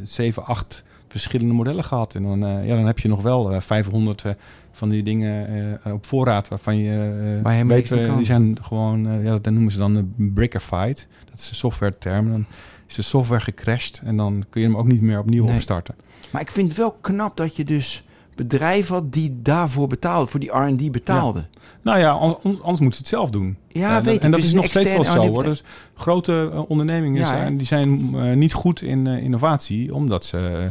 zeven, 0.02 0.44
acht 0.44 0.84
verschillende 1.08 1.54
modellen 1.54 1.84
gehad. 1.84 2.14
En 2.14 2.22
dan, 2.22 2.38
ja, 2.64 2.74
dan 2.74 2.86
heb 2.86 2.98
je 2.98 3.08
nog 3.08 3.22
wel 3.22 3.52
eh, 3.52 3.60
500 3.60 4.24
eh, 4.24 4.32
van 4.72 4.88
die 4.88 5.02
dingen 5.02 5.80
op 5.84 6.06
voorraad 6.06 6.48
waarvan 6.48 6.76
je 6.76 7.40
weet, 7.66 7.88
die 7.88 8.24
zijn 8.24 8.56
gewoon, 8.62 9.22
ja, 9.22 9.38
dat 9.38 9.52
noemen 9.52 9.72
ze 9.72 9.78
dan 9.78 9.94
de 9.94 10.04
brickified. 10.16 11.08
Dat 11.30 11.38
is 11.38 11.48
de 11.48 11.54
software 11.54 11.98
term. 11.98 12.30
Dan 12.30 12.46
is 12.88 12.94
de 12.94 13.02
software 13.02 13.40
gecrashed 13.40 14.00
en 14.04 14.16
dan 14.16 14.44
kun 14.50 14.60
je 14.60 14.66
hem 14.66 14.76
ook 14.76 14.86
niet 14.86 15.00
meer 15.02 15.18
opnieuw 15.18 15.44
Nee. 15.44 15.54
opstarten. 15.54 15.94
Maar 16.30 16.40
ik 16.42 16.50
vind 16.50 16.68
het 16.68 16.76
wel 16.76 16.96
knap 17.00 17.36
dat 17.36 17.56
je 17.56 17.64
dus 17.64 18.04
bedrijven 18.34 18.94
had 18.94 19.12
die 19.12 19.38
daarvoor 19.42 19.86
betaalden, 19.86 20.28
voor 20.28 20.40
die 20.40 20.50
R&D 20.58 20.90
betaalden. 20.92 21.48
Nou 21.82 21.98
ja, 21.98 22.10
an- 22.10 22.38
an- 22.42 22.62
anders 22.62 22.80
moet 22.80 22.92
je 22.92 22.98
het 22.98 23.08
zelf 23.08 23.30
doen. 23.30 23.56
Ja, 23.68 23.98
Eh, 23.98 24.04
weet 24.04 24.14
ik. 24.16 24.22
En 24.22 24.30
dat 24.30 24.40
Dus 24.40 24.48
is 24.48 24.54
nog 24.54 24.66
steeds 24.66 24.92
wel 24.92 25.04
zo 25.04 25.26
hoor. 25.28 25.42
Dus 25.44 25.62
grote 25.94 26.50
eh, 26.52 26.62
ondernemingen 26.70 27.20
Ja, 27.20 27.26
zijn, 27.28 27.56
die 27.56 27.66
zijn 27.66 28.14
eh, 28.14 28.32
niet 28.36 28.52
goed 28.52 28.82
in 28.82 29.06
innovatie, 29.06 29.94
omdat 29.94 30.24
ze, 30.24 30.68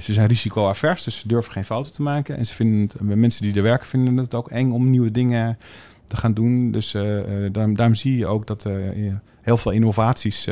ze 0.00 0.12
zijn 0.12 0.28
risico-avers, 0.28 1.04
dus 1.04 1.18
ze 1.18 1.28
durven 1.28 1.52
geen 1.52 1.64
fouten 1.64 1.92
te 1.92 2.02
maken. 2.02 2.36
En 2.36 2.46
ze 2.46 2.54
vinden 2.54 2.80
het, 2.80 3.16
mensen 3.16 3.42
die 3.42 3.54
er 3.54 3.62
werken 3.62 3.86
vinden 3.88 4.16
het 4.16 4.34
ook 4.34 4.50
eng 4.50 4.70
om 4.70 4.90
nieuwe 4.90 5.10
dingen 5.10 5.58
te 6.10 6.16
gaan 6.16 6.34
doen. 6.34 6.70
Dus 6.70 6.94
eh, 6.94 7.18
eh, 7.18 7.52
daarom, 7.52 7.76
daarom 7.76 7.94
zie 7.94 8.16
je 8.16 8.26
ook 8.26 8.46
dat 8.46 8.64
eh, 8.64 8.72
heel 9.40 9.56
veel 9.56 9.72
innovaties 9.72 10.48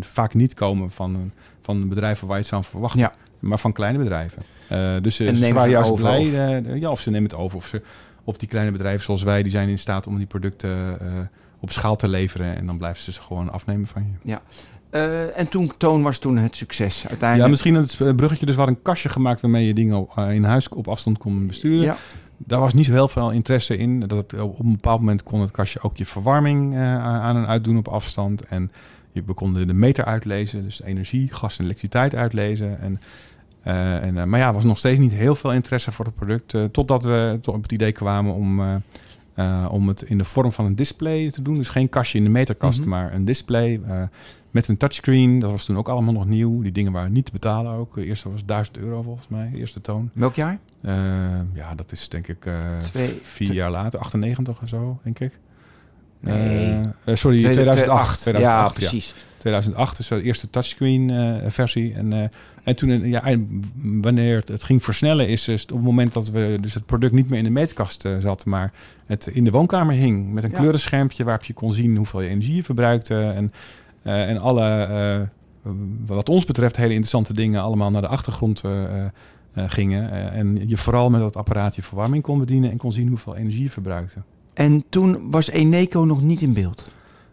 vaak 0.00 0.34
niet 0.34 0.54
komen 0.54 0.90
van, 0.90 1.32
van 1.62 1.88
bedrijven 1.88 2.26
waar 2.26 2.36
je 2.36 2.42
het 2.42 2.50
zou 2.52 2.64
verwachten. 2.64 3.00
Ja. 3.00 3.12
Maar 3.38 3.58
van 3.58 3.72
kleine 3.72 3.98
bedrijven. 3.98 4.42
Dus 5.02 5.16
ze 5.16 5.52
waren 5.54 5.70
juist 5.70 5.90
over, 5.90 6.04
blij. 6.04 6.58
of- 6.58 6.80
ja, 6.80 6.90
of 6.90 7.00
ze 7.00 7.10
nemen 7.10 7.28
het 7.30 7.38
over. 7.38 7.56
Of, 7.56 7.66
ze, 7.66 7.82
of 8.24 8.36
die 8.36 8.48
kleine 8.48 8.72
bedrijven 8.72 9.04
zoals 9.04 9.22
wij, 9.22 9.42
die 9.42 9.52
zijn 9.52 9.68
in 9.68 9.78
staat 9.78 10.06
om 10.06 10.16
die 10.16 10.26
producten 10.26 10.98
op 11.60 11.70
schaal 11.70 11.96
te 11.96 12.08
leveren. 12.08 12.56
En 12.56 12.66
dan 12.66 12.78
blijven 12.78 13.02
ze 13.02 13.12
ze 13.12 13.22
gewoon 13.22 13.52
afnemen 13.52 13.86
van 13.86 14.16
je. 14.22 14.38
Eh, 14.90 15.38
en 15.38 15.48
toen 15.48 15.72
Toon 15.76 16.02
was 16.02 16.18
toen 16.18 16.36
het 16.36 16.56
succes 16.56 17.02
Ja, 17.02 17.08
uiteindelijk. 17.08 17.50
misschien 17.50 17.74
het 17.74 17.96
bruggetje. 17.96 18.46
Dus 18.46 18.54
we 18.54 18.60
hadden 18.60 18.76
een 18.76 18.82
kastje 18.82 19.08
gemaakt 19.08 19.40
waarmee 19.40 19.66
je 19.66 19.74
dingen 19.74 19.96
op, 19.96 20.18
in 20.18 20.44
huis 20.44 20.68
op 20.68 20.88
afstand 20.88 21.18
kon 21.18 21.46
besturen. 21.46 21.84
Ja. 21.84 21.96
Daar 22.38 22.60
was 22.60 22.74
niet 22.74 22.84
zo 22.84 22.92
heel 22.92 23.08
veel 23.08 23.30
interesse 23.30 23.76
in. 23.76 24.00
Dat 24.00 24.30
het, 24.30 24.40
op 24.40 24.58
een 24.58 24.72
bepaald 24.72 25.00
moment 25.00 25.22
kon 25.22 25.40
het 25.40 25.50
kastje 25.50 25.80
ook 25.82 25.96
je 25.96 26.06
verwarming 26.06 26.74
eh, 26.74 26.80
aan 27.04 27.36
en 27.36 27.46
uitdoen 27.46 27.78
op 27.78 27.88
afstand. 27.88 28.44
En 28.44 28.70
je, 29.12 29.22
we 29.26 29.32
konden 29.32 29.66
de 29.66 29.72
meter 29.72 30.04
uitlezen, 30.04 30.62
dus 30.62 30.82
energie, 30.82 31.32
gas 31.32 31.58
en 31.58 31.64
elektriciteit 31.64 32.14
uitlezen. 32.14 32.80
En, 32.80 33.00
eh, 33.62 34.02
en, 34.02 34.18
eh, 34.18 34.24
maar 34.24 34.40
ja, 34.40 34.46
er 34.46 34.52
was 34.52 34.64
nog 34.64 34.78
steeds 34.78 34.98
niet 34.98 35.12
heel 35.12 35.34
veel 35.34 35.52
interesse 35.52 35.92
voor 35.92 36.04
het 36.04 36.14
product. 36.14 36.54
totdat 36.72 37.02
we 37.02 37.38
tot 37.40 37.54
op 37.54 37.62
het 37.62 37.72
idee 37.72 37.92
kwamen 37.92 38.34
om, 38.34 38.60
om 39.68 39.88
het 39.88 40.02
in 40.02 40.18
de 40.18 40.24
vorm 40.24 40.52
van 40.52 40.64
een 40.64 40.76
display 40.76 41.30
te 41.30 41.42
doen. 41.42 41.56
Dus 41.56 41.68
geen 41.68 41.88
kastje 41.88 42.18
in 42.18 42.24
de 42.24 42.30
meterkast, 42.30 42.80
Mhm. 42.80 42.88
maar 42.88 43.14
een 43.14 43.24
display 43.24 43.80
met 44.50 44.68
een 44.68 44.76
touchscreen. 44.76 45.38
Dat 45.38 45.50
was 45.50 45.64
toen 45.64 45.76
ook 45.78 45.88
allemaal 45.88 46.12
nog 46.12 46.26
nieuw. 46.26 46.62
Die 46.62 46.72
dingen 46.72 46.92
waren 46.92 47.12
niet 47.12 47.24
te 47.24 47.32
betalen 47.32 47.72
ook. 47.72 47.94
De 47.94 48.04
eerste 48.04 48.30
was 48.30 48.44
1000 48.44 48.76
euro 48.78 49.02
volgens 49.02 49.28
mij, 49.28 49.50
de 49.52 49.58
eerste 49.58 49.80
toon. 49.80 50.10
Welk 50.12 50.34
jaar? 50.34 50.58
Eh, 50.80 50.94
ja, 51.52 51.74
dat 51.74 51.92
is 51.92 52.08
denk 52.08 52.28
ik 52.28 52.46
eh, 52.46 52.78
Twee- 52.78 53.20
vier 53.22 53.52
jaar 53.52 53.70
later, 53.70 53.98
98 54.00 54.62
of 54.62 54.68
zo, 54.68 54.98
denk 55.02 55.18
ik. 55.18 55.38
Nee. 56.20 56.80
Eh, 57.04 57.14
sorry, 57.14 57.38
Tweede- 57.38 57.52
2008. 57.54 58.20
2008 58.20 58.76
Ja, 58.76 58.88
precies. 58.88 59.14
2008 59.38 59.98
is 59.98 60.08
de 60.08 60.22
eerste 60.22 60.50
touchscreen 60.50 61.10
eh, 61.10 61.50
versie. 61.50 61.94
En, 61.94 62.30
en 62.64 62.76
toen, 62.76 63.08
ja, 63.08 63.36
wanneer 63.82 64.36
het, 64.36 64.48
het 64.48 64.62
ging 64.62 64.84
versnellen, 64.84 65.28
is, 65.28 65.46
het 65.46 65.70
op 65.72 65.76
het 65.76 65.86
moment 65.86 66.12
dat 66.12 66.30
we 66.30 66.58
dus 66.60 66.74
het 66.74 66.86
product 66.86 67.12
niet 67.12 67.28
meer 67.28 67.38
in 67.38 67.44
de 67.44 67.50
meetkast 67.50 68.08
zat, 68.18 68.44
maar 68.46 68.72
het 69.06 69.26
in 69.26 69.44
de 69.44 69.50
woonkamer 69.50 69.94
hing 69.94 70.32
met 70.32 70.44
een 70.44 70.50
Ja. 70.50 70.56
kleurenschermpje 70.56 71.24
waarop 71.24 71.44
je 71.44 71.52
kon 71.52 71.72
zien 71.72 71.96
hoeveel 71.96 72.20
je 72.20 72.28
energie 72.28 72.54
je 72.54 72.62
verbruikte. 72.64 73.20
En, 73.20 73.52
en 74.12 74.38
alle, 74.38 74.82
eh, 74.82 75.70
wat 76.06 76.28
ons 76.28 76.44
betreft, 76.44 76.76
hele 76.76 76.88
interessante 76.88 77.34
dingen 77.34 77.62
allemaal 77.62 77.90
naar 77.90 78.02
de 78.02 78.08
achtergrond 78.08 78.64
eh, 78.64 78.84
eh, 78.84 79.04
eh, 79.52 79.64
gingen. 79.66 80.10
Eh, 80.10 80.38
en 80.38 80.68
je 80.68 80.76
vooral 80.76 81.10
met 81.10 81.20
dat 81.20 81.36
apparaat 81.36 81.76
je 81.76 81.82
verwarming 81.82 82.22
kon 82.22 82.38
bedienen 82.38 82.70
en 82.70 82.76
kon 82.76 82.92
zien 82.92 83.08
hoeveel 83.08 83.36
energie 83.36 83.62
je 83.62 83.70
verbruikte. 83.70 84.18
En 84.54 84.84
toen 84.88 85.30
was 85.30 85.50
Eneco 85.50 86.00
nog 86.04 86.22
niet 86.22 86.42
in 86.42 86.52
beeld. 86.52 86.90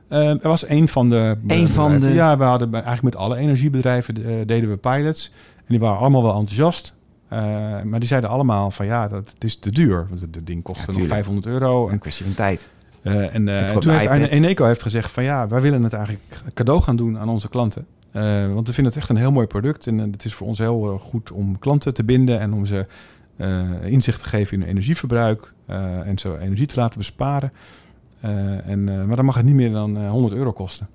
Eh, 0.07 0.29
er 0.29 0.47
was 0.47 0.69
een 0.69 0.87
van 0.87 1.09
de. 1.09 1.37
Eén 1.47 1.67
van 1.69 1.99
de- 1.99 2.13
Ja, 2.13 2.37
we 2.37 2.43
hadden 2.43 2.73
eigenlijk 2.73 3.03
met 3.03 3.15
alle 3.15 3.35
energiebedrijven 3.37 4.25
eh, 4.25 4.45
deden 4.45 4.69
we 4.69 4.77
pilots. 4.77 5.31
En 5.57 5.63
die 5.67 5.79
waren 5.79 5.97
allemaal 5.99 6.23
wel 6.23 6.35
enthousiast. 6.35 6.95
Eh, 7.27 7.39
maar 7.83 7.99
die 7.99 8.07
zeiden 8.07 8.29
allemaal 8.29 8.71
van 8.71 8.85
ja, 8.85 9.07
dat 9.07 9.29
het 9.33 9.43
is 9.43 9.55
te 9.59 9.71
duur. 9.71 10.05
Want 10.09 10.21
het 10.21 10.39
ding 10.47 10.63
kostte 10.63 10.81
Ja, 10.81 10.87
nog 10.87 10.95
tuurlijk. 11.07 11.13
500 11.25 11.45
euro. 11.47 11.87
En, 11.87 11.93
Een 11.93 11.99
kwestie 11.99 12.25
van 12.25 12.33
tijd. 12.33 12.67
Eh, 13.05 13.35
en, 13.35 13.47
eh, 13.47 13.71
en 13.71 13.79
toen 13.79 13.91
heeft 13.91 14.05
iPad. 14.05 14.29
Eneco 14.29 14.65
heeft 14.65 14.81
gezegd 14.81 15.11
van 15.11 15.23
ja, 15.23 15.47
wij 15.47 15.61
willen 15.61 15.83
het 15.83 15.93
eigenlijk 15.93 16.41
cadeau 16.53 16.81
gaan 16.81 16.95
doen 16.95 17.17
aan 17.17 17.29
onze 17.29 17.49
klanten. 17.49 17.85
Eh, 18.11 18.53
want 18.53 18.67
we 18.67 18.73
vinden 18.73 18.93
het 18.93 19.01
echt 19.01 19.09
een 19.09 19.15
heel 19.15 19.31
mooi 19.31 19.47
product. 19.47 19.87
En 19.87 19.97
het 19.97 20.25
is 20.25 20.33
voor 20.33 20.47
ons 20.47 20.59
heel 20.59 20.97
goed 20.97 21.31
om 21.31 21.59
klanten 21.59 21.93
te 21.93 22.03
binden 22.03 22.39
en 22.39 22.53
om 22.53 22.65
ze 22.65 22.85
inzicht 23.81 24.19
te 24.19 24.29
geven 24.29 24.53
in 24.53 24.59
hun 24.59 24.69
energieverbruik. 24.69 25.53
en 26.05 26.17
zo 26.17 26.35
energie 26.35 26.65
te 26.65 26.79
laten 26.79 26.97
besparen. 26.97 27.51
En, 28.65 28.83
maar 29.07 29.15
dan 29.15 29.25
mag 29.25 29.35
het 29.35 29.45
niet 29.45 29.55
meer 29.55 29.71
dan 29.71 29.97
eh, 29.97 30.09
100 30.09 30.33
euro 30.33 30.51
kosten. 30.51 30.87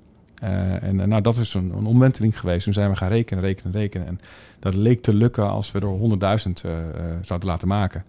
En 0.80 0.96
nou, 1.08 1.22
dat 1.22 1.36
is 1.36 1.54
een, 1.54 1.72
een 1.76 1.86
omwenteling 1.86 2.38
geweest. 2.38 2.64
Toen 2.64 2.72
zijn 2.72 2.90
we 2.90 2.96
gaan 2.96 3.08
rekenen, 3.08 3.44
rekenen, 3.44 3.72
rekenen. 3.72 4.06
En 4.06 4.20
dat 4.58 4.74
leek 4.74 5.02
te 5.02 5.14
lukken 5.14 5.50
als 5.50 5.72
we 5.72 5.80
er 5.80 6.38
100.000 6.46 6.64
eh, 6.64 6.78
eh, 6.78 7.16
zouden 7.22 7.48
laten 7.48 7.68
maken. 7.68 8.04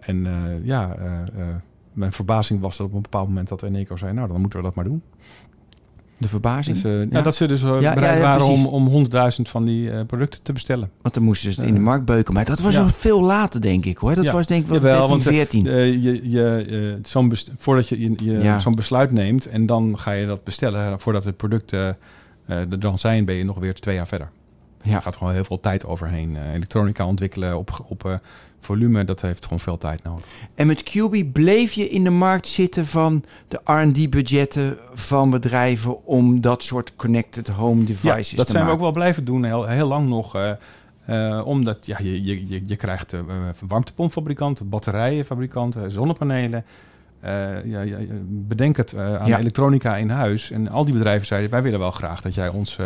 En 0.00 0.26
ja, 0.62 0.96
mijn 1.92 2.12
verbazing 2.12 2.60
was 2.60 2.76
dat 2.76 2.86
op 2.86 2.94
een 2.94 3.02
bepaald 3.02 3.28
moment 3.28 3.48
dat 3.48 3.62
Eneco 3.62 3.96
zei... 3.96 4.12
nou, 4.12 4.28
dan 4.28 4.40
moeten 4.40 4.58
we 4.58 4.64
dat 4.64 4.74
maar 4.74 4.84
doen. 4.84 5.02
De 6.18 6.28
verbazing. 6.28 6.80
Dus, 6.80 6.92
eh, 6.92 6.98
ja. 6.98 7.06
Ja. 7.10 7.22
dat 7.22 7.34
ze 7.34 7.46
dus 7.46 7.62
uh, 7.62 7.80
ja, 7.80 7.94
bereid 7.94 8.16
ja, 8.16 8.22
waren 8.22 8.46
om, 8.46 8.66
om 8.66 9.06
100.000 9.06 9.16
van 9.42 9.64
die 9.64 9.90
eh, 9.90 10.06
producten 10.06 10.42
te 10.42 10.52
bestellen. 10.52 10.90
Want 11.02 11.14
dan 11.14 11.22
moesten 11.22 11.52
ze 11.52 11.60
het 11.60 11.68
in 11.68 11.74
de 11.74 11.80
Eh, 11.80 11.86
markt 11.86 12.04
beuken. 12.04 12.34
Maar 12.34 12.44
dat 12.44 12.60
was 12.60 12.76
nog 12.76 12.96
veel 12.96 13.22
later, 13.22 13.60
denk 13.60 13.84
ik 13.84 13.98
hoor. 13.98 14.14
Dat 14.14 14.30
was 14.30 14.46
denk 14.46 14.62
ik 14.62 14.68
wel 14.68 14.76
Jawel, 14.76 15.06
13, 15.06 15.10
want, 15.10 15.26
eh, 15.26 15.32
14. 15.32 15.66
Eh, 15.66 16.02
je, 16.02 16.30
je, 16.30 16.66
eh, 16.98 17.04
zo'n 17.10 17.32
voordat 17.58 17.88
je, 17.88 18.00
je, 18.00 18.14
je 18.18 18.54
zo'n 18.58 18.74
besluit 18.74 19.10
neemt 19.10 19.46
en 19.46 19.66
dan 19.66 19.98
ga 19.98 20.12
je 20.12 20.26
dat 20.26 20.44
bestellen... 20.44 21.00
voordat 21.00 21.24
het 21.24 21.36
product 21.36 21.72
eh, 21.72 21.88
eh, 21.88 21.96
er 22.46 22.80
dan 22.80 22.98
zijn, 22.98 23.24
ben 23.24 23.34
je 23.34 23.44
nog 23.44 23.58
weer 23.58 23.74
twee 23.74 23.94
jaar 23.94 24.06
verder. 24.06 24.30
Ja. 24.82 24.94
Er 24.96 25.02
gaat 25.02 25.16
gewoon 25.16 25.32
heel 25.32 25.44
veel 25.44 25.60
tijd 25.60 25.86
overheen. 25.86 26.36
Eh, 26.36 26.54
elektronica 26.54 27.06
ontwikkelen 27.06 27.58
op, 27.58 27.84
op 27.88 28.04
eh, 28.04 28.14
volume, 28.58 29.04
dat 29.04 29.20
heeft 29.20 29.42
gewoon 29.44 29.60
veel 29.60 29.78
tijd 29.78 30.02
nodig. 30.02 30.24
En 30.54 30.66
met 30.66 30.82
QB 30.82 31.32
bleef 31.32 31.72
je 31.72 31.88
in 31.88 32.04
de 32.04 32.10
markt 32.10 32.48
zitten 32.48 32.86
van 32.86 33.24
de 33.48 33.60
R&D-budgetten 33.64 34.76
van 34.94 35.30
bedrijven 35.30 36.06
om 36.06 36.40
dat 36.40 36.62
soort 36.62 36.96
connected 36.96 37.48
home 37.48 37.84
devices 37.84 38.30
Ja, 38.30 38.36
dat 38.36 38.46
te 38.46 38.52
zijn 38.52 38.64
we 38.64 38.70
maken. 38.70 38.72
ook 38.72 38.80
wel 38.80 38.90
blijven 38.92 39.24
doen, 39.24 39.44
heel, 39.44 39.66
heel 39.66 39.88
lang 39.88 40.08
nog. 40.08 40.34
eh, 41.04 41.40
omdat 41.44 41.86
ja, 41.86 41.98
je, 42.02 42.24
je, 42.24 42.48
je, 42.48 42.62
je 42.66 42.76
krijgt 42.76 43.12
eh, 43.12 43.20
warmtepompfabrikanten, 43.68 44.68
batterijenfabrikanten, 44.68 45.90
zonnepanelen. 45.90 46.64
Eh, 47.20 47.64
ja, 47.64 47.80
ja, 47.80 47.96
bedenk 48.28 48.76
het 48.76 48.96
aan 48.96 49.26
Ja. 49.26 49.38
elektronica 49.38 49.96
in 49.96 50.10
huis. 50.10 50.50
En 50.50 50.68
al 50.68 50.84
die 50.84 50.94
bedrijven 50.94 51.26
zeiden, 51.26 51.50
wij 51.50 51.62
willen 51.62 51.78
wel 51.78 51.90
graag 51.90 52.20
dat 52.20 52.34
jij 52.34 52.48
ons, 52.48 52.78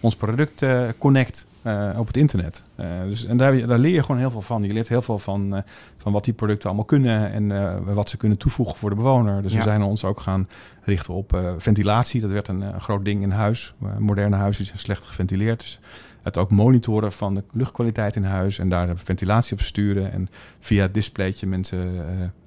ons 0.00 0.16
product 0.16 0.62
eh, 0.62 0.82
connect 0.98 1.46
eh, 1.62 1.90
op 1.98 2.06
het 2.06 2.16
internet. 2.16 2.62
Eh, 2.74 2.86
dus, 3.04 3.24
en 3.24 3.36
daar, 3.36 3.66
daar 3.66 3.78
leer 3.78 3.94
je 3.94 4.02
gewoon 4.02 4.20
heel 4.20 4.30
veel 4.30 4.42
van. 4.42 4.62
Je 4.62 4.72
leert 4.72 4.88
heel 4.88 5.02
veel 5.02 5.18
van, 5.18 5.62
van 5.96 6.12
wat 6.12 6.24
die 6.24 6.34
producten 6.34 6.68
allemaal 6.68 6.84
kunnen 6.86 7.32
en 7.32 7.94
wat 7.94 8.08
ze 8.08 8.16
kunnen 8.16 8.38
toevoegen 8.38 8.76
voor 8.76 8.90
de 8.90 8.96
bewoner. 8.96 9.42
Dus 9.42 9.52
Ja. 9.52 9.58
we 9.58 9.64
zijn 9.64 9.82
ons 9.82 10.04
ook 10.04 10.20
gaan 10.20 10.48
richten 10.82 11.14
op 11.14 11.54
ventilatie. 11.58 12.20
Dat 12.20 12.30
werd 12.30 12.48
een, 12.48 12.80
groot 12.80 13.04
ding 13.04 13.22
in 13.22 13.30
huis. 13.30 13.74
Moderne 13.98 14.36
huizen 14.36 14.64
zijn 14.66 14.78
slecht 14.78 15.04
geventileerd. 15.04 15.58
Dus 15.60 15.80
het 16.22 16.36
ook 16.36 16.50
monitoren 16.50 17.12
van 17.12 17.34
de 17.34 17.42
luchtkwaliteit 17.52 18.16
in 18.16 18.24
huis 18.24 18.58
en 18.58 18.68
daar 18.68 18.96
ventilatie 18.96 19.52
op 19.52 19.62
sturen. 19.62 20.12
En 20.12 20.28
via 20.60 20.82
het 20.82 20.94
displaytje 20.94 21.46
mensen 21.46 21.90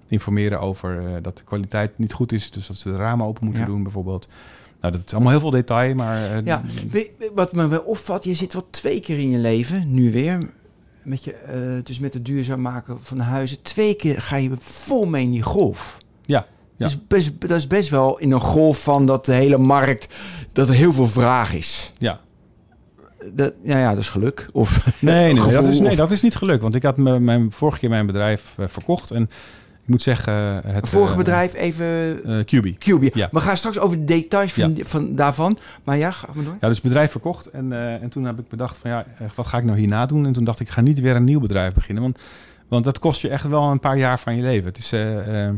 informeren 0.07 0.59
over 0.59 1.21
dat 1.21 1.37
de 1.37 1.43
kwaliteit 1.43 1.97
niet 1.97 2.13
goed 2.13 2.31
is. 2.31 2.51
Dus 2.51 2.67
dat 2.67 2.75
ze 2.75 2.89
de 2.89 2.95
ramen 2.97 3.25
open 3.25 3.43
moeten 3.45 3.63
Ja. 3.63 3.69
doen 3.69 3.83
bijvoorbeeld. 3.83 4.27
Nou, 4.79 4.93
dat 4.93 5.03
is 5.05 5.13
allemaal 5.13 5.31
heel 5.31 5.39
veel 5.39 5.49
detail, 5.49 5.95
maar... 5.95 6.31
eh, 6.37 6.45
Ja, 6.45 6.61
wat 7.35 7.53
me 7.53 7.67
wel 7.67 7.79
opvalt, 7.81 8.23
je 8.23 8.33
zit 8.33 8.53
wel 8.53 8.67
twee 8.69 8.99
keer 8.99 9.19
in 9.19 9.29
je 9.29 9.37
leven, 9.37 9.83
nu 9.93 10.11
weer, 10.11 10.49
met 11.03 11.23
je, 11.23 11.33
eh, 11.33 11.83
dus 11.83 11.99
met 11.99 12.13
het 12.13 12.25
duurzaam 12.25 12.61
maken 12.61 12.97
van 13.01 13.19
huizen. 13.19 13.61
Twee 13.61 13.93
keer 13.95 14.21
ga 14.21 14.35
je 14.35 14.49
vol 14.59 15.05
mee 15.05 15.23
in 15.23 15.31
die 15.31 15.41
golf. 15.41 15.97
Ja, 16.21 16.45
ja. 16.75 16.85
Dus 16.85 17.07
best, 17.07 17.31
dat 17.41 17.51
is 17.57 17.67
best 17.67 17.89
wel 17.89 18.17
in 18.17 18.31
een 18.31 18.39
golf 18.41 18.83
van 18.83 19.05
dat 19.05 19.25
de 19.25 19.33
hele 19.33 19.57
markt, 19.57 20.15
dat 20.53 20.67
er 20.69 20.75
heel 20.75 20.93
veel 20.93 21.07
vraag 21.07 21.53
is. 21.53 21.91
ja. 21.97 22.19
Dat, 23.33 23.53
ja, 23.63 23.77
ja, 23.79 23.89
dat 23.89 23.99
is 23.99 24.09
geluk. 24.09 24.47
Of 24.53 25.01
Nee, 25.01 25.33
nee, 25.33 25.51
dat 25.53 25.67
is, 25.67 25.79
nee, 25.79 25.89
of- 25.91 25.97
dat 25.97 26.11
is 26.11 26.21
niet 26.21 26.35
gelukt. 26.35 26.61
Want 26.61 26.75
ik 26.75 26.83
had 26.83 26.97
me, 26.97 27.19
mijn, 27.19 27.51
vorige 27.51 27.79
keer 27.79 27.89
mijn 27.89 28.05
bedrijf 28.05 28.53
eh, 28.57 28.65
verkocht. 28.67 29.11
En 29.11 29.29
moet 29.89 30.01
zeggen... 30.01 30.33
Het 30.33 30.63
Het 30.65 30.89
vorige 30.89 31.11
eh, 31.11 31.17
bedrijf 31.17 31.53
even 31.53 32.19
eh, 32.25 32.39
QB. 32.39 32.67
QB. 32.77 33.15
Ja. 33.15 33.29
We 33.31 33.39
gaan 33.39 33.57
straks 33.57 33.79
over 33.79 33.97
de 33.97 34.03
details 34.05 34.53
van, 34.53 34.75
Ja. 34.75 34.83
van 34.85 35.15
daarvan. 35.15 35.57
Maar 35.83 35.97
ja, 35.97 36.11
ga 36.11 36.27
maar 36.33 36.43
door. 36.43 36.53
Ja, 36.59 36.67
dus 36.67 36.75
het 36.77 36.85
bedrijf 36.85 37.11
verkocht. 37.11 37.45
En, 37.49 37.71
eh, 37.73 37.93
en 38.01 38.09
toen 38.09 38.23
heb 38.23 38.39
ik 38.39 38.47
bedacht 38.47 38.77
van 38.77 38.89
ja, 38.89 39.05
eh, 39.17 39.27
wat 39.35 39.45
ga 39.47 39.57
ik 39.57 39.63
nou 39.63 39.77
hierna 39.77 40.05
doen? 40.05 40.25
En 40.25 40.33
toen 40.33 40.43
dacht 40.43 40.59
ik, 40.59 40.67
ik 40.67 40.73
ga 40.73 40.81
niet 40.81 40.99
weer 40.99 41.15
een 41.15 41.23
nieuw 41.23 41.39
bedrijf 41.39 41.73
beginnen. 41.73 42.03
Want, 42.03 42.19
want 42.67 42.83
dat 42.85 42.99
kost 42.99 43.21
je 43.21 43.29
echt 43.29 43.47
wel 43.47 43.63
een 43.63 43.79
paar 43.79 43.97
jaar 43.97 44.19
van 44.19 44.35
je 44.35 44.41
leven. 44.41 44.65
Het 44.65 44.77
is 44.77 44.91
eh, 44.91 45.45
eh, 45.47 45.53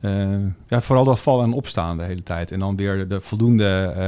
eh, 0.00 0.40
ja, 0.66 0.80
vooral 0.80 1.04
dat 1.04 1.20
vallen 1.20 1.44
en 1.44 1.52
opstaan 1.52 1.96
de 1.96 2.04
hele 2.04 2.22
tijd. 2.22 2.50
En 2.52 2.58
dan 2.58 2.76
weer 2.76 2.96
de, 2.96 3.06
de 3.06 3.20
voldoende 3.20 3.92
eh, 3.96 4.06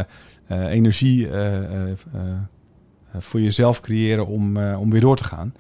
eh, 0.65 0.73
energie 0.73 1.29
eh, 1.31 1.57
eh, 1.57 1.91
eh, 1.91 2.21
voor 3.19 3.41
jezelf 3.41 3.81
creëren 3.81 4.27
om, 4.27 4.57
eh, 4.57 4.81
om 4.81 4.91
weer 4.91 5.01
door 5.01 5.17
te 5.17 5.25
gaan. 5.25 5.53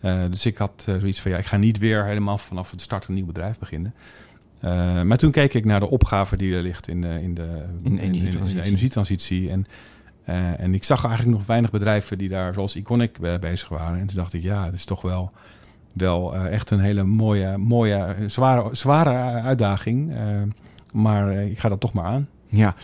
Eh, 0.00 0.20
dus 0.30 0.46
ik 0.46 0.56
had 0.56 0.84
eh, 0.86 0.94
zoiets 0.98 1.20
van 1.20 1.30
ja, 1.30 1.36
ik 1.36 1.46
ga 1.46 1.56
niet 1.56 1.78
weer 1.78 2.04
helemaal 2.04 2.38
vanaf 2.38 2.70
het 2.70 2.80
start 2.80 3.06
een 3.06 3.14
nieuw 3.14 3.26
bedrijf 3.26 3.58
beginnen. 3.58 3.94
Eh, 4.60 5.02
maar 5.02 5.16
toen 5.16 5.30
keek 5.30 5.54
ik 5.54 5.64
naar 5.64 5.80
de 5.80 5.90
opgave 5.90 6.36
die 6.36 6.54
er 6.54 6.62
ligt 6.62 6.88
in 6.88 7.00
de, 7.00 7.22
in 7.22 7.34
de, 7.34 7.64
In 7.82 7.90
in 7.90 7.96
de 7.96 8.02
energietransitie. 8.02 8.62
energietransitie. 8.62 9.50
En, 9.50 9.66
en 10.58 10.74
ik 10.74 10.84
zag 10.84 11.04
eigenlijk 11.04 11.36
nog 11.36 11.46
weinig 11.46 11.70
bedrijven 11.70 12.18
die 12.18 12.28
daar, 12.28 12.54
zoals 12.54 12.76
Iconic, 12.76 13.40
bezig 13.40 13.68
waren. 13.68 14.00
En 14.00 14.06
toen 14.06 14.16
dacht 14.16 14.32
ik, 14.32 14.42
ja, 14.42 14.64
het 14.64 14.74
is 14.74 14.84
toch 14.84 15.02
wel, 15.02 15.32
wel 15.92 16.36
echt 16.36 16.70
een 16.70 16.80
hele 16.80 17.04
mooie, 17.04 17.56
mooie 17.56 18.14
zware, 18.26 18.74
zware 18.74 19.40
uitdaging. 19.40 20.14
Maar 20.92 21.32
ik 21.32 21.58
ga 21.58 21.68
dat 21.68 21.80
toch 21.80 21.92
maar 21.92 22.04
aan. 22.04 22.28
Ja. 22.46 22.74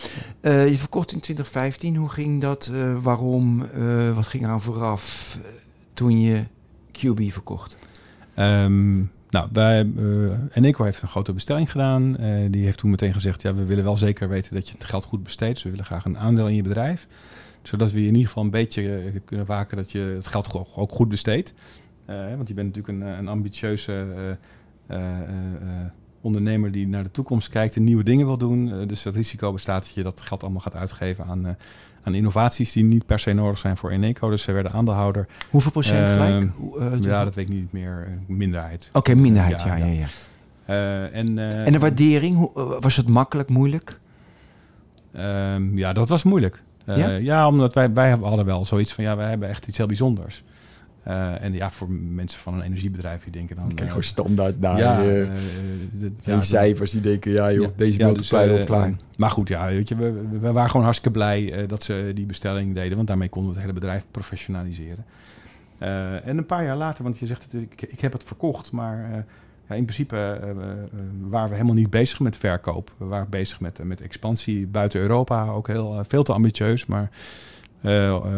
Je 0.41 0.77
verkocht 0.77 1.11
in 1.11 1.19
2015. 1.19 1.95
Hoe 1.95 2.09
ging 2.09 2.41
dat? 2.41 2.71
Waarom? 3.01 3.67
Wat 4.13 4.27
ging 4.27 4.45
aan 4.45 4.61
vooraf 4.61 5.37
toen 5.93 6.21
je 6.21 6.43
QB 6.97 7.31
verkocht? 7.31 7.77
Ehm, 8.33 8.97
nou, 9.29 9.49
wij, 9.51 9.79
eh 9.97 10.57
Eneco 10.57 10.83
heeft 10.83 11.01
een 11.01 11.07
grote 11.07 11.33
bestelling 11.33 11.71
gedaan. 11.71 12.17
Eh, 12.17 12.29
die 12.49 12.65
heeft 12.65 12.77
toen 12.77 12.89
meteen 12.89 13.13
gezegd, 13.13 13.41
ja, 13.41 13.53
we 13.55 13.65
willen 13.65 13.83
wel 13.83 13.97
zeker 13.97 14.29
weten 14.29 14.53
dat 14.53 14.67
je 14.67 14.73
het 14.73 14.83
geld 14.83 15.05
goed 15.05 15.23
besteedt. 15.23 15.53
Dus 15.53 15.63
we 15.63 15.69
willen 15.69 15.85
graag 15.85 16.05
een 16.05 16.17
aandeel 16.17 16.47
in 16.47 16.55
je 16.55 16.63
bedrijf. 16.63 17.07
Zodat 17.61 17.91
we 17.91 17.99
in 17.99 18.05
ieder 18.05 18.27
geval 18.27 18.43
een 18.43 18.49
beetje 18.49 18.97
eh, 18.97 19.19
kunnen 19.25 19.45
waken 19.45 19.77
dat 19.77 19.91
je 19.91 19.99
het 19.99 20.27
geld 20.27 20.67
ook 20.75 20.91
goed 20.91 21.09
besteedt. 21.09 21.53
Want 22.05 22.47
je 22.47 22.53
bent 22.53 22.75
natuurlijk 22.75 22.87
een, 22.87 23.17
een 23.17 23.27
ambitieuze 23.27 24.05
ondernemer 26.21 26.71
die 26.71 26.87
naar 26.87 27.03
de 27.03 27.11
toekomst 27.11 27.49
kijkt 27.49 27.75
en 27.75 27.83
nieuwe 27.83 28.03
dingen 28.03 28.25
wil 28.25 28.37
doen. 28.37 28.71
Eh, 28.71 28.87
dus 28.87 29.03
het 29.03 29.15
risico 29.15 29.51
bestaat 29.51 29.83
dat 29.83 29.93
je 29.93 30.03
dat 30.03 30.21
geld 30.21 30.43
allemaal 30.43 30.61
gaat 30.61 30.75
uitgeven 30.75 31.25
aan, 31.25 31.45
eh, 31.47 31.53
aan 32.03 32.13
innovaties 32.13 32.71
die 32.71 32.83
niet 32.83 33.05
per 33.05 33.19
se 33.19 33.33
nodig 33.33 33.57
zijn 33.59 33.77
voor 33.77 33.91
Eneco. 33.91 34.29
Dus 34.29 34.41
ze 34.41 34.51
werden 34.51 34.71
aandeelhouder. 34.71 35.27
Hoeveel 35.49 35.71
procent 35.71 36.07
Ehm, 36.07 36.17
gelijk? 36.21 36.49
Hoe, 36.55 36.79
eh, 36.79 37.01
Ja, 37.01 37.23
dat 37.23 37.35
weet 37.35 37.49
ik 37.49 37.53
niet 37.55 37.71
meer. 37.71 38.07
Minderheid. 38.27 38.89
Oké, 38.93 39.15
minderheid. 39.15 39.61
Ja, 39.61 39.75
Ja, 39.75 39.85
ja, 39.85 41.07
en, 41.11 41.37
En 41.37 41.71
de 41.71 41.79
waardering, 41.79 42.35
hoe, 42.37 42.77
was 42.79 42.95
het 42.95 43.07
makkelijk, 43.09 43.49
moeilijk? 43.49 43.99
ehm, 45.13 45.77
ja, 45.77 45.93
dat 45.93 46.09
was 46.09 46.23
moeilijk. 46.23 46.63
Ja? 46.85 47.09
ja? 47.09 47.47
omdat 47.47 47.73
wij, 47.73 47.93
wij 47.93 48.09
hadden 48.09 48.45
wel 48.45 48.65
zoiets 48.65 48.93
van, 48.93 49.03
ja, 49.03 49.15
wij 49.15 49.29
hebben 49.29 49.49
echt 49.49 49.67
iets 49.67 49.77
heel 49.77 49.87
bijzonders. 49.87 50.43
Eh, 51.07 51.41
en 51.43 51.53
ja, 51.53 51.69
voor 51.71 51.89
mensen 51.91 52.39
van 52.39 52.53
een 52.53 52.61
energiebedrijf 52.61 53.23
die 53.23 53.31
denken 53.31 53.55
dan... 53.55 53.71
eh, 53.87 53.95
standaard 53.99 54.59
naar 54.59 54.77
ja, 54.77 54.99
eh, 55.01 55.21
eh, 55.21 55.27
dit- 55.91 56.11
ja, 56.25 56.35
dat- 56.35 56.45
cijfers 56.45 56.91
die 56.91 57.01
denken, 57.01 57.31
ja 57.31 57.51
joh, 57.51 57.61
ja, 57.63 57.69
deze 57.75 57.99
ja, 57.99 58.11
dus, 58.11 58.33
op 58.33 58.39
eh, 58.39 58.61
eh, 58.61 58.93
maar 59.17 59.29
goed, 59.29 59.47
ja, 59.47 59.65
weet 59.65 59.87
je, 59.89 59.95
we, 60.39 60.51
waren 60.51 60.69
gewoon 60.69 60.85
hartstikke 60.85 61.17
blij 61.17 61.53
eh, 61.53 61.67
dat 61.67 61.83
ze 61.83 62.11
die 62.13 62.25
bestelling 62.25 62.73
deden. 62.73 62.95
Want 62.95 63.07
daarmee 63.07 63.29
konden 63.29 63.49
we 63.51 63.57
het 63.59 63.67
hele 63.67 63.79
bedrijf 63.79 64.05
professionaliseren. 64.11 65.05
Eh, 65.77 66.27
en 66.27 66.37
een 66.37 66.45
paar 66.45 66.63
jaar 66.63 66.77
later, 66.77 67.03
want 67.03 67.19
je 67.19 67.25
zegt, 67.25 67.43
het, 67.43 67.53
ik, 67.53 67.81
ik 67.81 67.99
heb 67.99 68.13
het 68.13 68.23
verkocht, 68.23 68.71
maar 68.71 69.11
eh, 69.11 69.17
ja, 69.69 69.75
in 69.75 69.83
principe 69.83 70.15
eh, 70.15 70.49
eh, 70.49 70.49
eh, 70.49 70.57
waren 71.19 71.49
we 71.49 71.55
helemaal 71.55 71.75
niet 71.75 71.89
bezig 71.89 72.19
met 72.19 72.37
verkoop. 72.37 72.91
We 72.97 73.05
waren 73.05 73.29
bezig 73.29 73.59
met, 73.59 73.79
eh, 73.79 73.85
met 73.85 74.01
expansie 74.01 74.67
buiten 74.67 74.99
Europa, 75.01 75.47
ook 75.47 75.67
heel, 75.67 75.93
eh, 75.93 75.99
veel 76.07 76.23
te 76.23 76.33
ambitieus. 76.33 76.85
Maar 76.85 77.01
eh, 77.01 77.07
eh, 77.07 77.56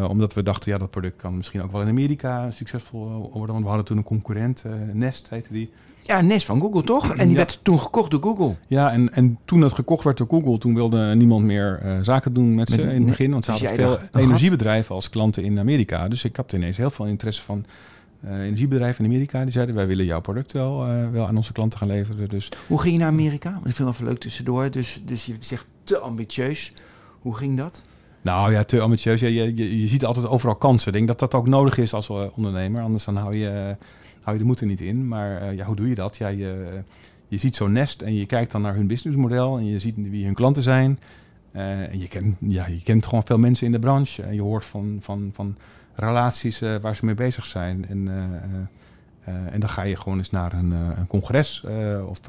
omdat 0.09 0.33
we 0.33 0.43
dachten, 0.43 0.71
ja, 0.71 0.77
dat 0.77 0.89
product 0.89 1.15
kan 1.15 1.35
misschien 1.35 1.61
ook 1.61 1.71
wel 1.71 1.81
in 1.81 1.87
Amerika 1.87 2.51
succesvol 2.51 3.05
eh, 3.07 3.13
worden. 3.13 3.47
Want 3.51 3.61
we 3.61 3.67
hadden 3.67 3.85
toen 3.85 3.97
een 3.97 4.03
concurrent, 4.03 4.63
eh, 4.65 4.71
Nest 4.93 5.29
heette 5.29 5.53
die. 5.53 5.69
Ja, 5.99 6.21
Nest 6.21 6.45
van 6.45 6.61
Google 6.61 6.83
toch? 6.83 7.09
En 7.11 7.17
die 7.17 7.29
Ja. 7.29 7.35
werd 7.35 7.59
toen 7.63 7.79
gekocht 7.79 8.11
door 8.11 8.21
Google. 8.21 8.55
Ja, 8.67 8.91
en, 8.91 9.13
en 9.13 9.37
toen 9.45 9.59
dat 9.59 9.73
gekocht 9.73 10.03
werd 10.03 10.17
door 10.17 10.27
Google, 10.29 10.57
toen 10.57 10.75
wilde 10.75 11.15
niemand 11.15 11.45
meer 11.45 11.79
eh, 11.83 11.91
zaken 12.01 12.33
doen 12.33 12.55
met 12.55 12.69
ze 12.69 12.81
in 12.81 12.87
het 12.87 13.05
begin. 13.05 13.31
Want 13.31 13.45
ze 13.45 13.51
hadden 13.51 13.75
veel 13.75 13.97
energiebedrijven 14.11 14.95
als 14.95 15.09
klanten 15.09 15.43
in 15.43 15.59
Amerika. 15.59 16.07
Dus 16.07 16.23
ik 16.23 16.35
had 16.35 16.53
ineens 16.53 16.77
heel 16.77 16.89
veel 16.89 17.05
interesse 17.05 17.43
van 17.43 17.65
eh, 18.21 18.39
energiebedrijven 18.43 19.05
in 19.05 19.11
Amerika. 19.11 19.43
Die 19.43 19.51
zeiden, 19.51 19.75
wij 19.75 19.87
willen 19.87 20.05
jouw 20.05 20.21
product 20.21 20.51
wel, 20.51 20.85
eh, 20.87 21.09
wel 21.09 21.27
aan 21.27 21.35
onze 21.35 21.51
klanten 21.51 21.79
gaan 21.79 21.87
leveren. 21.87 22.29
Dus 22.29 22.51
Hoe 22.67 22.79
ging 22.81 22.93
je 22.93 22.99
naar 22.99 23.09
Amerika? 23.09 23.49
Ik 23.49 23.75
vind 23.75 23.87
het 23.89 23.99
wel 23.99 24.07
leuk 24.09 24.19
tussendoor. 24.19 24.71
Dus, 24.71 25.01
dus 25.05 25.25
je 25.25 25.35
zegt 25.39 25.65
te 25.83 25.97
ambitieus. 25.97 26.73
Hoe 27.19 27.35
ging 27.35 27.57
dat? 27.57 27.81
Nou 28.21 28.51
ja, 28.51 28.63
te 28.63 28.81
ambitieus. 28.81 29.19
Je, 29.19 29.33
je, 29.33 29.81
je 29.81 29.87
ziet 29.87 30.05
altijd 30.05 30.27
overal 30.27 30.55
kansen. 30.55 30.87
Ik 30.87 30.93
denk 30.93 31.07
dat 31.07 31.19
dat 31.19 31.33
ook 31.33 31.47
nodig 31.47 31.77
is 31.77 31.93
als 31.93 32.09
eh, 32.09 32.23
ondernemer. 32.35 32.81
Anders 32.81 33.05
dan 33.05 33.15
hou 33.15 33.35
je, 33.35 33.49
eh, 33.49 33.85
hou 34.21 34.33
je 34.33 34.41
de 34.41 34.47
moed 34.47 34.59
er 34.59 34.67
niet 34.67 34.81
in. 34.81 35.07
Maar 35.07 35.41
eh, 35.41 35.55
ja, 35.55 35.65
hoe 35.65 35.75
doe 35.75 35.89
je 35.89 35.95
dat? 35.95 36.17
Ja, 36.17 36.27
je, 36.27 36.81
je 37.27 37.37
ziet 37.37 37.55
zo'n 37.55 37.71
nest 37.71 38.01
en 38.01 38.15
je 38.15 38.25
kijkt 38.25 38.51
dan 38.51 38.61
naar 38.61 38.75
hun 38.75 38.87
businessmodel. 38.87 39.57
En 39.57 39.65
je 39.65 39.79
ziet 39.79 39.95
wie 39.95 40.25
hun 40.25 40.33
klanten 40.33 40.63
zijn. 40.63 40.99
En 41.51 41.99
je 41.99 42.07
kent, 42.07 42.35
ja, 42.39 42.67
je 42.67 42.81
kent 42.81 43.05
gewoon 43.05 43.25
veel 43.25 43.37
mensen 43.37 43.65
in 43.65 43.71
de 43.71 43.79
branche. 43.79 44.23
En 44.23 44.33
je 44.33 44.41
hoort 44.41 44.65
van, 44.65 44.97
van, 45.01 45.29
van 45.33 45.57
relaties 45.95 46.59
waar 46.81 46.95
ze 46.95 47.05
mee 47.05 47.15
bezig 47.15 47.45
zijn. 47.45 47.87
En, 47.87 48.09
en 49.23 49.59
dan 49.59 49.69
ga 49.69 49.83
je 49.83 49.95
gewoon 49.95 50.17
eens 50.17 50.29
naar 50.29 50.53
een, 50.53 50.71
een 50.71 51.07
congres. 51.07 51.63
of, 52.07 52.19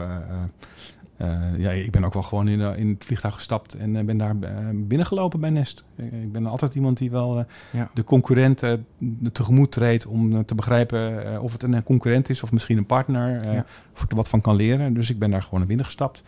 ja, 1.56 1.70
ik 1.70 1.90
ben 1.90 2.04
ook 2.04 2.12
wel 2.14 2.22
gewoon 2.22 2.48
in, 2.48 2.60
eh, 2.60 2.78
in 2.78 2.88
het 2.88 3.04
vliegtuig 3.04 3.34
gestapt 3.34 3.74
en 3.74 3.96
eh, 3.96 4.04
ben 4.04 4.16
daar 4.16 4.34
eh, 4.40 4.50
binnengelopen 4.74 5.40
bij 5.40 5.50
Nest. 5.50 5.84
Eh, 5.96 6.04
ik 6.22 6.32
ben 6.32 6.46
altijd 6.46 6.74
iemand 6.74 6.98
die 6.98 7.10
wel 7.10 7.38
eh, 7.38 7.44
Ja. 7.72 7.90
de 7.94 8.04
concurrenten 8.04 8.86
tegemoet 9.32 9.72
treedt 9.72 10.06
om 10.06 10.32
eh, 10.32 10.38
te 10.38 10.54
begrijpen 10.54 11.32
eh, 11.34 11.42
of 11.42 11.52
het 11.52 11.62
een 11.62 11.82
concurrent 11.82 12.28
is 12.28 12.42
of 12.42 12.52
misschien 12.52 12.78
een 12.78 12.86
partner. 12.86 13.36
eh, 13.42 13.54
Ja. 13.54 13.64
Of 13.94 14.02
ik 14.02 14.10
er 14.10 14.16
wat 14.16 14.28
van 14.28 14.40
kan 14.40 14.56
leren. 14.56 14.94
Dus 14.94 15.10
ik 15.10 15.18
ben 15.18 15.30
daar 15.30 15.42
gewoon 15.42 15.58
naar 15.58 15.68
binnen 15.68 15.86
gestapt. 15.86 16.22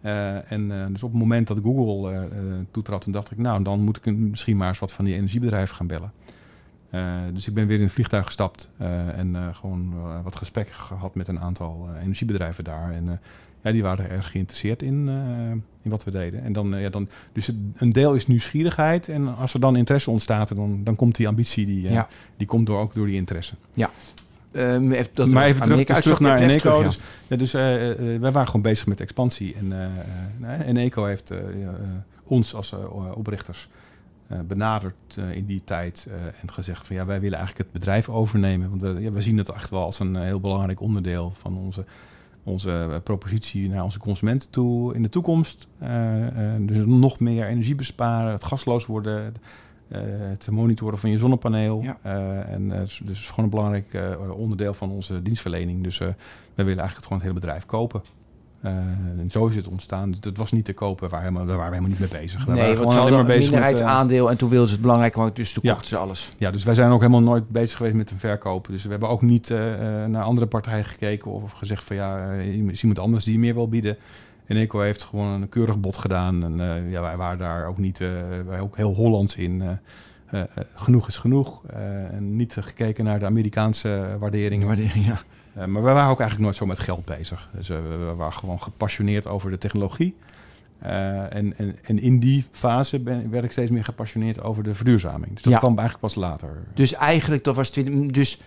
Eh, 0.00 0.52
en 0.52 0.80
eh, 0.80 0.86
dus 0.88 1.02
op 1.02 1.10
het 1.10 1.20
moment 1.20 1.46
dat 1.46 1.58
Google 1.62 2.10
eh, 2.12 2.24
eh, 2.24 2.30
toetrad, 2.70 3.00
toen 3.02 3.12
dacht 3.12 3.30
ik, 3.30 3.38
nou, 3.38 3.62
dan 3.62 3.80
moet 3.80 3.96
ik 3.96 4.16
misschien 4.16 4.56
maar 4.56 4.68
eens 4.68 4.78
wat 4.78 4.92
van 4.92 5.04
die 5.04 5.14
energiebedrijven 5.14 5.76
gaan 5.76 5.86
bellen. 5.86 6.12
Eh, 6.90 7.14
dus 7.32 7.48
ik 7.48 7.54
ben 7.54 7.66
weer 7.66 7.76
in 7.76 7.82
het 7.82 7.92
vliegtuig 7.92 8.24
gestapt 8.26 8.70
eh, 8.78 9.18
en 9.18 9.36
eh, 9.36 9.46
gewoon 9.52 9.92
eh, 9.96 10.18
wat 10.24 10.36
gesprekken 10.36 10.74
gehad 10.74 11.14
met 11.14 11.28
een 11.28 11.40
aantal 11.40 11.88
eh, 11.94 12.02
energiebedrijven 12.02 12.64
daar. 12.64 12.90
En 12.92 13.08
eh, 13.08 13.14
ja, 13.62 13.72
die 13.72 13.82
waren 13.82 14.10
erg 14.10 14.30
geïnteresseerd 14.30 14.82
in, 14.82 15.08
eh, 15.08 15.50
in 15.82 15.90
wat 15.90 16.04
we 16.04 16.10
deden. 16.10 16.42
En 16.42 16.52
dan, 16.52 16.74
eh, 16.74 16.82
ja, 16.82 16.88
dan, 16.88 17.08
dus 17.32 17.46
het, 17.46 17.56
een 17.74 17.90
deel 17.90 18.14
is 18.14 18.26
nieuwsgierigheid. 18.26 19.08
En 19.08 19.36
als 19.36 19.54
er 19.54 19.60
dan 19.60 19.76
interesse 19.76 20.10
ontstaat, 20.10 20.56
dan, 20.56 20.84
dan 20.84 20.96
komt 20.96 21.14
die 21.16 21.28
ambitie, 21.28 21.66
die, 21.66 21.86
eh, 21.86 21.92
Ja. 21.92 22.08
die 22.36 22.46
komt 22.46 22.66
door, 22.66 22.78
ook 22.78 22.94
door 22.94 23.06
die 23.06 23.16
interesse. 23.16 23.54
Ehm, 24.52 24.92
even, 24.92 25.10
dat 25.14 25.28
maar 25.28 25.44
even 25.44 25.62
terug, 25.62 26.02
dus 26.02 26.18
naar 26.18 26.38
Eneco. 26.38 26.58
terug, 26.58 26.76
ja. 26.78 26.82
Dus, 26.82 26.98
ja, 27.26 27.36
dus 27.36 27.52
wij 28.20 28.32
waren 28.32 28.46
gewoon 28.46 28.62
bezig 28.62 28.86
met 28.86 29.00
expansie. 29.00 29.54
En 29.54 29.72
Eneco 30.64 31.04
heeft 31.04 31.28
ja, 31.60 31.74
ons 32.24 32.54
als 32.54 32.74
oprichters 33.14 33.68
benaderd 34.46 35.16
in 35.32 35.44
die 35.44 35.62
tijd. 35.64 36.06
en 36.40 36.52
gezegd 36.52 36.86
van 36.86 36.96
ja, 36.96 37.06
wij 37.06 37.20
willen 37.20 37.38
eigenlijk 37.38 37.68
het 37.68 37.80
bedrijf 37.80 38.08
overnemen. 38.08 38.68
Want 38.68 38.82
we, 38.82 39.00
ja, 39.00 39.12
we 39.12 39.22
zien 39.22 39.38
het 39.38 39.48
echt 39.48 39.70
wel 39.70 39.82
als 39.82 39.98
een 39.98 40.16
heel 40.16 40.40
belangrijk 40.40 40.80
onderdeel 40.80 41.32
van 41.38 41.56
onze, 41.56 41.84
onze 42.44 42.70
eh, 42.70 42.96
propositie 43.02 43.68
naar 43.68 43.82
onze 43.82 43.98
consumenten 43.98 44.50
toe 44.50 44.94
in 44.94 45.02
de 45.02 45.08
toekomst. 45.08 45.68
Eh, 45.78 46.54
eh, 46.54 46.60
dus 46.60 46.86
nog 46.86 47.20
meer 47.20 47.46
energie 47.46 47.74
besparen, 47.74 48.32
het 48.32 48.44
gasloos 48.44 48.86
worden. 48.86 49.34
het 49.88 50.50
monitoren 50.50 50.98
van 50.98 51.10
je 51.10 51.18
zonnepaneel. 51.18 51.82
Ja. 51.82 51.98
En 52.46 52.68
dus, 52.68 53.00
dus 53.04 53.28
gewoon 53.28 53.44
een 53.44 53.50
belangrijk 53.50 53.98
onderdeel 54.36 54.74
van 54.74 54.90
onze 54.90 55.22
dienstverlening. 55.22 55.82
Dus 55.82 55.98
we 55.98 56.14
willen 56.54 56.66
eigenlijk 56.66 56.94
het 56.94 57.04
gewoon 57.04 57.18
het 57.18 57.28
hele 57.28 57.40
bedrijf 57.40 57.66
kopen. 57.66 58.02
Eh, 58.62 58.70
en 59.18 59.26
zo 59.30 59.46
is 59.46 59.56
het 59.56 59.68
ontstaan. 59.68 60.14
Het 60.20 60.36
was 60.36 60.52
niet 60.52 60.64
te 60.64 60.72
kopen, 60.72 61.08
waar 61.08 61.20
helemaal, 61.20 61.46
daar 61.46 61.56
waren 61.56 61.70
we 61.72 61.76
helemaal 61.76 61.98
niet 62.00 62.12
mee 62.12 62.20
bezig. 62.22 62.44
We 62.44 62.50
Nee, 62.52 62.60
waren 62.60 62.76
want 62.76 62.78
gewoon 62.78 62.92
ze 62.92 62.98
hadden 62.98 63.18
een 63.18 63.26
met, 63.26 63.38
minderheidsaandeel 63.38 64.30
en 64.30 64.36
toen 64.36 64.48
wilden 64.48 64.68
ze 64.68 64.72
het 64.74 64.82
belangrijk 64.82 65.16
maken, 65.16 65.34
dus 65.34 65.52
toen 65.52 65.62
Ja. 65.66 65.70
kochten 65.72 65.88
ze 65.88 65.96
alles. 65.96 66.28
eh, 66.34 66.40
ja, 66.40 66.50
dus 66.50 66.64
wij 66.64 66.74
zijn 66.74 66.90
ook 66.90 67.00
helemaal 67.00 67.22
nooit 67.22 67.48
bezig 67.48 67.76
geweest 67.76 67.94
met 67.96 68.10
een 68.10 68.18
verkoop. 68.18 68.66
Dus 68.70 68.84
we 68.84 68.90
hebben 68.90 69.08
ook 69.08 69.22
niet 69.22 69.50
eh, 69.50 70.02
eh, 70.02 70.08
naar 70.10 70.22
andere 70.22 70.46
partijen 70.46 70.84
gekeken 70.84 71.30
of 71.30 71.52
gezegd 71.52 71.84
van 71.84 71.96
ja, 71.96 72.30
is 72.32 72.80
iemand 72.82 72.98
anders 72.98 73.24
die 73.24 73.38
meer 73.38 73.54
wil 73.54 73.68
bieden. 73.68 73.96
Eneco 74.46 74.80
heeft 74.80 75.02
gewoon 75.02 75.42
een 75.42 75.48
keurig 75.48 75.80
bod 75.80 75.96
gedaan. 75.96 76.44
En 76.44 76.84
ja, 76.90 77.00
wij 77.00 77.16
waren 77.16 77.38
daar 77.38 77.66
ook 77.66 77.78
niet, 77.78 77.98
wij 78.46 78.60
ook 78.60 78.76
heel 78.76 78.94
Hollands 78.94 79.36
in. 79.36 79.62
Genoeg 80.74 81.08
is 81.08 81.18
genoeg. 81.18 81.62
en 82.10 82.36
niet 82.36 82.56
gekeken 82.60 83.04
naar 83.04 83.18
de 83.18 83.24
Amerikaanse 83.26 84.16
waarderingen. 84.18 84.66
Waardering, 84.66 85.06
ja. 85.06 85.20
Maar 85.54 85.82
wij 85.82 85.94
waren 85.94 86.10
ook 86.10 86.20
eigenlijk 86.20 86.40
nooit 86.40 86.56
zo 86.56 86.66
met 86.66 86.78
geld 86.78 87.04
bezig. 87.04 87.48
Dus 87.54 87.68
we 87.68 88.12
waren 88.16 88.32
gewoon 88.32 88.60
gepassioneerd 88.62 89.26
over 89.26 89.50
de 89.50 89.58
technologie. 89.58 90.14
en, 90.78 91.56
en, 91.56 91.76
en 91.82 91.98
in 91.98 92.18
die 92.18 92.44
fase 92.50 92.98
ben, 92.98 93.30
werd 93.30 93.44
ik 93.44 93.52
steeds 93.52 93.70
meer 93.70 93.84
gepassioneerd 93.84 94.42
over 94.42 94.62
de 94.62 94.74
verduurzaming. 94.74 95.32
Dus 95.32 95.42
dat 95.42 95.52
Ja. 95.52 95.58
kwam 95.58 95.78
eigenlijk 95.78 96.00
pas 96.14 96.14
later. 96.24 96.48
Dus 96.74 96.92
eigenlijk, 96.94 97.44
dat 97.44 97.56
was 97.56 97.70
20, 97.70 98.10
dus, 98.10 98.40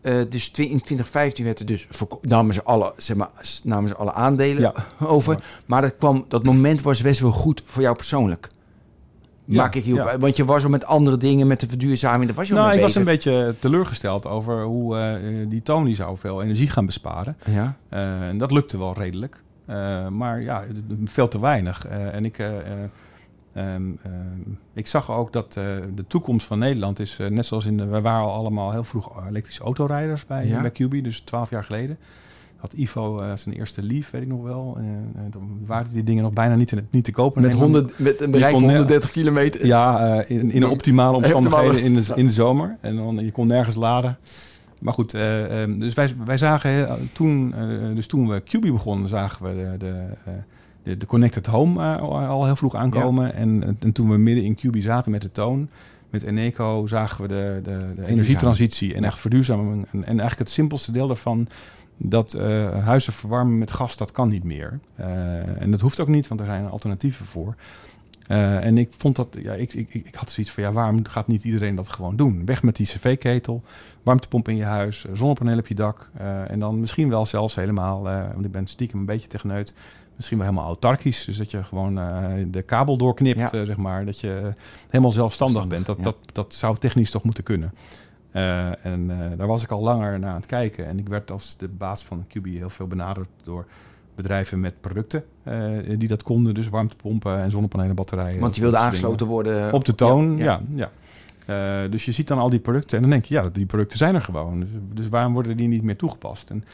eh, 0.00 0.14
dus 0.28 0.50
in 0.50 0.80
2015 0.80 1.44
werd 1.44 1.58
er 1.58 1.66
dus 1.66 1.86
namen 2.20 2.54
ze 2.54 2.62
alle, 2.62 2.92
zeg 2.96 3.16
maar, 3.16 3.30
namen 3.62 3.88
ze 3.88 3.96
alle 3.96 4.12
aandelen 4.12 4.60
Ja. 4.62 4.74
over. 5.00 5.32
Ja. 5.34 5.40
Maar 5.66 5.82
dat, 5.82 5.94
kwam, 5.98 6.24
dat 6.28 6.44
moment 6.44 6.82
was 6.82 7.02
best 7.02 7.20
wel 7.20 7.32
goed 7.32 7.62
voor 7.64 7.82
jou 7.82 7.96
persoonlijk. 7.96 8.48
Ja, 9.48 9.62
Maak 9.62 9.74
ik 9.74 9.84
hier 9.84 9.94
ja. 9.94 10.18
Want 10.18 10.36
je 10.36 10.44
was 10.44 10.64
al 10.64 10.70
met 10.70 10.84
andere 10.84 11.16
dingen, 11.16 11.46
met 11.46 11.60
de 11.60 11.68
verduurzaming, 11.68 12.26
daar 12.26 12.34
was 12.36 12.48
je 12.48 12.54
Nou, 12.54 12.74
ik 12.74 12.80
was 12.80 12.94
een 12.94 13.04
beetje 13.04 13.54
teleurgesteld 13.58 14.26
over 14.26 14.62
hoe 14.62 14.98
eh, 14.98 15.14
die 15.48 15.62
Tony 15.62 15.94
zou 15.94 16.16
veel 16.18 16.42
energie 16.42 16.70
gaan 16.70 16.86
besparen. 16.86 17.36
Ja, 17.50 17.76
Eh, 17.88 18.28
en 18.28 18.38
dat 18.38 18.50
lukte 18.52 18.78
wel 18.78 18.94
redelijk. 18.94 19.42
Eh, 19.66 20.08
maar 20.08 20.40
ja, 20.40 20.62
veel 21.04 21.28
te 21.28 21.40
weinig. 21.40 21.86
En 21.86 22.24
ik, 22.24 22.38
eh, 22.38 22.56
eh, 22.58 23.74
ehm, 23.74 23.82
ik 24.74 24.86
zag 24.86 25.10
ook 25.10 25.32
dat 25.32 25.52
de 25.52 26.04
toekomst 26.06 26.46
van 26.46 26.58
Nederland 26.58 26.98
is, 27.00 27.16
net 27.28 27.46
zoals 27.46 27.66
in 27.66 27.76
de... 27.76 27.86
We 27.86 28.00
waren 28.00 28.26
al 28.26 28.32
allemaal 28.34 28.72
heel 28.72 28.84
vroeg 28.84 29.26
elektrische 29.28 29.62
autorijders 29.62 30.26
bij, 30.26 30.46
Ja. 30.46 30.60
bij 30.60 30.70
QB, 30.70 31.02
dus 31.04 31.20
twaalf 31.20 31.50
jaar 31.50 31.64
geleden. 31.64 31.98
Had 32.56 32.72
Ivo 32.72 33.18
eh, 33.20 33.32
zijn 33.36 33.54
eerste 33.54 33.82
Leaf, 33.82 34.10
weet 34.10 34.22
ik 34.22 34.28
nog 34.28 34.42
wel. 34.42 34.76
Eh, 34.78 34.84
eh, 34.84 35.30
toen 35.30 35.62
waren 35.66 35.92
die 35.92 36.02
dingen 36.04 36.22
nog 36.22 36.32
bijna 36.32 36.54
niet, 36.54 36.68
te- 36.68 36.84
niet 36.90 37.04
te 37.04 37.10
kopen. 37.12 37.42
met, 37.42 37.50
in 37.50 37.56
Nederland. 37.58 37.90
100, 37.90 37.98
met 38.08 38.20
een 38.20 38.30
bereik 38.30 38.52
van 38.52 38.60
ne- 38.62 38.68
130 38.68 39.10
kilometer. 39.10 39.66
Ja, 39.66 40.16
eh, 40.20 40.36
in, 40.36 40.50
in 40.50 40.66
optimale 40.66 41.16
omstandigheden 41.16 41.82
in 41.82 41.94
de, 41.94 42.04
in 42.14 42.26
de 42.26 42.32
zomer. 42.32 42.76
En 42.80 42.96
dan, 42.96 43.16
je 43.24 43.30
kon 43.30 43.46
nergens 43.46 43.76
laden. 43.76 44.18
Maar 44.80 44.92
goed, 44.94 45.14
eh, 45.14 45.62
eh, 45.62 45.70
dus 45.78 45.94
wij, 45.94 46.14
wij 46.24 46.38
zagen 46.38 46.98
toen, 47.12 47.54
dus 47.94 48.06
toen 48.06 48.28
we 48.28 48.40
QB 48.44 48.60
begonnen, 48.60 49.08
zagen 49.08 49.46
we 49.46 49.54
de, 49.54 49.76
de, 49.86 50.02
de, 50.82 50.96
de 50.96 51.06
Connected 51.06 51.46
Home 51.46 51.96
al- 51.96 52.18
al 52.18 52.44
heel 52.44 52.56
vroeg 52.56 52.74
aankomen. 52.74 53.34
En, 53.34 53.76
en 53.80 53.92
toen 53.92 54.08
we 54.10 54.16
midden 54.16 54.44
in 54.44 54.54
QB 54.56 54.80
zaten 54.80 55.10
met 55.10 55.22
de 55.22 55.32
toon, 55.32 55.68
met 56.10 56.22
Eneco, 56.22 56.86
zagen 56.86 57.22
we 57.22 57.28
de, 57.28 57.60
de, 57.62 57.78
de 57.96 58.06
energietransitie 58.06 58.94
en 58.94 59.04
echt 59.04 59.18
verduurzaming. 59.18 59.86
En, 59.92 59.98
en 59.98 60.06
eigenlijk 60.06 60.38
het 60.38 60.50
simpelste 60.50 60.92
deel 60.92 61.06
daarvan, 61.06 61.48
dat 61.96 62.34
eh, 62.34 62.84
huizen 62.84 63.12
verwarmen 63.12 63.58
met 63.58 63.70
gas, 63.70 63.96
dat 63.96 64.10
kan 64.10 64.28
niet 64.28 64.44
meer. 64.44 64.78
Eh, 64.94 65.62
en 65.62 65.70
dat 65.70 65.80
hoeft 65.80 66.00
ook 66.00 66.08
niet, 66.08 66.28
want 66.28 66.40
er 66.40 66.46
zijn 66.46 66.68
alternatieven 66.68 67.26
voor. 67.26 67.54
Eh, 68.26 68.64
en 68.64 68.78
ik 68.78 68.88
vond 68.98 69.16
dat, 69.16 69.36
ja, 69.42 69.52
ik, 69.52 69.74
ik, 69.74 69.94
ik 69.94 70.14
had 70.14 70.30
zoiets 70.30 70.52
van, 70.52 70.62
ja, 70.62 70.72
waarom 70.72 71.06
gaat 71.06 71.26
niet 71.26 71.44
iedereen 71.44 71.74
dat 71.74 71.88
gewoon 71.88 72.16
doen? 72.16 72.44
Weg 72.44 72.62
met 72.62 72.76
die 72.76 72.86
cv-ketel, 72.86 73.62
warmtepomp 74.02 74.48
in 74.48 74.56
je 74.56 74.64
huis, 74.64 75.04
zonnepaneel 75.12 75.58
op 75.58 75.66
je 75.66 75.74
dak. 75.74 76.10
en 76.46 76.60
dan 76.60 76.80
misschien 76.80 77.08
wel 77.08 77.26
zelfs 77.26 77.54
helemaal, 77.54 78.02
want 78.02 78.44
ik 78.44 78.52
ben 78.52 78.66
stiekem 78.66 78.98
een 78.98 79.06
beetje 79.06 79.28
techneut, 79.28 79.74
misschien 80.16 80.38
wel 80.38 80.46
helemaal 80.46 80.68
autarkisch. 80.68 81.24
Dus 81.24 81.36
dat 81.36 81.50
je 81.50 81.64
gewoon 81.64 81.94
de 82.50 82.62
kabel 82.62 82.96
doorknipt, 82.96 83.38
Ja. 83.38 83.64
zeg 83.64 83.76
maar. 83.76 84.04
Dat 84.04 84.20
je 84.20 84.54
helemaal 84.86 85.12
zelfstandig 85.12 85.62
Zelfstandig, 85.62 85.68
bent. 85.68 85.86
Dat, 85.86 85.96
ja. 85.96 86.02
dat, 86.02 86.16
dat 86.32 86.54
zou 86.54 86.78
technisch 86.78 87.10
toch 87.10 87.22
moeten 87.22 87.44
kunnen. 87.44 87.72
Eh, 88.36 88.84
en 88.84 89.10
eh, 89.10 89.38
daar 89.38 89.46
was 89.46 89.62
ik 89.62 89.70
al 89.70 89.82
langer 89.82 90.18
naar 90.18 90.30
aan 90.30 90.36
het 90.36 90.46
kijken. 90.46 90.86
En 90.86 90.98
ik 90.98 91.08
werd 91.08 91.30
als 91.30 91.56
de 91.56 91.68
baas 91.68 92.04
van 92.04 92.26
QB 92.28 92.44
heel 92.44 92.70
veel 92.70 92.86
benaderd 92.86 93.28
door 93.42 93.66
bedrijven 94.14 94.60
met 94.60 94.80
producten 94.80 95.24
eh, 95.42 95.58
die 95.98 96.08
dat 96.08 96.22
konden. 96.22 96.54
Dus 96.54 96.68
warmtepompen 96.68 97.38
en 97.38 97.50
zonnepanelen, 97.50 97.94
batterijen. 97.94 98.40
Want 98.40 98.52
dat 98.52 98.60
wilde 98.60 98.76
dingen. 98.76 98.90
aangesloten 98.90 99.26
worden. 99.26 99.72
Op 99.72 99.84
de 99.84 99.94
toon, 99.94 100.36
Ja, 100.36 100.60
ja. 100.74 101.88
dus 101.88 102.04
je 102.04 102.12
ziet 102.12 102.28
dan 102.28 102.38
al 102.38 102.50
die 102.50 102.60
producten 102.60 102.96
en 102.96 103.02
dan 103.02 103.10
denk 103.10 103.24
je, 103.24 103.34
ja, 103.34 103.48
die 103.48 103.66
producten 103.66 103.98
zijn 103.98 104.14
er 104.14 104.22
gewoon. 104.22 104.60
Dus, 104.60 104.68
dus 104.92 105.08
waarom 105.08 105.32
worden 105.32 105.56
die 105.56 105.68
niet 105.68 105.82
meer 105.82 105.96
toegepast? 105.96 106.50
En 106.50 106.64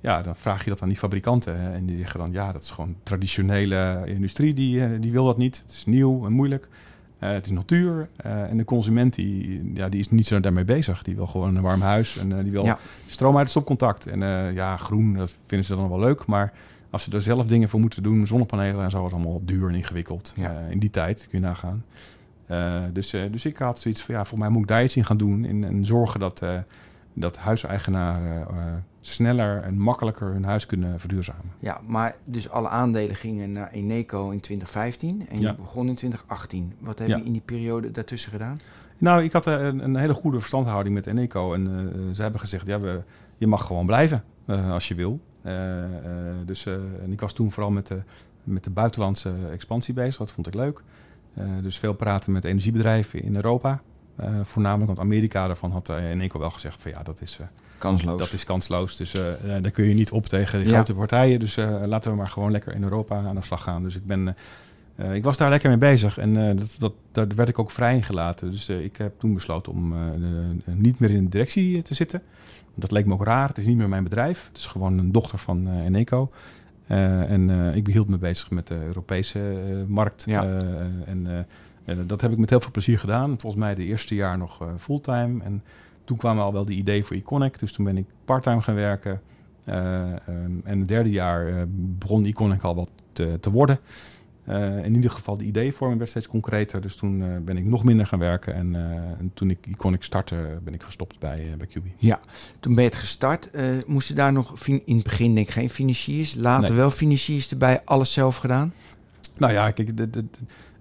ja, 0.00 0.22
dan 0.22 0.36
vraag 0.36 0.64
je 0.64 0.70
dat 0.70 0.82
aan 0.82 0.88
die 0.88 0.98
fabrikanten. 0.98 1.60
hè, 1.60 1.72
En 1.72 1.86
die 1.86 1.96
zeggen 1.96 2.20
dan, 2.20 2.32
ja, 2.32 2.52
dat 2.52 2.62
is 2.62 2.70
gewoon 2.70 2.96
traditionele 3.02 4.02
industrie, 4.06 4.54
die, 4.54 4.98
die 4.98 5.12
wil 5.12 5.24
dat 5.24 5.38
niet. 5.38 5.58
Het 5.62 5.70
is 5.70 5.84
nieuw 5.84 6.26
en 6.26 6.32
moeilijk. 6.32 6.68
Eh, 7.20 7.30
het 7.30 7.46
is 7.46 7.52
nog 7.52 7.64
duur. 7.64 8.08
Eh, 8.16 8.42
en 8.42 8.56
de 8.56 8.64
consument 8.64 9.14
die, 9.14 9.60
ja, 9.74 9.88
die 9.88 10.00
is 10.00 10.10
niet 10.10 10.26
zo 10.26 10.40
daarmee 10.40 10.64
bezig. 10.64 11.02
Die 11.02 11.14
wil 11.16 11.26
gewoon 11.26 11.56
een 11.56 11.62
warm 11.62 11.80
huis 11.80 12.18
en 12.18 12.32
eh, 12.36 12.42
die 12.42 12.52
wil 12.52 12.64
Ja. 12.64 12.78
stroom 13.06 13.32
uit 13.32 13.40
het 13.42 13.50
stopcontact. 13.50 14.06
En 14.06 14.20
ja, 14.54 14.76
groen, 14.76 15.14
dat 15.14 15.38
vinden 15.46 15.66
ze 15.66 15.74
dan 15.76 15.88
wel 15.88 15.98
leuk. 16.00 16.26
Maar 16.26 16.52
als 16.90 17.02
ze 17.02 17.10
er 17.12 17.22
zelf 17.22 17.46
dingen 17.46 17.68
voor 17.68 17.80
moeten 17.80 18.02
doen, 18.02 18.26
zonnepanelen 18.26 18.84
en 18.84 18.90
zo, 18.90 19.06
is 19.06 19.12
allemaal 19.12 19.40
duur 19.44 19.68
en 19.68 19.74
ingewikkeld. 19.74 20.32
Ja. 20.36 20.58
In 20.70 20.78
die 20.78 20.90
tijd, 20.90 21.26
kun 21.30 21.40
je 21.40 21.46
nagaan. 21.46 21.84
Dus, 22.92 23.10
dus 23.30 23.44
ik 23.46 23.56
had 23.58 23.80
zoiets 23.80 24.02
van, 24.02 24.14
ja, 24.14 24.24
voor 24.24 24.38
mij 24.38 24.48
moet 24.48 24.62
ik 24.62 24.68
daar 24.68 24.84
iets 24.84 24.96
in 24.96 25.04
gaan 25.04 25.16
doen. 25.16 25.44
En, 25.44 25.64
en 25.64 25.84
zorgen 25.86 26.20
dat, 26.20 26.42
dat 27.14 27.36
huiseigenaren 27.36 28.48
eh, 28.48 28.56
sneller 29.00 29.56
en 29.62 29.78
makkelijker 29.78 30.32
hun 30.32 30.44
huis 30.44 30.66
kunnen 30.66 31.00
verduurzamen. 31.00 31.52
Ja, 31.58 31.80
maar 31.86 32.16
dus 32.24 32.48
alle 32.50 32.68
aandelen 32.68 33.14
gingen 33.16 33.50
naar 33.52 33.70
Eneco 33.70 34.30
in 34.30 34.40
2015 34.40 35.28
en 35.28 35.36
je 35.40 35.46
Ja. 35.46 35.54
begon 35.54 35.88
in 35.88 35.94
2018. 35.94 36.72
Wat 36.78 36.98
heb 36.98 37.08
Ja. 37.08 37.16
je 37.16 37.24
in 37.24 37.32
die 37.32 37.42
periode 37.44 37.90
daartussen 37.90 38.32
gedaan? 38.32 38.60
Nou, 38.98 39.24
ik 39.24 39.32
had 39.32 39.46
eh, 39.46 39.64
een, 39.64 39.84
een 39.84 39.96
hele 39.96 40.14
goede 40.14 40.38
verstandhouding 40.38 40.94
met 40.94 41.06
Eneco. 41.06 41.54
En 41.54 41.66
eh, 41.66 42.14
ze 42.14 42.22
hebben 42.22 42.40
gezegd, 42.40 42.66
ja, 42.66 42.80
we, 42.80 43.02
je 43.36 43.46
mag 43.46 43.66
gewoon 43.66 43.86
blijven 43.86 44.24
als 44.70 44.88
je 44.88 44.94
wil. 44.94 45.20
Dus, 46.44 46.66
en 46.66 47.08
ik 47.12 47.20
was 47.20 47.32
toen 47.32 47.52
vooral 47.52 47.70
met 47.72 47.86
de, 47.86 48.02
met 48.44 48.64
de 48.64 48.70
buitenlandse 48.70 49.32
expansie 49.52 49.94
bezig. 49.94 50.16
Dat 50.16 50.30
vond 50.32 50.46
ik 50.46 50.54
leuk. 50.54 50.82
Dus 51.62 51.78
veel 51.78 51.92
praten 51.94 52.32
met 52.32 52.44
energiebedrijven 52.44 53.22
in 53.22 53.34
Europa. 53.34 53.80
Eh, 54.20 54.40
voornamelijk, 54.42 54.86
want 54.86 55.00
Amerika 55.00 55.46
daarvan 55.46 55.70
had 55.70 55.88
eh, 55.88 56.10
Eneco 56.10 56.38
wel 56.38 56.50
gezegd 56.50 56.82
van 56.82 56.90
ja, 56.90 57.02
dat 57.02 57.20
is, 57.20 57.38
eh, 57.40 57.46
Kansloos. 57.78 58.18
dat 58.18 58.32
is 58.32 58.44
kansloos. 58.44 58.96
Dus 58.96 59.12
daar 59.62 59.70
kun 59.70 59.84
je 59.84 59.94
niet 59.94 60.10
op 60.10 60.26
tegen 60.26 60.60
Ja. 60.60 60.66
grote 60.66 60.94
partijen. 60.94 61.40
Dus 61.40 61.56
laten 61.84 62.10
we 62.10 62.16
maar 62.16 62.28
gewoon 62.28 62.50
lekker 62.50 62.74
in 62.74 62.82
Europa 62.82 63.24
aan 63.26 63.34
de 63.34 63.44
slag 63.44 63.62
gaan. 63.62 63.82
Dus 63.82 63.96
ik 63.96 64.06
ben... 64.06 64.36
ik 65.12 65.24
was 65.24 65.36
daar 65.36 65.50
lekker 65.50 65.68
mee 65.68 65.78
bezig 65.78 66.18
en 66.18 66.56
dat, 66.56 66.76
dat, 66.78 66.92
daar 67.12 67.26
werd 67.36 67.48
ik 67.48 67.58
ook 67.58 67.70
vrij 67.70 67.94
in 67.94 68.02
gelaten. 68.02 68.50
Dus 68.50 68.68
ik 68.68 68.96
heb 68.96 69.18
toen 69.18 69.34
besloten 69.34 69.72
om 69.72 69.94
niet 70.64 70.98
meer 70.98 71.10
in 71.10 71.24
de 71.24 71.30
directie 71.30 71.82
te 71.82 71.94
zitten. 71.94 72.22
Dat 72.74 72.90
leek 72.90 73.06
me 73.06 73.12
ook 73.12 73.24
raar. 73.24 73.48
Het 73.48 73.58
is 73.58 73.66
niet 73.66 73.76
meer 73.76 73.88
mijn 73.88 74.04
bedrijf. 74.04 74.46
Het 74.48 74.58
is 74.58 74.66
gewoon 74.66 74.98
een 74.98 75.12
dochter 75.12 75.38
van 75.38 75.82
Eneco. 75.84 76.30
En 76.86 77.50
ik 77.74 77.84
behield 77.84 78.08
me 78.08 78.18
bezig 78.18 78.50
met 78.50 78.66
de 78.66 78.78
Europese 78.86 79.40
markt. 79.88 80.24
Ja. 80.26 80.44
En 81.04 81.46
en 81.98 82.06
dat 82.06 82.20
heb 82.20 82.32
ik 82.32 82.38
met 82.38 82.50
heel 82.50 82.60
veel 82.60 82.70
plezier 82.70 82.98
gedaan. 82.98 83.28
Volgens 83.40 83.62
mij 83.62 83.74
de 83.74 83.84
eerste 83.84 84.14
jaar 84.14 84.38
nog 84.38 84.60
eh, 84.62 84.68
fulltime. 84.78 85.42
En 85.44 85.62
toen 86.04 86.16
kwamen 86.16 86.42
al 86.44 86.52
wel 86.52 86.64
die 86.64 86.76
ideeën 86.78 87.04
voor 87.04 87.16
Iconic. 87.16 87.58
Dus 87.58 87.72
toen 87.72 87.84
ben 87.84 87.96
ik 87.96 88.04
parttime 88.24 88.60
gaan 88.62 88.74
werken. 88.74 89.20
Eh, 89.64 90.00
ehm, 90.12 90.52
en 90.64 90.78
het 90.78 90.88
derde 90.88 91.10
jaar 91.10 91.46
eh, 91.48 91.62
begon 91.72 92.24
Iconic 92.24 92.62
al 92.62 92.74
wat 92.74 92.90
te, 93.12 93.38
te 93.40 93.50
worden. 93.50 93.78
Eh, 94.44 94.84
in 94.84 94.94
ieder 94.94 95.10
geval 95.10 95.36
de 95.36 95.44
ideevorming 95.44 95.98
werd 95.98 96.10
steeds 96.10 96.28
concreter. 96.28 96.80
Dus 96.80 96.96
toen 96.96 97.22
eh, 97.22 97.28
ben 97.44 97.56
ik 97.56 97.64
nog 97.64 97.84
minder 97.84 98.06
gaan 98.06 98.18
werken. 98.18 98.54
En, 98.54 98.74
eh, 98.76 98.82
en 99.18 99.30
toen 99.34 99.50
ik 99.50 99.66
Iconic 99.66 100.02
startte, 100.02 100.58
ben 100.64 100.74
ik 100.74 100.82
gestopt 100.82 101.18
bij, 101.18 101.36
eh, 101.50 101.56
bij 101.58 101.66
QB. 101.66 101.86
Ja, 101.96 102.20
toen 102.60 102.74
ben 102.74 102.84
je 102.84 102.90
het 102.90 102.98
gestart. 102.98 103.50
Eh, 103.50 103.64
moesten 103.86 104.14
daar 104.14 104.32
nog, 104.32 104.66
in 104.66 104.94
het 104.94 105.04
begin 105.04 105.34
denk 105.34 105.46
ik 105.46 105.52
geen 105.52 105.70
financiers, 105.70 106.34
later 106.34 106.68
Nee. 106.68 106.78
wel 106.78 106.90
financiers 106.90 107.50
erbij, 107.50 107.80
alles 107.84 108.12
zelf 108.12 108.36
gedaan? 108.36 108.72
Nou 109.38 109.52
ja, 109.52 109.70
kijk, 109.70 109.96
de- 109.96 110.10
de- 110.10 110.10
de- 110.10 110.28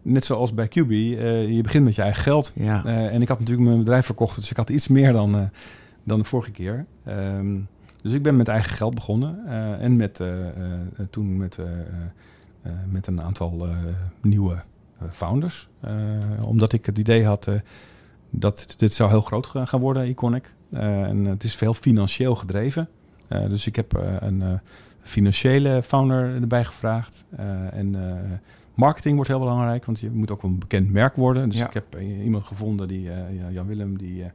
net 0.02 0.26
zoals 0.26 0.54
bij 0.54 0.68
QB, 0.68 0.92
eh, 0.92 1.56
je 1.56 1.62
begint 1.62 1.84
met 1.84 1.96
je 1.96 2.02
eigen 2.02 2.24
geld. 2.24 2.52
Ja. 2.56 2.86
Eh, 2.86 3.14
en 3.14 3.22
ik 3.22 3.28
had 3.28 3.40
natuurlijk 3.40 3.68
mijn 3.68 3.80
bedrijf 3.80 4.06
verkocht, 4.06 4.36
dus 4.36 4.50
ik 4.50 4.58
had 4.58 4.70
iets 4.70 4.88
meer 4.88 5.14
dan, 5.14 5.36
eh, 5.36 5.44
dan 6.04 6.18
de 6.18 6.24
vorige 6.24 6.52
keer. 6.52 6.86
Ehm, 7.04 7.58
dus 8.02 8.14
ik 8.14 8.24
ben 8.24 8.36
met 8.36 8.48
eigen 8.48 8.72
geld 8.76 8.96
begonnen. 8.96 9.46
en 9.80 9.96
met, 9.96 10.22
toen 11.10 11.38
met, 11.38 11.58
met 12.90 13.08
een 13.08 13.22
aantal 13.22 13.68
nieuwe 14.22 14.64
founders. 15.12 15.70
Omdat 16.42 16.74
ik 16.74 16.86
het 16.86 16.98
idee 16.98 17.26
had 17.26 17.48
dat 18.30 18.74
dit 18.78 18.94
zou 18.94 19.10
heel 19.10 19.22
groot 19.22 19.48
gaan 19.48 19.80
worden, 19.80 20.08
Iconic. 20.08 20.54
En 20.72 21.26
het 21.26 21.44
is 21.44 21.56
veel 21.56 21.74
financieel 21.74 22.36
gedreven. 22.36 22.90
Dus 23.28 23.68
ik 23.68 23.76
heb 23.76 23.94
een 24.20 24.60
financiële 25.02 25.84
founder 25.84 26.36
erbij 26.42 26.66
gevraagd. 26.66 27.24
En 27.72 27.96
marketing 28.80 29.16
wordt 29.16 29.30
heel 29.30 29.40
belangrijk, 29.40 29.86
want 29.86 30.00
je 30.00 30.10
moet 30.12 30.32
ook 30.32 30.44
een 30.44 30.60
bekend 30.60 30.92
merk 30.92 31.16
worden. 31.16 31.50
Dus 31.50 31.58
Ja. 31.58 31.68
ik 31.68 31.74
heb 31.74 31.96
eh, 31.96 32.24
iemand 32.24 32.44
gevonden, 32.44 32.88
die, 32.88 33.10
eh, 33.12 33.18
ja, 33.42 33.50
Jan 33.52 33.68
Willem, 33.68 33.98
die 33.98 34.24
eh, 34.24 34.32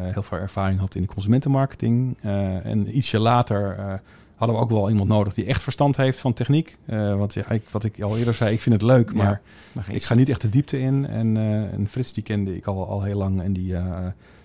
heel 0.00 0.22
veel 0.22 0.38
ervaring 0.38 0.80
had 0.80 0.94
in 0.94 1.02
de 1.02 1.08
consumentenmarketing. 1.08 2.18
En 2.62 2.96
ietsje 2.96 3.18
later 3.18 3.76
hadden 4.36 4.56
we 4.56 4.62
ook 4.62 4.70
wel 4.70 4.90
iemand 4.90 5.08
nodig 5.08 5.34
die 5.34 5.44
echt 5.44 5.62
verstand 5.62 5.96
heeft 5.96 6.18
van 6.18 6.32
techniek. 6.32 6.76
Want 6.86 7.34
ja, 7.34 7.50
ik, 7.50 7.68
wat 7.68 7.84
ik 7.84 8.00
al 8.02 8.18
eerder 8.18 8.34
zei, 8.34 8.52
ik 8.54 8.60
vind 8.60 8.74
het 8.74 8.84
leuk, 8.84 9.10
Ja. 9.14 9.14
maar 9.14 9.40
ik 9.88 10.02
ga 10.02 10.14
niet 10.14 10.28
echt 10.28 10.40
de 10.40 10.48
diepte 10.48 10.80
in. 10.80 11.06
En, 11.06 11.36
en 11.72 11.86
Frits, 11.88 12.12
die 12.12 12.22
kende 12.22 12.56
ik 12.56 12.66
al, 12.66 12.86
al 12.88 13.02
heel 13.02 13.16
lang. 13.18 13.40
En 13.42 13.52
die, 13.52 13.74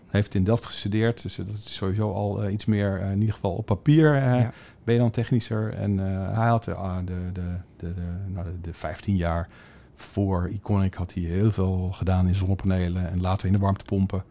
heeft 0.08 0.36
in 0.36 0.44
Delft 0.44 0.66
gestudeerd, 0.66 1.22
dus 1.22 1.36
dat 1.36 1.48
is 1.48 1.76
sowieso 1.76 2.12
al 2.12 2.50
iets 2.50 2.66
meer, 2.66 3.00
in 3.00 3.20
ieder 3.20 3.34
geval 3.34 3.52
op 3.52 3.66
papier 3.66 4.16
ja. 4.16 4.52
ben 4.84 4.94
je 4.94 5.00
dan 5.00 5.12
technischer. 5.12 5.74
En 5.74 5.98
hij 6.34 6.48
had 6.48 6.68
ah, 6.68 6.98
de, 7.06 7.32
de, 7.34 7.42
de, 7.78 7.94
de, 7.94 8.02
nou, 8.28 8.46
de, 8.46 8.62
de 8.62 8.74
15 8.74 9.16
jaar 9.16 9.48
voor 9.96 10.50
Iconic 10.50 10.94
had 10.94 11.14
hij 11.14 11.24
heel 11.24 11.52
veel 11.52 11.90
gedaan 11.92 12.28
in 12.28 12.36
zonnepanelen 12.36 13.10
en 13.10 13.22
later 13.22 13.48
in 13.48 13.54
de 13.54 13.60
warmtepompen. 13.60 14.24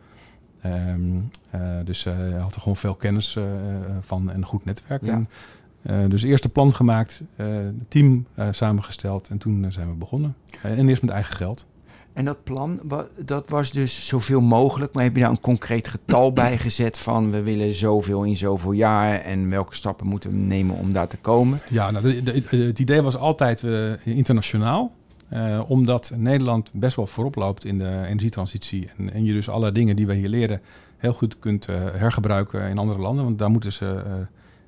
Um, 0.65 1.31
dus 1.85 2.05
hij 2.05 2.31
had 2.31 2.55
er 2.55 2.61
gewoon 2.61 2.77
veel 2.77 2.95
kennis 2.95 3.39
van 4.01 4.31
en 4.31 4.37
een 4.37 4.47
goed 4.47 4.65
netwerk. 4.65 5.05
Ja. 5.05 5.21
En, 5.83 6.09
dus 6.09 6.23
eerst 6.23 6.45
een 6.45 6.53
plan 6.53 6.75
gemaakt, 6.75 7.23
team 7.89 8.27
samengesteld 8.51 9.29
en 9.29 9.39
toen 9.39 9.73
zijn 9.73 9.89
we 9.89 9.95
begonnen. 9.95 10.37
en 10.63 10.89
eerst 10.89 11.03
met 11.03 11.11
eigen 11.11 11.37
geld. 11.37 11.67
En 12.15 12.25
dat 12.25 12.45
plan, 12.45 12.81
dat 13.25 13.49
was 13.49 13.73
dus 13.73 14.07
zoveel 14.07 14.41
mogelijk. 14.41 14.95
Maar 14.95 15.03
heb 15.03 15.15
je 15.15 15.21
daar 15.21 15.31
een 15.31 15.41
concreet 15.41 15.89
getal 15.89 16.33
bij 16.33 16.59
gezet 16.67 16.99
van 16.99 17.31
we 17.31 17.43
willen 17.43 17.75
zoveel 17.75 18.23
in 18.23 18.37
zoveel 18.37 18.73
jaar 18.73 19.21
en 19.21 19.51
welke 19.51 19.75
stappen 19.75 20.09
moeten 20.09 20.31
we 20.31 20.37
nemen 20.37 20.77
om 20.77 20.93
daar 20.93 21.09
te 21.09 21.17
komen? 21.17 21.61
Ja, 21.71 21.91
nou, 21.91 22.23
het 22.49 22.79
idee 22.79 23.03
was 23.03 23.17
altijd 23.17 23.63
uh, 23.63 23.93
internationaal. 24.05 24.93
Uh, 25.33 25.61
omdat 25.71 26.13
Nederland 26.17 26.71
best 26.73 26.97
wel 26.97 27.07
voorop 27.07 27.35
loopt 27.35 27.65
in 27.65 27.79
de 27.79 28.03
energietransitie. 28.07 28.89
En, 28.97 29.13
en 29.13 29.25
je 29.25 29.33
dus 29.33 29.49
alle 29.49 29.73
dingen 29.73 29.97
die 29.97 30.07
we 30.07 30.15
hier 30.15 30.29
leren 30.29 30.61
heel 30.97 31.13
goed 31.13 31.39
kunt 31.39 31.69
uh, 31.71 31.77
hergebruiken 31.77 32.69
in 32.69 32.79
andere 32.79 32.99
landen. 32.99 33.25
Want 33.25 33.39
daar 33.39 33.51
moeten 33.51 33.73
ze 33.73 34.03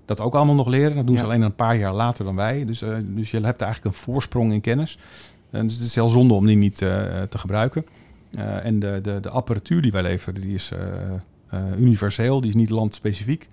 dat 0.04 0.20
ook 0.20 0.34
allemaal 0.34 0.54
nog 0.54 0.66
leren. 0.66 0.96
Dat 0.96 1.06
doen 1.06 1.16
ze 1.16 1.24
alleen 1.24 1.42
een 1.42 1.54
paar 1.54 1.76
jaar 1.76 1.92
later 1.92 2.24
dan 2.24 2.36
wij. 2.36 2.64
Dus, 2.64 2.82
dus 3.04 3.30
je 3.30 3.40
hebt 3.40 3.60
eigenlijk 3.60 3.84
een 3.84 4.02
voorsprong 4.02 4.52
in 4.52 4.60
kennis. 4.60 4.98
En 5.50 5.66
dus 5.66 5.76
het 5.76 5.86
is 5.86 5.94
heel 5.94 6.08
zonde 6.08 6.34
om 6.34 6.46
die 6.46 6.56
niet 6.56 6.76
te 6.76 7.38
gebruiken. 7.38 7.86
en 8.62 8.80
de, 8.80 8.98
de, 9.02 9.18
de 9.20 9.30
apparatuur 9.30 9.82
die 9.82 9.92
wij 9.92 10.02
leveren, 10.02 10.40
die 10.40 10.54
is 10.54 10.72
universeel. 11.78 12.40
Die 12.40 12.50
is 12.50 12.56
niet 12.56 12.70
landspecifiek. 12.70 13.48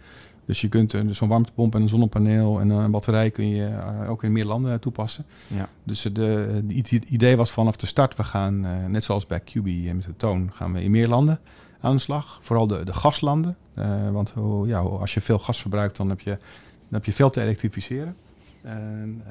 Dus 0.45 0.61
je 0.61 0.67
kunt 0.67 0.95
zo'n 1.11 1.27
warmtepomp 1.27 1.75
en 1.75 1.81
een 1.81 1.89
zonnepaneel 1.89 2.59
en 2.59 2.69
een 2.69 2.91
batterij 2.91 3.31
kun 3.31 3.47
je 3.47 3.65
eh, 3.65 4.09
ook 4.09 4.23
in 4.23 4.31
meer 4.31 4.45
landen 4.45 4.79
toepassen. 4.79 5.25
Ja. 5.47 5.69
Dus 5.83 6.01
de, 6.01 6.61
het 6.67 6.91
idee 6.91 7.37
was 7.37 7.51
vanaf 7.51 7.75
de 7.75 7.85
start, 7.85 8.15
we 8.15 8.23
gaan, 8.23 8.65
eh, 8.65 8.85
net 8.85 9.03
zoals 9.03 9.25
bij 9.25 9.39
QB 9.39 9.93
met 9.93 10.03
de 10.03 10.15
toon, 10.17 10.49
gaan 10.53 10.73
we 10.73 10.83
in 10.83 10.91
meer 10.91 11.07
landen 11.07 11.39
aan 11.79 11.95
de 11.95 12.01
slag. 12.01 12.39
Vooral 12.41 12.67
de, 12.67 12.83
de 12.83 12.93
gaslanden. 12.93 13.57
Uh, 13.77 14.09
want 14.11 14.33
oh, 14.37 14.67
ja, 14.67 14.77
als 14.77 15.13
je 15.13 15.21
veel 15.21 15.39
gas 15.39 15.61
verbruikt, 15.61 15.97
dan 15.97 16.09
heb 16.09 16.19
je, 16.19 16.29
dan 16.29 16.89
heb 16.89 17.05
je 17.05 17.13
veel 17.13 17.29
te 17.29 17.41
elektrificeren. 17.41 18.15
En, 18.61 19.23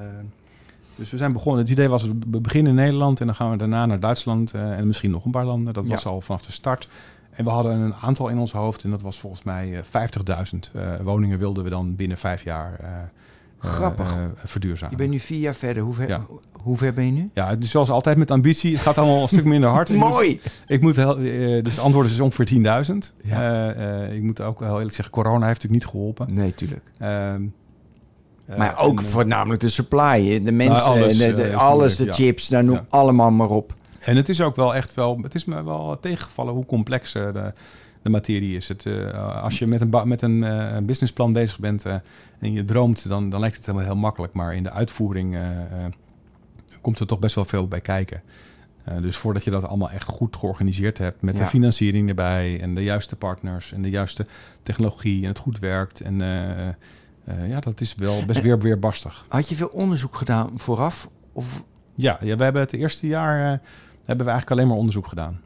dus 0.97 1.11
we 1.11 1.16
zijn 1.16 1.32
begonnen. 1.32 1.62
Het 1.62 1.70
idee 1.70 1.88
was, 1.88 2.05
we 2.30 2.40
beginnen 2.40 2.72
in 2.72 2.78
Nederland 2.78 3.20
en 3.20 3.26
dan 3.26 3.34
gaan 3.34 3.51
we 3.51 3.57
daarna 3.57 3.86
naar 3.86 4.01
Duitsland 4.01 4.55
en 4.55 4.86
misschien 4.86 5.11
nog 5.11 5.24
een 5.24 5.30
paar 5.30 5.45
landen. 5.45 5.74
Dat 5.74 5.86
was 5.86 6.07
al 6.07 6.20
vanaf 6.20 6.43
de 6.43 6.53
start. 6.53 6.88
En 7.32 7.45
we 7.45 7.51
hadden 7.51 7.78
een 7.78 7.95
aantal 7.95 8.28
in 8.28 8.38
ons 8.38 8.53
hoofd 8.53 8.84
en 8.84 8.90
dat 8.90 9.03
was 9.03 9.18
volgens 9.18 9.43
mij 9.43 9.84
50.000 9.84 9.90
uh, 9.93 10.95
eh, 10.95 11.01
woningen 11.01 11.38
wilden 11.38 11.64
we 11.64 11.70
dan 11.70 11.97
binnen 11.97 12.18
vijf 12.18 12.45
jaar 12.45 12.78
uh, 12.82 12.88
Grappig. 13.59 14.16
verduurzamen. 14.34 14.90
Je 14.90 14.97
bent 14.97 15.11
nu 15.11 15.18
vier 15.18 15.38
jaar 15.38 15.55
verder. 15.55 15.82
Hoe 15.82 15.95
ver, 15.95 16.09
ja. 16.09 16.26
hoe 16.62 16.76
ver 16.76 16.93
ben 16.93 17.07
je 17.07 17.12
nu? 17.12 17.30
Ja, 17.32 17.57
dus 17.57 17.70
zoals 17.70 17.90
altijd 17.90 18.16
met 18.16 18.30
ambitie. 18.30 18.72
Het 18.72 18.80
gaat 18.80 18.99
allemaal 18.99 19.22
een 19.22 19.28
stuk 19.28 19.45
minder 19.45 19.70
hard. 19.70 19.88
Mooi! 19.88 20.40
Ik 20.66 20.80
moet, 20.80 20.97
heel, 20.97 21.16
dus 21.62 21.74
het 21.74 21.78
antwoord 21.78 22.11
is 22.11 22.20
ongeveer 22.20 22.84
10.000. 22.93 23.20
Ja. 23.22 23.72
ik 24.05 24.22
moet 24.22 24.40
ook 24.40 24.61
heel 24.61 24.76
eerlijk 24.76 24.95
zeggen, 24.95 25.14
corona 25.14 25.47
heeft 25.47 25.62
natuurlijk 25.62 25.82
niet 25.82 25.93
geholpen. 25.93 26.34
Nee, 26.34 26.55
tuurlijk. 26.55 26.84
Ehm, 28.53 28.59
maar 28.59 28.78
ook 28.78 29.03
voornamelijk 29.03 29.61
de 29.61 29.68
supply. 29.68 30.42
De 30.42 30.53
mensen, 30.53 30.74
nou, 30.74 31.03
alles, 31.03 31.18
de, 31.18 31.34
de, 31.34 31.55
alles, 31.55 31.96
de 31.96 32.12
chips, 32.12 32.48
daar 32.48 32.64
noem 32.64 32.80
allemaal 32.88 33.30
maar 33.30 33.50
op. 33.50 33.74
En 33.98 34.16
het 34.16 34.28
is 34.28 34.40
ook 34.40 34.57
wel 34.57 34.74
echt 34.74 34.94
wel, 34.94 35.18
het 35.22 35.34
is 35.34 35.44
me 35.44 35.64
wel 35.64 35.98
tegengevallen 36.00 36.55
hoe 36.55 36.66
complex 36.66 37.12
de, 37.12 37.53
de 38.03 38.11
materie 38.11 38.57
is. 38.57 38.68
Het, 38.68 38.84
uh, 38.84 39.42
als 39.42 39.59
je 39.59 39.66
met 39.66 39.80
een, 39.80 40.09
met 40.09 40.22
een 40.22 40.42
uh, 40.42 40.76
businessplan 40.82 41.32
bezig 41.32 41.59
bent 41.59 41.84
en 42.38 42.53
je 42.53 42.64
droomt, 42.64 43.09
dan, 43.09 43.30
dan 43.30 43.40
lijkt 43.40 43.57
het 43.57 43.66
helemaal 43.66 43.86
heel 43.86 43.96
makkelijk. 43.96 44.32
Maar 44.32 44.55
in 44.55 44.62
de 44.62 44.70
uitvoering 44.70 45.36
komt 46.80 46.98
er 46.98 47.07
toch 47.07 47.18
best 47.18 47.34
wel 47.34 47.44
veel 47.44 47.68
bij 47.68 47.80
kijken. 47.80 48.22
dus 49.00 49.16
voordat 49.16 49.44
je 49.44 49.50
dat 49.50 49.64
allemaal 49.64 49.90
echt 49.90 50.09
goed 50.09 50.36
georganiseerd 50.36 50.98
hebt 50.98 51.22
met 51.22 51.36
de 51.36 51.46
financiering 51.46 52.09
erbij 52.09 52.61
en 52.61 52.74
de 52.74 52.82
juiste 52.82 53.16
partners 53.16 53.72
en 53.72 53.82
de 53.82 53.90
juiste 53.90 54.26
technologie 54.62 55.22
en 55.22 55.28
het 55.28 55.38
goed 55.38 55.59
werkt. 55.59 56.00
En 56.00 56.20
ja, 57.47 57.61
dat 57.61 57.81
is 57.81 57.95
wel 57.95 58.25
best 58.25 58.41
weer 58.41 58.59
weerbarstig. 58.59 59.25
Had 59.29 59.49
je 59.49 59.55
veel 59.55 59.68
onderzoek 59.68 60.16
gedaan 60.16 60.51
vooraf? 60.57 61.09
Of? 61.33 61.62
Ja, 61.95 62.18
ja, 62.20 62.37
we 62.37 62.43
hebben 62.45 62.62
het 62.62 62.73
eerste 62.73 63.07
jaar 63.07 63.61
hebben 64.05 64.27
we 64.27 64.33
eigenlijk 64.33 64.51
alleen 64.51 64.66
maar 64.66 64.77
onderzoek 64.77 65.07
gedaan. 65.07 65.41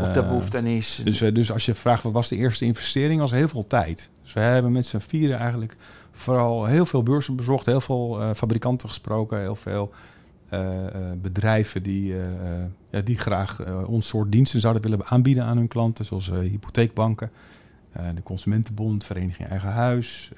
Of 0.00 0.12
de 0.12 0.22
behoefte 0.22 0.58
aan 0.58 0.66
is. 0.66 1.00
Dus, 1.04 1.20
eh, 1.20 1.34
dus 1.34 1.52
als 1.52 1.66
je 1.66 1.74
vraagt 1.74 2.02
wat 2.02 2.12
was 2.12 2.28
de 2.28 2.36
eerste 2.36 2.64
investering, 2.64 3.20
was 3.20 3.30
heel 3.30 3.48
veel 3.48 3.66
tijd. 3.66 4.10
Dus 4.22 4.32
we 4.32 4.40
hebben 4.40 4.72
met 4.72 4.86
z'n 4.86 4.98
vieren 4.98 5.38
eigenlijk 5.38 5.76
vooral 6.12 6.64
heel 6.64 6.86
veel 6.86 7.02
beurzen 7.02 7.36
bezocht, 7.36 7.66
heel 7.66 7.80
veel 7.80 8.34
fabrikanten 8.34 8.88
gesproken, 8.88 9.40
heel 9.40 9.56
veel 9.56 9.92
bedrijven 11.22 11.82
die, 11.82 12.14
ja, 12.90 13.00
die 13.00 13.18
graag 13.18 13.60
ons 13.86 14.08
soort 14.08 14.32
diensten 14.32 14.60
zouden 14.60 14.82
willen 14.82 15.06
aanbieden 15.06 15.44
aan 15.44 15.56
hun 15.56 15.68
klanten, 15.68 16.04
zoals 16.04 16.30
hypotheekbanken. 16.30 17.30
De 17.92 18.22
Consumentenbond, 18.22 19.04
Vereniging 19.04 19.48
Eigen 19.48 19.72
Huis. 19.72 20.30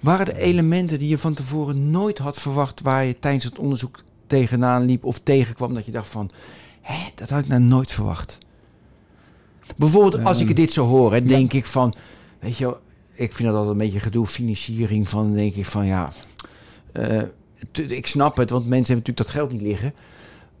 Waren 0.00 0.26
er 0.26 0.36
elementen 0.36 0.98
die 0.98 1.08
je 1.08 1.18
van 1.18 1.34
tevoren 1.34 1.90
nooit 1.90 2.18
had 2.18 2.38
verwacht 2.38 2.80
waar 2.80 3.04
je 3.04 3.18
tijdens 3.18 3.44
het 3.44 3.58
onderzoek 3.58 4.02
tegenaan 4.26 4.84
liep 4.84 5.04
of 5.04 5.18
tegenkwam 5.18 5.74
dat 5.74 5.86
je 5.86 5.92
dacht 5.92 6.08
van, 6.08 6.30
hé, 6.80 7.10
dat 7.14 7.28
had 7.28 7.40
ik 7.40 7.48
nou 7.48 7.62
nooit 7.62 7.90
verwacht. 7.90 8.38
Bijvoorbeeld 9.76 10.24
als 10.24 10.40
ik 10.40 10.56
dit 10.56 10.72
zo 10.72 10.86
hoor, 10.86 11.12
hè, 11.12 11.24
denk 11.24 11.52
ik 11.52 11.66
van, 11.66 11.94
weet 12.40 12.56
je, 12.56 12.76
ik 13.12 13.32
vind 13.32 13.48
dat 13.48 13.56
altijd 13.56 13.72
een 13.72 13.84
beetje 13.84 14.00
gedoe, 14.00 14.26
financiering 14.26 15.08
van, 15.08 15.32
denk 15.32 15.54
ik 15.54 15.66
van, 15.66 15.86
ja, 15.86 16.12
uh, 16.92 17.22
ik 17.88 18.06
snap 18.06 18.36
het, 18.36 18.50
want 18.50 18.66
mensen 18.66 18.94
hebben 18.94 19.12
natuurlijk 19.12 19.26
dat 19.26 19.30
geld 19.30 19.52
niet 19.52 19.62
liggen. 19.62 19.94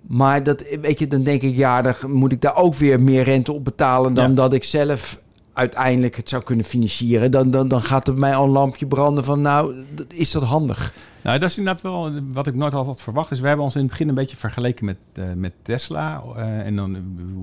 Maar 0.00 0.42
dat, 0.42 0.64
weet 0.80 0.98
je, 0.98 1.06
dan 1.06 1.22
denk 1.22 1.42
ik, 1.42 1.56
ja, 1.56 1.82
dan 1.82 1.94
moet 2.06 2.32
ik 2.32 2.40
daar 2.40 2.56
ook 2.56 2.74
weer 2.74 3.02
meer 3.02 3.22
rente 3.22 3.52
op 3.52 3.64
betalen 3.64 4.14
dan 4.14 4.34
dat 4.34 4.52
ik 4.52 4.64
zelf 4.64 5.20
uiteindelijk 5.58 6.16
het 6.16 6.28
zou 6.28 6.42
kunnen 6.42 6.64
financieren. 6.64 7.30
Dan, 7.30 7.50
dan, 7.50 7.68
dan 7.68 7.82
gaat 7.82 8.08
er 8.08 8.18
mij 8.18 8.34
al 8.34 8.44
een 8.44 8.50
lampje 8.50 8.86
branden 8.86 9.24
van, 9.24 9.40
nou, 9.40 9.84
is 10.08 10.30
dat 10.30 10.42
handig? 10.42 10.92
Nou, 11.22 11.38
dat 11.38 11.50
is 11.50 11.58
inderdaad 11.58 11.82
wel 11.82 12.12
wat 12.32 12.46
ik 12.46 12.54
nooit 12.54 12.74
altijd 12.74 13.00
verwacht. 13.00 13.28
Dus 13.28 13.40
we 13.40 13.46
hebben 13.46 13.64
ons 13.64 13.74
in 13.74 13.80
het 13.80 13.90
begin 13.90 14.08
een 14.08 14.14
beetje 14.14 14.36
vergeleken 14.36 14.84
met, 14.84 14.96
uh, 15.18 15.24
met 15.36 15.52
Tesla. 15.62 16.22
Uh, 16.36 16.66
en 16.66 16.76
dan, 16.76 16.96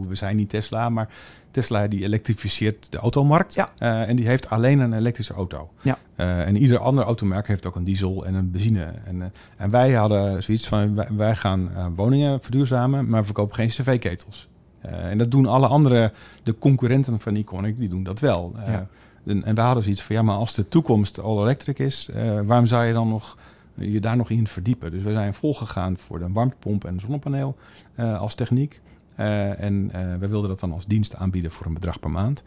we 0.07 0.15
zijn 0.15 0.35
niet 0.35 0.49
Tesla, 0.49 0.89
maar 0.89 1.09
Tesla 1.51 1.87
die 1.87 2.03
elektrificeert 2.03 2.91
de 2.91 2.97
automarkt. 2.97 3.53
Ja. 3.53 3.69
Uh, 3.79 4.09
en 4.09 4.15
die 4.15 4.27
heeft 4.27 4.49
alleen 4.49 4.79
een 4.79 4.93
elektrische 4.93 5.33
auto. 5.33 5.69
Ja. 5.81 5.97
en 6.15 6.57
ieder 6.57 6.79
ander 6.79 7.03
automerk 7.03 7.47
heeft 7.47 7.65
ook 7.65 7.75
een 7.75 7.83
diesel 7.83 8.25
en 8.25 8.33
een 8.33 8.51
benzine. 8.51 8.93
En, 9.05 9.33
en 9.57 9.69
wij 9.69 9.91
hadden 9.91 10.43
zoiets 10.43 10.67
van, 10.67 10.95
wij, 10.95 11.07
wij 11.15 11.35
gaan 11.35 11.71
woningen 11.95 12.41
verduurzamen, 12.41 13.09
maar 13.09 13.19
we 13.19 13.25
verkopen 13.25 13.55
geen 13.55 13.67
cv-ketels. 13.67 14.47
En 14.87 15.17
dat 15.17 15.31
doen 15.31 15.45
alle 15.45 15.67
andere, 15.67 16.11
de 16.43 16.57
concurrenten 16.57 17.19
van 17.19 17.35
Iconic, 17.35 17.77
die 17.77 17.89
doen 17.89 18.03
dat 18.03 18.19
wel. 18.19 18.53
Ja. 18.65 18.87
En, 19.25 19.43
en 19.43 19.55
we 19.55 19.61
hadden 19.61 19.83
zoiets 19.83 20.01
van, 20.01 20.15
ja, 20.15 20.21
maar 20.21 20.35
als 20.35 20.53
de 20.53 20.67
toekomst 20.67 21.19
all 21.19 21.41
electric 21.41 21.79
is, 21.79 22.09
waarom 22.45 22.65
zou 22.65 22.85
je 22.85 22.93
dan 22.93 23.07
nog 23.07 23.37
je 23.75 23.99
daar 23.99 24.17
nog 24.17 24.29
in 24.29 24.47
verdiepen. 24.47 24.91
Dus 24.91 25.03
we 25.03 25.11
zijn 25.11 25.33
volgegaan 25.33 25.97
voor 25.97 26.19
de 26.19 26.31
warmtepomp 26.31 26.85
en 26.85 26.99
zonnepaneel 26.99 27.55
uh, 27.95 28.19
als 28.19 28.35
techniek. 28.35 28.81
Uh, 29.19 29.61
en 29.61 29.91
uh, 29.95 30.15
we 30.19 30.27
wilden 30.27 30.49
dat 30.49 30.59
dan 30.59 30.71
als 30.71 30.85
dienst 30.85 31.15
aanbieden 31.15 31.51
voor 31.51 31.65
een 31.65 31.73
bedrag 31.73 31.99
per 31.99 32.11
maand. 32.11 32.43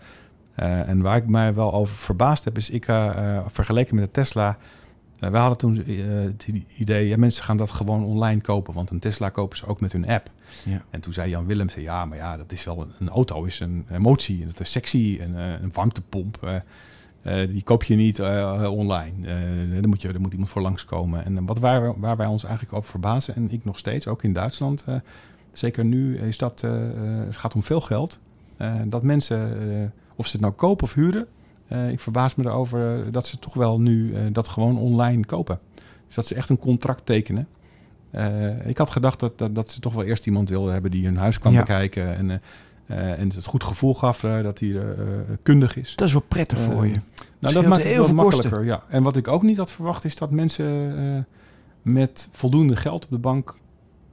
en 0.54 1.02
waar 1.02 1.16
ik 1.16 1.26
mij 1.26 1.54
wel 1.54 1.72
over 1.72 1.96
verbaasd 1.96 2.44
heb, 2.44 2.56
is 2.56 2.70
ik 2.70 2.84
vergeleken 3.46 3.94
met 3.94 4.04
de 4.04 4.10
Tesla. 4.10 4.58
We 5.18 5.36
hadden 5.36 5.58
toen 5.58 5.76
het 5.76 6.46
idee, 6.76 7.08
ja, 7.08 7.16
mensen 7.16 7.44
gaan 7.44 7.56
dat 7.56 7.70
gewoon 7.70 8.04
online 8.04 8.40
kopen, 8.40 8.74
want 8.74 8.90
een 8.90 8.98
Tesla 8.98 9.28
kopen 9.28 9.56
ze 9.56 9.66
ook 9.66 9.80
met 9.80 9.92
hun 9.92 10.08
app. 10.08 10.30
Ja. 10.64 10.82
En 10.90 11.00
toen 11.00 11.12
zei 11.12 11.30
Jan 11.30 11.46
Willem, 11.46 11.68
ja, 11.76 12.04
maar 12.04 12.16
ja, 12.16 12.36
dat 12.36 12.52
is 12.52 12.64
wel 12.64 12.80
een, 12.80 12.90
een 12.98 13.08
auto, 13.08 13.44
is 13.44 13.60
een 13.60 13.86
emotie, 13.90 14.40
en 14.40 14.46
dat 14.46 14.60
is 14.60 14.70
sexy, 14.70 15.18
en 15.20 15.34
een 15.34 15.72
warmtepomp. 15.72 16.62
Uh, 17.22 17.48
die 17.48 17.62
koop 17.62 17.82
je 17.82 17.94
niet 17.94 18.18
uh, 18.18 18.68
online. 18.70 19.12
Uh, 19.20 19.80
daar, 19.80 19.88
moet 19.88 20.02
je, 20.02 20.12
daar 20.12 20.20
moet 20.20 20.32
iemand 20.32 20.50
voor 20.50 20.62
langskomen. 20.62 21.24
En 21.24 21.46
wat 21.46 21.58
waar, 21.58 22.00
waar 22.00 22.16
wij 22.16 22.26
ons 22.26 22.44
eigenlijk 22.44 22.74
over 22.74 22.90
verbazen, 22.90 23.34
en 23.34 23.50
ik 23.50 23.64
nog 23.64 23.78
steeds, 23.78 24.06
ook 24.06 24.22
in 24.22 24.32
Duitsland, 24.32 24.84
zeker 25.52 25.84
nu, 25.84 26.18
is 26.18 26.38
dat 26.38 26.60
het 27.26 27.36
gaat 27.36 27.54
om 27.54 27.62
veel 27.62 27.80
geld. 27.80 28.18
dat 28.84 29.02
mensen, 29.02 29.92
of 30.16 30.26
ze 30.26 30.32
het 30.32 30.40
nou 30.40 30.52
kopen 30.52 30.84
of 30.84 30.94
huren, 30.94 31.26
ik 31.90 32.00
verbaas 32.00 32.34
me 32.34 32.44
erover 32.44 33.10
dat 33.10 33.26
ze 33.26 33.38
toch 33.38 33.54
wel 33.54 33.80
nu 33.80 34.14
dat 34.32 34.48
gewoon 34.48 34.78
online 34.78 35.24
kopen. 35.24 35.60
Dus 36.06 36.14
dat 36.14 36.26
ze 36.26 36.34
echt 36.34 36.48
een 36.48 36.58
contract 36.58 37.06
tekenen. 37.06 37.48
ik 38.64 38.78
had 38.78 38.90
gedacht 38.90 39.20
dat, 39.20 39.38
dat, 39.38 39.54
dat, 39.54 39.70
ze 39.70 39.80
toch 39.80 39.92
wel 39.92 40.04
eerst 40.04 40.26
iemand 40.26 40.48
wilden 40.48 40.72
hebben 40.72 40.90
die 40.90 41.04
hun 41.04 41.16
huis 41.16 41.38
kan 41.38 41.54
bekijken. 41.54 42.16
En 42.16 42.40
uh, 42.90 43.18
en 43.18 43.28
het 43.34 43.44
goed 43.44 43.64
gevoel 43.64 43.94
gaf 43.94 44.22
uh, 44.22 44.42
dat 44.42 44.58
hij 44.58 44.68
uh, 44.68 44.82
kundig 45.42 45.76
is. 45.76 45.96
Dat 45.96 46.06
is 46.06 46.12
wel 46.12 46.24
prettig 46.28 46.60
voor 46.60 46.86
je. 46.86 46.94
Nou, 47.38 47.54
dat 47.54 47.66
maakt 47.66 47.82
het 47.82 47.92
heel 47.92 48.04
veel 48.04 48.14
makkelijker. 48.14 48.64
Ja. 48.64 48.82
En 48.88 49.02
wat 49.02 49.16
ik 49.16 49.28
ook 49.28 49.42
niet 49.42 49.56
had 49.56 49.70
verwacht 49.70 50.04
is 50.04 50.16
dat 50.16 50.30
mensen 50.30 51.26
met 51.82 52.28
voldoende 52.32 52.76
geld 52.76 53.04
op 53.04 53.10
de 53.10 53.18
bank 53.18 53.58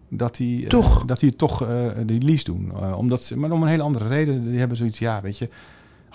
dat 0.09 0.35
die 0.35 0.67
toch, 0.67 1.05
dat 1.05 1.19
die 1.19 1.35
toch 1.35 1.67
die 2.05 2.21
lease 2.21 2.43
doen. 2.43 2.95
omdat 2.95 3.23
ze, 3.23 3.37
maar 3.37 3.51
om 3.51 3.61
een 3.61 3.67
hele 3.67 3.83
andere 3.83 4.07
reden. 4.07 4.49
Die 4.49 4.59
hebben 4.59 4.77
zoiets, 4.77 4.99
ja, 4.99 5.21
weet 5.21 5.37
je, 5.37 5.49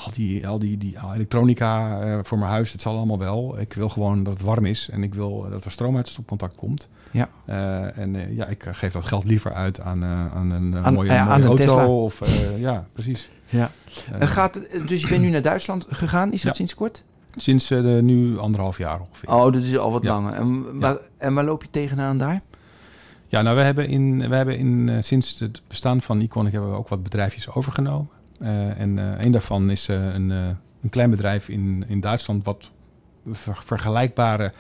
al 0.05 0.13
die, 0.13 0.49
al 0.49 0.59
die, 0.59 0.77
die 0.79 0.97
elektronica 1.15 2.01
eh, 2.01 2.19
voor 2.23 2.39
mijn 2.39 2.51
huis, 2.51 2.73
het 2.73 2.81
zal 2.83 2.97
allemaal 2.97 3.19
wel. 3.19 3.59
Ik 3.61 3.73
wil 3.73 3.89
gewoon 3.89 4.23
dat 4.25 4.33
het 4.33 4.43
warm 4.43 4.65
is 4.67 4.89
en 4.93 5.03
ik 5.03 5.15
wil 5.15 5.47
dat 5.51 5.65
er 5.65 5.71
stroom 5.71 5.95
uit 5.97 6.05
het 6.05 6.13
stopcontact 6.13 6.55
komt. 6.55 6.89
Ja. 7.11 7.29
Eh, 7.45 7.99
en 7.99 8.17
eh, 8.17 8.37
ja, 8.37 8.47
ik 8.47 8.67
geef 8.71 8.93
dat 8.93 9.05
geld 9.05 9.25
liever 9.25 9.53
uit 9.53 9.81
aan, 9.81 10.03
eh, 10.03 10.35
aan 10.37 10.51
een 10.51 10.75
eh, 10.75 10.85
Aan- 10.87 10.95
mooie, 10.95 11.11
ja, 11.13 11.23
mooie 11.25 11.35
aan 11.35 11.41
de 11.41 11.47
auto. 11.47 11.65
Tesla. 11.65 11.87
Of, 11.87 12.21
eh, 12.21 12.61
ja, 12.61 12.87
precies. 12.93 13.29
Ja. 13.49 13.71
Eh, 14.13 14.21
En 14.21 14.29
gaat, 14.29 14.61
dus 14.87 15.01
je 15.01 15.09
bent 15.09 15.23
nu 15.23 15.31
naar 15.31 15.43
Duitsland 15.43 15.87
gegaan, 15.91 16.33
is 16.33 16.43
dat 16.43 16.51
Ja. 16.51 16.53
sinds 16.57 16.75
kort? 16.75 17.05
sinds 17.37 17.71
eh, 17.71 17.83
de, 17.83 17.89
nu 18.03 18.39
anderhalf 18.39 18.79
jaar 18.79 19.01
ongeveer. 19.01 19.29
Oh, 19.29 19.43
dat 19.53 19.63
is 19.63 19.77
al 19.79 19.93
wat 19.93 20.03
Ja. 20.03 20.13
langer. 20.13 20.33
En, 20.33 20.79
waar, 20.79 20.97
en 21.19 21.35
waar 21.35 21.45
loop 21.45 21.63
je 21.63 21.69
tegenaan 21.71 22.19
daar? 22.19 22.41
Ja, 23.29 23.43
nou, 23.43 23.57
we 23.57 23.63
hebben, 23.63 23.89
in, 23.89 24.29
we 24.29 24.35
hebben 24.37 24.59
in, 24.59 24.89
eh, 24.89 24.97
sinds 25.01 25.39
het 25.39 25.63
bestaan 25.69 26.01
van 26.01 26.21
Iconic 26.21 26.53
hebben 26.53 26.71
we 26.71 26.77
ook 26.77 26.89
wat 26.89 27.03
bedrijfjes 27.03 27.51
overgenomen. 27.55 28.09
Eh, 28.41 28.81
en 28.81 28.99
eh, 28.99 29.25
een 29.25 29.33
daarvan 29.33 29.71
is 29.71 29.89
eh, 29.89 30.15
een, 30.15 30.31
een 30.31 30.89
klein 30.91 31.11
bedrijf 31.11 31.49
in, 31.49 31.85
in 31.87 32.01
Duitsland 32.01 32.45
wat 32.45 32.71
ver- 33.31 33.63
vergelijkbare 33.65 34.53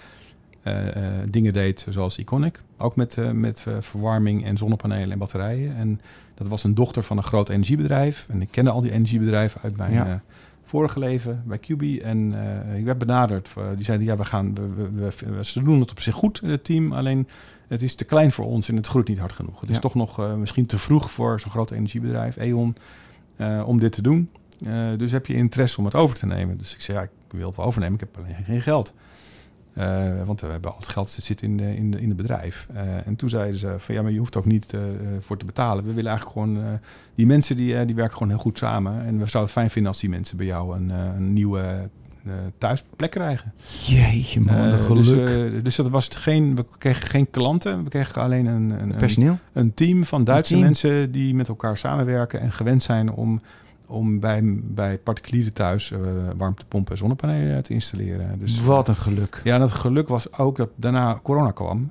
dingen 1.28 1.52
deed 1.52 1.86
zoals 1.88 2.18
Iconic. 2.18 2.62
Ook 2.78 2.96
met, 2.96 3.16
met 3.32 3.66
verwarming 3.80 4.44
en 4.44 4.56
zonnepanelen 4.58 5.10
en 5.12 5.18
batterijen. 5.18 5.76
En 5.76 6.00
dat 6.34 6.48
was 6.48 6.64
een 6.64 6.74
dochter 6.74 7.02
van 7.02 7.16
een 7.16 7.22
groot 7.22 7.48
energiebedrijf. 7.48 8.26
En 8.30 8.42
ik 8.42 8.48
kende 8.50 8.70
al 8.70 8.80
die 8.80 8.92
energiebedrijven 8.92 9.60
uit 9.62 9.76
mijn 9.76 9.92
Ja. 9.92 10.22
vorige 10.64 10.98
leven 10.98 11.42
bij 11.46 11.58
QB. 11.58 11.82
En 12.02 12.34
ik 12.76 12.84
werd 12.84 12.98
benaderd. 12.98 13.50
Die 13.76 13.84
zeiden, 13.84 14.06
ja, 14.06 14.16
we 14.16 14.24
gaan, 14.24 14.54
we, 14.54 14.90
we, 14.94 15.12
we- 15.36 15.44
ze 15.44 15.62
doen 15.62 15.80
het 15.80 15.90
op 15.90 16.00
zich 16.00 16.14
goed, 16.14 16.40
het 16.44 16.64
team. 16.64 16.92
Alleen 16.92 17.28
het 17.68 17.82
is 17.82 17.94
te 17.94 18.04
klein 18.04 18.32
voor 18.32 18.44
ons 18.46 18.68
en 18.68 18.76
het 18.76 18.86
groeit 18.86 19.08
niet 19.08 19.18
hard 19.18 19.32
genoeg. 19.32 19.60
Het 19.60 19.70
is 19.70 19.78
toch 19.78 19.94
nog 19.94 20.36
misschien 20.38 20.66
te 20.66 20.78
vroeg 20.78 21.10
voor 21.10 21.40
zo'n 21.40 21.50
groot 21.50 21.70
energiebedrijf, 21.70 22.36
E.ON, 22.36 22.74
eh, 23.40 23.62
om 23.66 23.80
dit 23.80 23.92
te 23.92 24.02
doen. 24.02 24.30
Eh, 24.64 24.88
dus 24.96 25.12
heb 25.12 25.26
je 25.26 25.34
interesse 25.34 25.78
om 25.78 25.84
het 25.84 25.94
over 25.94 26.16
te 26.16 26.26
nemen? 26.26 26.58
Dus 26.58 26.74
ik 26.74 26.80
zei, 26.80 26.98
ja, 26.98 27.04
ik 27.04 27.10
wil 27.28 27.48
het 27.48 27.58
overnemen, 27.58 27.94
ik 27.94 28.00
heb 28.00 28.16
alleen 28.16 28.44
geen 28.44 28.60
geld. 28.60 28.94
Eh, 29.72 30.22
want 30.24 30.40
we 30.40 30.46
hebben 30.46 30.70
al 30.70 30.76
het 30.76 30.88
geld 30.88 31.14
dat 31.16 31.24
zit 31.24 31.42
in, 31.42 31.60
in, 31.60 31.90
de, 31.90 32.00
in 32.00 32.08
het 32.08 32.16
bedrijf. 32.16 32.68
En 33.04 33.16
toen 33.16 33.28
zeiden 33.28 33.58
ze 33.58 33.74
van 33.78 33.94
ja, 33.94 34.02
maar 34.02 34.12
je 34.12 34.18
hoeft 34.18 34.36
ook 34.36 34.44
niet 34.44 34.74
voor 35.20 35.36
te 35.36 35.44
betalen. 35.44 35.84
We 35.84 35.92
willen 35.92 36.10
eigenlijk 36.10 36.38
gewoon, 36.38 36.80
die 37.14 37.26
mensen 37.26 37.56
die, 37.56 37.84
die 37.84 37.94
werken 37.94 38.16
gewoon 38.16 38.28
heel 38.28 38.38
goed 38.38 38.58
samen. 38.58 38.92
En 38.92 39.18
we 39.18 39.26
zouden 39.26 39.40
het 39.40 39.50
fijn 39.50 39.70
vinden 39.70 39.92
als 39.92 40.00
die 40.00 40.10
mensen 40.10 40.36
bij 40.36 40.46
jou 40.46 40.76
een, 40.76 40.88
een 40.88 41.32
nieuwe 41.32 41.88
eh, 42.24 42.32
thuisplek 42.58 43.10
krijgen. 43.10 43.52
Jeetje 43.86 44.40
man, 44.40 44.54
Eh, 44.54 44.72
een 44.72 44.78
geluk. 44.78 45.04
Dus, 45.04 45.52
eh, 45.52 45.62
dus 45.64 45.76
dat 45.76 45.88
was 45.88 46.04
het 46.04 46.16
geen, 46.16 46.56
we 46.56 46.64
kregen 46.78 47.08
geen 47.08 47.30
klanten, 47.30 47.82
we 47.84 47.88
kregen 47.90 48.22
alleen 48.22 48.46
een, 48.46 48.70
een, 48.70 48.80
een, 48.80 48.96
Personeel? 48.96 49.38
een 49.52 49.74
team 49.74 50.04
van 50.04 50.24
Duitse 50.24 50.52
team. 50.52 50.64
mensen 50.64 51.12
die 51.12 51.34
met 51.34 51.48
elkaar 51.48 51.76
samenwerken 51.76 52.40
en 52.40 52.52
gewend 52.52 52.82
zijn 52.82 53.12
om, 53.12 53.40
om 53.86 54.20
bij, 54.20 54.40
bij 54.62 54.98
particulieren 54.98 55.52
thuis 55.52 55.92
warmtepompen 56.36 56.92
en 56.92 56.98
zonnepanelen 56.98 57.62
te 57.62 57.72
installeren. 57.72 58.38
Dus, 58.38 58.60
Wat 58.60 58.88
een 58.88 58.96
geluk. 58.96 59.40
ja, 59.44 59.58
dat 59.58 59.72
geluk 59.72 60.08
was 60.08 60.32
ook 60.32 60.56
dat 60.56 60.68
daarna 60.76 61.20
corona 61.22 61.50
kwam. 61.50 61.90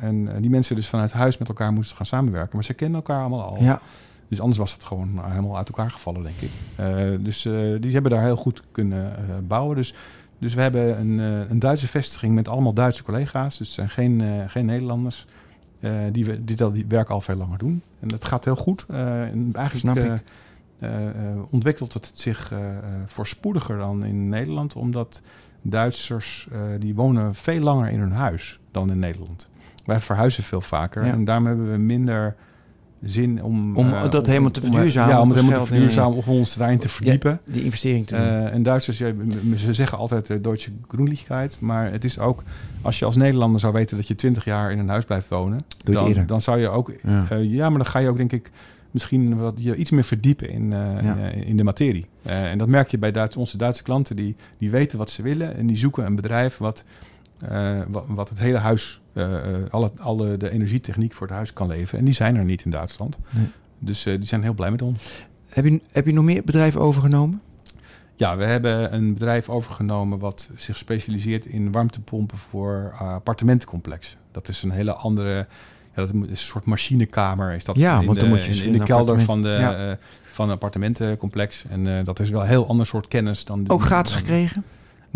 en 0.00 0.28
die 0.40 0.50
mensen 0.50 0.76
dus 0.76 0.88
vanuit 0.88 1.12
huis 1.12 1.38
met 1.38 1.48
elkaar 1.48 1.72
moesten 1.72 1.96
gaan 1.96 2.06
samenwerken. 2.06 2.50
Maar 2.52 2.64
ze 2.64 2.74
kenden 2.74 2.96
elkaar 2.96 3.20
allemaal 3.20 3.42
al. 3.42 3.56
Ja. 3.62 3.80
Dus 4.28 4.40
anders 4.40 4.58
was 4.58 4.72
het 4.72 4.84
gewoon 4.84 5.14
nou, 5.14 5.30
helemaal 5.30 5.56
uit 5.56 5.68
elkaar 5.68 5.90
gevallen, 5.90 6.22
denk 6.22 6.36
ik. 6.40 6.50
Eh, 6.76 7.24
dus 7.24 7.44
eh, 7.44 7.52
die 7.80 7.92
hebben 7.92 8.10
daar 8.10 8.22
heel 8.22 8.36
goed 8.36 8.62
kunnen 8.72 9.16
eh, 9.16 9.22
bouwen. 9.46 9.76
Dus, 9.76 9.94
dus 10.38 10.54
we 10.54 10.60
hebben 10.60 10.98
een, 11.00 11.20
eh, 11.20 11.50
een 11.50 11.58
Duitse 11.58 11.86
vestiging 11.88 12.34
met 12.34 12.48
allemaal 12.48 12.74
Duitse 12.74 13.02
collega's. 13.02 13.58
Dus 13.58 13.66
het 13.66 13.74
zijn 13.76 13.90
geen, 13.90 14.20
eh, 14.20 14.28
geen 14.46 14.66
Nederlanders. 14.66 15.26
eh, 15.80 15.92
die, 16.12 16.24
we, 16.24 16.44
die, 16.44 16.56
dat- 16.56 16.74
die 16.74 16.84
werk 16.88 17.08
al 17.10 17.20
veel 17.20 17.36
langer 17.36 17.58
doen. 17.58 17.82
En 18.00 18.08
dat 18.08 18.24
gaat 18.24 18.44
heel 18.44 18.56
goed. 18.56 18.84
Eh, 18.88 19.22
en 19.22 19.50
eigenlijk 19.54 19.76
Snap 19.76 19.96
ik. 19.96 20.02
eh, 20.04 20.18
eh, 20.78 21.08
eh, 21.08 21.38
ontwikkelt 21.50 21.92
het 21.94 22.10
zich 22.14 22.52
eh, 22.52 22.58
eh, 22.76 22.82
voorspoediger 23.06 23.78
dan 23.78 24.04
in 24.04 24.28
Nederland. 24.28 24.74
Omdat 24.76 25.22
Duitsers, 25.62 26.48
eh, 26.52 26.58
die 26.78 26.94
wonen 26.94 27.34
veel 27.34 27.60
langer 27.60 27.88
in 27.90 28.00
hun 28.00 28.12
huis 28.12 28.58
dan 28.70 28.90
in 28.90 28.98
Nederland. 28.98 29.48
Wij 29.84 30.00
verhuizen 30.00 30.42
veel 30.42 30.60
vaker. 30.60 31.04
Ja. 31.04 31.12
En 31.12 31.24
daarom 31.24 31.46
hebben 31.46 31.70
we 31.72 31.78
minder 31.78 32.36
zin 33.02 33.42
om... 33.42 33.76
Om 33.76 33.92
eh, 33.92 34.10
dat 34.10 34.26
helemaal 34.26 34.50
te 34.50 34.60
om- 34.60 34.66
verduurzamen, 34.72 35.14
Ja, 35.14 35.20
om 35.20 35.28
het 35.30 35.38
helemaal 35.40 35.58
te 35.64 35.66
ja, 35.68 35.74
ja. 35.74 35.80
verduurzamen 35.80 36.16
of 36.16 36.28
ons 36.28 36.54
daarin 36.54 36.78
te 36.78 36.88
verdiepen. 36.88 37.40
Die 37.44 37.64
investering 37.64 38.06
te 38.06 38.14
doen. 38.16 38.22
Eh, 38.24 38.52
en 38.54 38.62
Duitsers, 38.62 38.98
ja, 38.98 39.12
ze 39.56 39.74
zeggen 39.74 39.98
altijd 39.98 40.30
uh, 40.30 40.36
Deutsche 40.42 40.70
Groenlichkeit. 40.88 41.56
Maar 41.60 41.92
het 41.92 42.04
is 42.04 42.18
ook, 42.18 42.42
als 42.82 42.98
je 42.98 43.04
als 43.04 43.16
Nederlander 43.16 43.60
zou 43.60 43.72
weten 43.72 43.96
dat 43.96 44.08
je 44.08 44.14
20 44.14 44.44
jaar 44.44 44.72
in 44.72 44.78
een 44.78 44.88
huis 44.88 45.04
blijft 45.04 45.28
wonen. 45.28 45.60
Dan, 45.84 46.14
dan 46.26 46.40
zou 46.40 46.58
je 46.60 46.68
ook, 46.68 46.92
Ja. 47.02 47.26
ja. 47.30 47.36
ja, 47.36 47.68
maar 47.68 47.78
dan 47.78 47.86
ga 47.86 47.98
je 47.98 48.08
ook 48.08 48.16
denk 48.16 48.32
ik 48.32 48.50
misschien 48.90 49.36
wat, 49.36 49.54
je 49.56 49.74
iets 49.76 49.90
meer 49.90 50.04
verdiepen 50.04 50.48
in, 50.50 50.72
eh, 50.72 51.02
Ja. 51.02 51.16
in, 51.16 51.44
in 51.44 51.56
de 51.56 51.64
materie. 51.64 52.06
Eh, 52.22 52.50
en 52.50 52.58
dat 52.58 52.68
merk 52.68 52.90
je 52.90 52.98
bij 52.98 53.12
Duits, 53.12 53.36
onze 53.36 53.56
Duitse 53.56 53.82
klanten, 53.82 54.16
die, 54.16 54.36
die 54.58 54.70
weten 54.70 54.98
wat 54.98 55.10
ze 55.10 55.22
willen. 55.22 55.56
En 55.56 55.66
die 55.66 55.76
zoeken 55.76 56.06
een 56.06 56.14
bedrijf 56.16 56.56
wat, 56.56 56.84
eh, 57.38 57.80
wat, 58.08 58.28
het 58.28 58.38
hele 58.38 58.58
huis, 58.58 59.00
eh, 59.12 59.26
alle, 59.70 59.90
alle 59.98 60.36
de 60.36 60.50
energietechniek 60.50 61.12
voor 61.12 61.26
het 61.26 61.36
huis 61.36 61.52
kan 61.52 61.68
leveren. 61.68 61.98
En 61.98 62.04
die 62.04 62.14
zijn 62.14 62.36
er 62.36 62.44
niet 62.44 62.64
in 62.64 62.70
Duitsland. 62.70 63.18
Nee. 63.30 63.46
Dus 63.78 64.02
die 64.02 64.24
zijn 64.24 64.42
heel 64.42 64.54
blij 64.54 64.70
met 64.70 64.82
ons. 64.82 65.24
Heb, 65.48 65.64
je, 65.64 65.80
heb 65.92 66.06
je 66.06 66.12
nog 66.12 66.24
meer 66.24 66.44
bedrijven 66.44 66.80
overgenomen? 66.80 67.40
Ja, 68.16 68.36
we 68.36 68.44
hebben 68.44 68.94
een 68.94 69.14
bedrijf 69.14 69.48
overgenomen 69.48 70.18
wat 70.18 70.50
zich 70.56 70.76
specialiseert 70.76 71.46
in 71.46 71.72
warmtepompen 71.72 72.38
voor 72.38 72.90
uh, 72.92 73.00
appartementencomplexen. 73.00 74.18
Dat 74.30 74.48
is 74.48 74.62
een 74.62 74.70
hele 74.70 74.92
andere, 74.92 75.34
ja, 75.34 75.46
dat 75.94 76.08
is 76.08 76.28
een 76.28 76.36
soort 76.36 76.64
machinekamer. 76.64 77.52
Is 77.52 77.64
dat 77.64 77.78
Ja, 77.78 78.00
in 78.00 78.06
want 78.06 78.18
de, 78.18 78.24
dan 78.24 78.30
moet 78.34 78.44
je 78.44 78.50
in, 78.50 78.62
in 78.62 78.72
een 78.72 78.78
de 78.78 78.84
kelder 78.84 79.20
van, 79.20 79.42
de, 79.42 79.48
ja. 79.48 79.98
van 80.22 80.46
een 80.46 80.52
appartementencomplex. 80.54 81.64
En 81.68 81.86
uh, 81.86 82.04
dat 82.04 82.20
is 82.20 82.30
wel 82.30 82.40
een 82.40 82.48
heel 82.48 82.68
ander 82.68 82.86
soort 82.86 83.08
kennis 83.08 83.44
dan... 83.44 83.64
Ook 83.68 83.82
gratis 83.82 84.12
dan, 84.12 84.20
gekregen? 84.20 84.64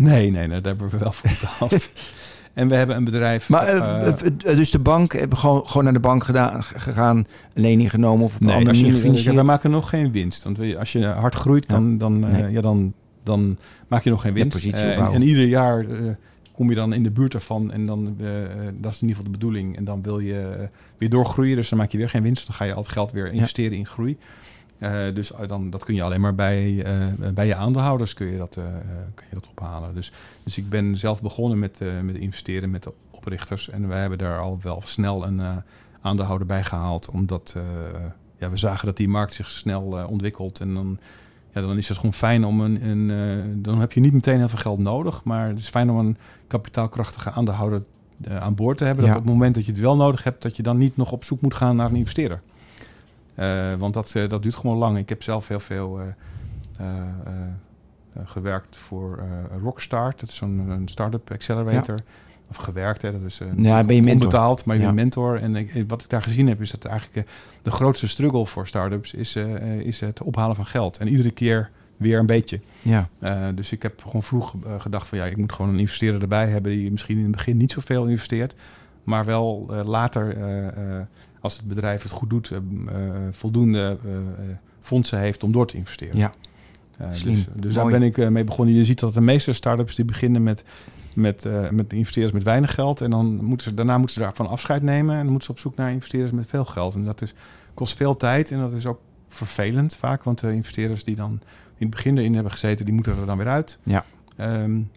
Nee, 0.01 0.31
nee, 0.31 0.47
nee, 0.47 0.61
daar 0.61 0.75
hebben 0.75 0.89
we 0.89 0.97
wel 0.97 1.11
voor 1.11 1.29
betaald. 1.29 1.89
en 2.53 2.67
we 2.67 2.75
hebben 2.75 2.95
een 2.95 3.03
bedrijf... 3.03 3.49
Maar 3.49 3.75
uh, 3.75 4.13
dus 4.55 4.71
de 4.71 4.79
bank, 4.79 5.13
hebben 5.13 5.37
gewoon, 5.37 5.67
gewoon 5.67 5.83
naar 5.83 5.93
de 5.93 5.99
bank 5.99 6.23
gedaan, 6.23 6.63
gegaan, 6.63 7.25
lening 7.53 7.89
genomen 7.89 8.25
of 8.25 8.35
op 8.35 8.41
een 8.41 8.47
nee, 8.47 8.55
andere 8.55 8.81
manier? 8.81 9.35
We 9.35 9.43
maken 9.43 9.71
nog 9.71 9.89
geen 9.89 10.11
winst. 10.11 10.43
Want 10.43 10.75
als 10.77 10.91
je 10.91 11.05
hard 11.05 11.35
groeit, 11.35 11.69
dan, 11.69 11.97
dan, 11.97 12.19
nee. 12.19 12.43
uh, 12.43 12.51
ja, 12.51 12.61
dan, 12.61 12.93
dan 13.23 13.57
maak 13.87 14.03
je 14.03 14.09
nog 14.09 14.21
geen 14.21 14.33
winst. 14.33 14.65
Uh, 14.65 14.97
en, 14.97 15.13
en, 15.13 15.21
ieder 15.21 15.45
jaar 15.45 15.85
kom 16.51 16.69
je 16.69 16.75
dan 16.75 16.93
in 16.93 17.03
de 17.03 17.11
buurt 17.11 17.33
ervan 17.33 17.71
en 17.71 17.85
dan, 17.85 18.15
uh, 18.21 18.27
dat 18.79 18.91
is 18.91 19.01
in 19.01 19.07
ieder 19.07 19.15
geval 19.15 19.23
de 19.23 19.37
bedoeling. 19.37 19.77
En 19.77 19.83
dan 19.83 20.01
wil 20.01 20.19
je 20.19 20.69
weer 20.97 21.09
doorgroeien, 21.09 21.55
dus 21.55 21.69
dan 21.69 21.77
maak 21.77 21.91
je 21.91 21.97
weer 21.97 22.09
geen 22.09 22.23
winst. 22.23 22.47
Dan 22.47 22.55
ga 22.55 22.65
je 22.65 22.73
al 22.73 22.81
het 22.81 22.91
geld 22.91 23.11
weer 23.11 23.31
investeren 23.31 23.71
ja. 23.71 23.77
in 23.77 23.85
groei. 23.85 24.17
Uh, 24.81 25.13
dus 25.13 25.31
dan, 25.47 25.69
dat 25.69 25.83
kun 25.83 25.95
je 25.95 26.03
alleen 26.03 26.21
maar 26.21 26.35
bij, 26.35 26.71
uh, 26.71 27.29
bij 27.33 27.47
je 27.47 27.55
aandeelhouders 27.55 28.13
kun 28.13 28.27
je 28.27 28.37
dat, 28.37 28.55
uh, 28.57 28.63
kun 29.13 29.25
je 29.29 29.35
dat 29.35 29.47
ophalen. 29.55 29.93
Dus, 29.93 30.11
dus 30.43 30.57
ik 30.57 30.69
ben 30.69 30.97
zelf 30.97 31.21
begonnen 31.21 31.59
met, 31.59 31.79
met 32.03 32.15
investeren 32.15 32.69
met 32.71 32.83
de 32.83 32.93
oprichters. 33.11 33.69
En 33.69 33.87
wij 33.87 33.99
hebben 33.99 34.17
daar 34.17 34.39
al 34.39 34.59
wel 34.61 34.81
snel 34.85 35.25
een 35.25 35.41
aandeelhouder 36.01 36.47
bij 36.47 36.63
gehaald. 36.63 37.09
Omdat 37.09 37.55
ja, 38.37 38.49
we 38.49 38.57
zagen 38.57 38.85
dat 38.85 38.97
die 38.97 39.07
markt 39.07 39.33
zich 39.33 39.49
snel 39.49 39.83
ontwikkelt. 40.09 40.59
En 40.59 40.73
dan, 40.73 40.97
ja, 41.53 41.61
dan 41.61 41.77
is 41.77 41.87
het 41.87 41.97
gewoon 41.97 42.13
fijn 42.13 42.45
om 42.45 42.61
een... 42.61 42.85
een 42.89 43.61
dan 43.61 43.79
heb 43.79 43.91
je 43.91 43.99
niet 43.99 44.13
meteen 44.13 44.37
heel 44.37 44.49
veel 44.49 44.59
geld 44.59 44.79
nodig. 44.79 45.23
Maar 45.23 45.47
het 45.47 45.59
is 45.59 45.69
fijn 45.69 45.89
om 45.89 45.97
een 45.97 46.17
kapitaalkrachtige 46.47 47.31
aandeelhouder 47.31 47.83
aan 48.29 48.55
boord 48.55 48.77
te 48.77 48.83
hebben. 48.83 49.03
Ja. 49.03 49.11
Dat 49.11 49.19
op 49.19 49.25
het 49.25 49.33
moment 49.33 49.55
dat 49.55 49.65
je 49.65 49.71
het 49.71 49.81
wel 49.81 49.95
nodig 49.95 50.23
hebt... 50.23 50.41
dat 50.41 50.55
je 50.55 50.63
dan 50.63 50.77
niet 50.77 50.97
nog 50.97 51.11
op 51.11 51.23
zoek 51.23 51.41
moet 51.41 51.55
gaan 51.55 51.75
naar 51.75 51.89
een 51.89 51.95
investeerder. 51.95 52.41
Uh, 53.35 53.73
want 53.73 53.93
dat, 53.93 54.13
uh, 54.17 54.29
dat 54.29 54.43
duurt 54.43 54.55
gewoon 54.55 54.77
lang. 54.77 54.97
Ik 54.97 55.09
heb 55.09 55.23
zelf 55.23 55.47
heel 55.47 55.59
veel 55.59 55.99
uh, 56.81 56.87
gewerkt 58.25 58.77
voor 58.77 59.23
Rockstart. 59.61 60.19
Dat 60.19 60.29
is 60.29 60.35
zo'n 60.35 60.69
een 60.69 60.87
start-up 60.87 61.31
accelerator. 61.31 61.95
Ja. 61.95 62.03
Of 62.49 62.55
gewerkt, 62.55 63.01
hè. 63.01 63.11
dat 63.11 63.21
is 63.21 63.39
een 63.39 63.63
ja, 63.63 63.83
ben 63.83 63.95
je 63.95 64.01
mentor. 64.01 64.21
onbetaald, 64.21 64.65
maar 64.65 64.75
je 64.75 64.81
ja. 64.81 64.87
bent 64.87 64.99
mentor. 64.99 65.41
En 65.41 65.55
ik, 65.55 65.83
wat 65.87 66.01
ik 66.01 66.09
daar 66.09 66.21
gezien 66.21 66.47
heb, 66.47 66.61
is 66.61 66.71
dat 66.71 66.85
eigenlijk 66.85 67.29
de 67.61 67.71
grootste 67.71 68.07
struggle 68.07 68.45
voor 68.45 68.67
start-ups 68.67 69.13
is, 69.13 69.35
is 69.79 69.99
het 69.99 70.21
ophalen 70.21 70.55
van 70.55 70.65
geld. 70.65 70.97
En 70.97 71.07
iedere 71.07 71.31
keer 71.31 71.69
weer 71.97 72.19
een 72.19 72.25
beetje. 72.25 72.59
Ja. 72.81 73.09
dus 73.55 73.71
ik 73.71 73.81
heb 73.81 74.01
gewoon 74.03 74.23
vroeg 74.23 74.55
gedacht 74.77 75.07
van 75.07 75.17
ja, 75.17 75.25
ik 75.25 75.37
moet 75.37 75.53
gewoon 75.53 75.73
een 75.73 75.79
investeerder 75.79 76.21
erbij 76.21 76.47
hebben 76.47 76.71
die 76.71 76.91
misschien 76.91 77.17
in 77.17 77.23
het 77.23 77.31
begin 77.31 77.57
niet 77.57 77.71
zoveel 77.71 78.05
investeert, 78.05 78.55
maar 79.03 79.25
wel 79.25 79.65
later 79.85 80.37
als 81.39 81.57
het 81.57 81.67
bedrijf 81.67 82.03
het 82.03 82.11
goed 82.11 82.29
doet, 82.29 82.51
voldoende 83.31 83.97
fondsen 84.79 85.19
heeft 85.19 85.43
om 85.43 85.51
door 85.51 85.67
te 85.67 85.77
investeren. 85.77 86.17
Ja. 86.17 86.31
Dus 87.09 87.47
dus 87.55 87.73
daar 87.73 87.85
ben 87.85 88.01
ik 88.03 88.29
mee 88.29 88.43
begonnen. 88.43 88.75
Je 88.75 88.85
ziet 88.85 88.99
dat 88.99 89.13
de 89.13 89.21
meeste 89.21 89.53
start-ups 89.53 89.95
die 89.95 90.05
beginnen 90.05 90.43
met, 90.43 90.63
met, 91.15 91.47
met 91.71 91.93
investeerders 91.93 92.33
met 92.33 92.43
weinig 92.43 92.73
geld. 92.73 93.01
En 93.01 93.09
dan 93.09 93.45
moeten 93.45 93.69
ze, 93.69 93.73
daarna 93.73 93.97
moeten 93.97 94.15
ze 94.15 94.21
daarvan 94.21 94.47
afscheid 94.47 94.81
nemen. 94.81 95.15
En 95.15 95.21
dan 95.21 95.29
moeten 95.29 95.45
ze 95.45 95.51
op 95.51 95.59
zoek 95.59 95.75
naar 95.75 95.91
investeerders 95.91 96.31
met 96.31 96.47
veel 96.47 96.65
geld. 96.65 96.95
En 96.95 97.03
dat 97.03 97.21
is, 97.21 97.33
kost 97.73 97.97
veel 97.97 98.17
tijd 98.17 98.51
en 98.51 98.59
dat 98.59 98.73
is 98.73 98.85
ook 98.85 98.99
vervelend 99.27 99.95
vaak. 99.95 100.23
Want 100.23 100.39
de 100.39 100.53
investeerders 100.53 101.03
die 101.03 101.15
dan 101.15 101.31
in 101.77 101.87
het 101.87 101.89
begin 101.89 102.17
erin 102.17 102.33
hebben 102.33 102.51
gezeten, 102.51 102.85
die 102.85 102.93
moeten 102.93 103.17
er 103.19 103.25
dan 103.25 103.37
weer 103.37 103.47
uit. 103.47 103.79
Ja. 103.83 104.05
Um, 104.37 104.91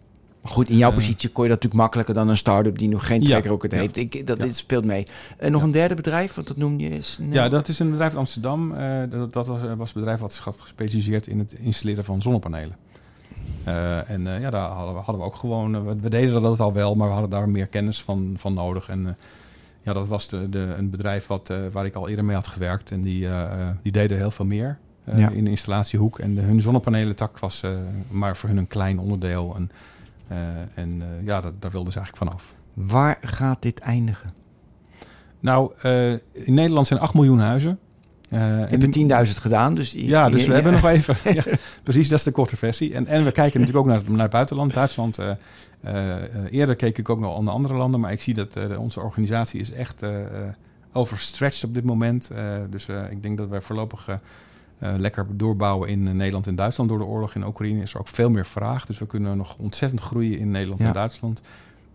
Maar 0.45 0.53
goed, 0.53 0.69
in 0.69 0.77
jouw 0.77 0.89
Eh. 0.89 0.95
positie 0.95 1.29
kon 1.29 1.43
je 1.43 1.49
dat 1.49 1.57
natuurlijk 1.57 1.81
makkelijker 1.81 2.13
dan 2.13 2.29
een 2.29 2.37
start-up 2.37 2.77
die 2.77 2.89
nog 2.89 3.07
geen 3.07 3.21
Ja, 3.21 3.41
track 3.41 3.71
ja. 3.71 3.77
heeft. 3.77 3.97
Ik, 3.97 4.27
dat 4.27 4.37
Ja. 4.37 4.43
dit 4.43 4.55
speelt 4.57 4.85
mee. 4.85 5.03
En 5.37 5.51
nog 5.51 5.61
een 5.61 5.71
derde 5.71 5.95
bedrijf, 5.95 6.33
want 6.33 6.47
dat 6.47 6.57
noemde 6.57 6.83
je 6.83 6.89
eens. 6.89 7.19
Ja, 7.29 7.49
dat 7.49 7.67
is 7.67 7.79
een 7.79 7.89
bedrijf 7.89 8.11
in 8.11 8.17
Amsterdam. 8.17 8.75
Eh, 8.75 8.99
dat 9.09 9.33
dat 9.33 9.47
was, 9.47 9.59
was 9.77 9.87
een 9.93 9.99
bedrijf 9.99 10.19
wat 10.19 10.33
zich 10.33 10.45
had 10.45 10.57
gespecialiseerd 10.59 11.27
in 11.27 11.39
het 11.39 11.53
installeren 11.53 12.03
van 12.03 12.21
zonnepanelen. 12.21 12.75
Eh, 13.63 14.09
en 14.09 14.27
eh, 14.27 14.41
ja, 14.41 14.49
daar 14.49 14.69
hadden 14.69 14.93
we, 14.93 14.99
hadden 14.99 15.17
we 15.17 15.23
ook 15.27 15.35
gewoon... 15.35 15.75
eh, 15.75 15.81
we, 15.83 15.95
we 16.01 16.09
deden 16.09 16.41
dat 16.41 16.59
al 16.59 16.73
wel, 16.73 16.95
maar 16.95 17.07
we 17.07 17.13
hadden 17.13 17.31
daar 17.31 17.49
meer 17.49 17.67
kennis 17.67 18.01
van, 18.03 18.33
van 18.37 18.53
nodig. 18.53 18.89
En 18.89 19.07
eh, 19.07 19.13
ja, 19.81 19.93
dat 19.93 20.07
was 20.07 20.27
de, 20.27 20.49
de, 20.49 20.73
een 20.77 20.89
bedrijf 20.89 21.27
wat, 21.27 21.49
eh, 21.49 21.57
waar 21.71 21.85
ik 21.85 21.95
al 21.95 22.09
eerder 22.09 22.25
mee 22.25 22.35
had 22.35 22.47
gewerkt. 22.47 22.91
En 22.91 23.01
die, 23.01 23.25
eh, 23.27 23.43
eh, 23.43 23.67
die 23.81 23.91
deden 23.91 24.17
heel 24.17 24.31
veel 24.31 24.45
meer 24.45 24.77
eh, 25.03 25.27
in 25.31 25.43
de 25.43 25.49
installatiehoek. 25.49 26.19
En 26.19 26.35
de, 26.35 26.41
hun 26.41 26.61
zonnepanelentak 26.61 27.39
was 27.39 27.63
eh, 27.63 27.71
maar 28.09 28.37
voor 28.37 28.49
hun 28.49 28.57
een 28.57 28.67
klein 28.67 28.99
onderdeel. 28.99 29.53
En, 29.55 29.69
eh, 29.71 29.77
en 30.75 31.01
eh, 31.01 31.25
ja, 31.25 31.41
dat, 31.41 31.61
daar 31.61 31.71
wilden 31.71 31.91
ze 31.93 31.99
eigenlijk 31.99 32.31
vanaf. 32.31 32.53
Waar 32.73 33.17
gaat 33.21 33.61
dit 33.61 33.79
eindigen? 33.79 34.33
Nou, 35.39 35.71
eh, 35.81 36.11
in 36.31 36.53
Nederland 36.53 36.87
zijn 36.87 36.99
8 36.99 37.13
miljoen 37.13 37.39
huizen. 37.39 37.79
Eh, 38.29 38.39
Je 38.39 38.45
en 38.45 38.59
hebt 38.59 38.69
die- 38.69 38.87
er 38.87 38.91
10.000 38.91 39.37
gedaan, 39.41 39.75
dus... 39.75 39.91
Ja, 39.91 40.29
dus 40.29 40.41
we 40.41 40.47
ja, 40.47 40.53
hebben 40.53 40.71
nog 40.73 40.85
even. 40.97 41.33
ja, 41.33 41.43
precies, 41.83 42.07
dat 42.09 42.17
is 42.19 42.23
de 42.25 42.31
korte 42.31 42.57
versie. 42.57 42.93
En, 42.93 43.07
en 43.07 43.23
we 43.23 43.31
kijken 43.31 43.59
natuurlijk 43.59 43.87
ook 43.87 43.91
naar, 43.93 44.11
naar 44.11 44.21
het 44.21 44.31
buitenland. 44.31 44.73
Duitsland. 44.73 45.17
eh, 45.17 45.29
eh, 45.81 46.15
eh, 46.23 46.27
eerder 46.49 46.75
keek 46.75 46.97
ik 46.97 47.09
ook 47.09 47.19
nog 47.19 47.41
naar 47.41 47.53
andere 47.53 47.73
landen. 47.73 47.99
Maar 47.99 48.11
ik 48.11 48.21
zie 48.21 48.33
dat 48.33 48.55
eh, 48.55 48.79
onze 48.79 48.99
organisatie 49.01 49.59
is 49.59 49.71
echt 49.71 50.01
eh, 50.01 50.21
eh, 50.25 50.49
overstretched 50.93 51.63
op 51.63 51.73
dit 51.73 51.83
moment. 51.83 52.29
Eh, 52.29 52.43
dus 52.69 52.87
eh, 52.87 53.11
ik 53.11 53.21
denk 53.21 53.37
dat 53.37 53.49
wij 53.49 53.61
voorlopig 53.61 54.19
eh, 54.79 54.93
lekker 54.97 55.25
doorbouwen 55.31 55.89
in 55.89 56.07
eh, 56.07 56.13
Nederland 56.13 56.47
en 56.47 56.55
Duitsland. 56.55 56.89
Door 56.89 56.99
de 56.99 57.05
oorlog 57.05 57.35
in 57.35 57.45
Oekraïne 57.45 57.81
is 57.81 57.93
er 57.93 57.99
ook 57.99 58.07
veel 58.07 58.29
meer 58.29 58.45
vraag. 58.45 58.85
Dus 58.85 58.97
we 58.99 59.05
kunnen 59.07 59.37
nog 59.37 59.55
ontzettend 59.57 60.01
groeien 60.01 60.37
in 60.39 60.51
Nederland 60.51 60.79
Ja. 60.81 60.87
en 60.87 60.93
Duitsland. 60.93 61.41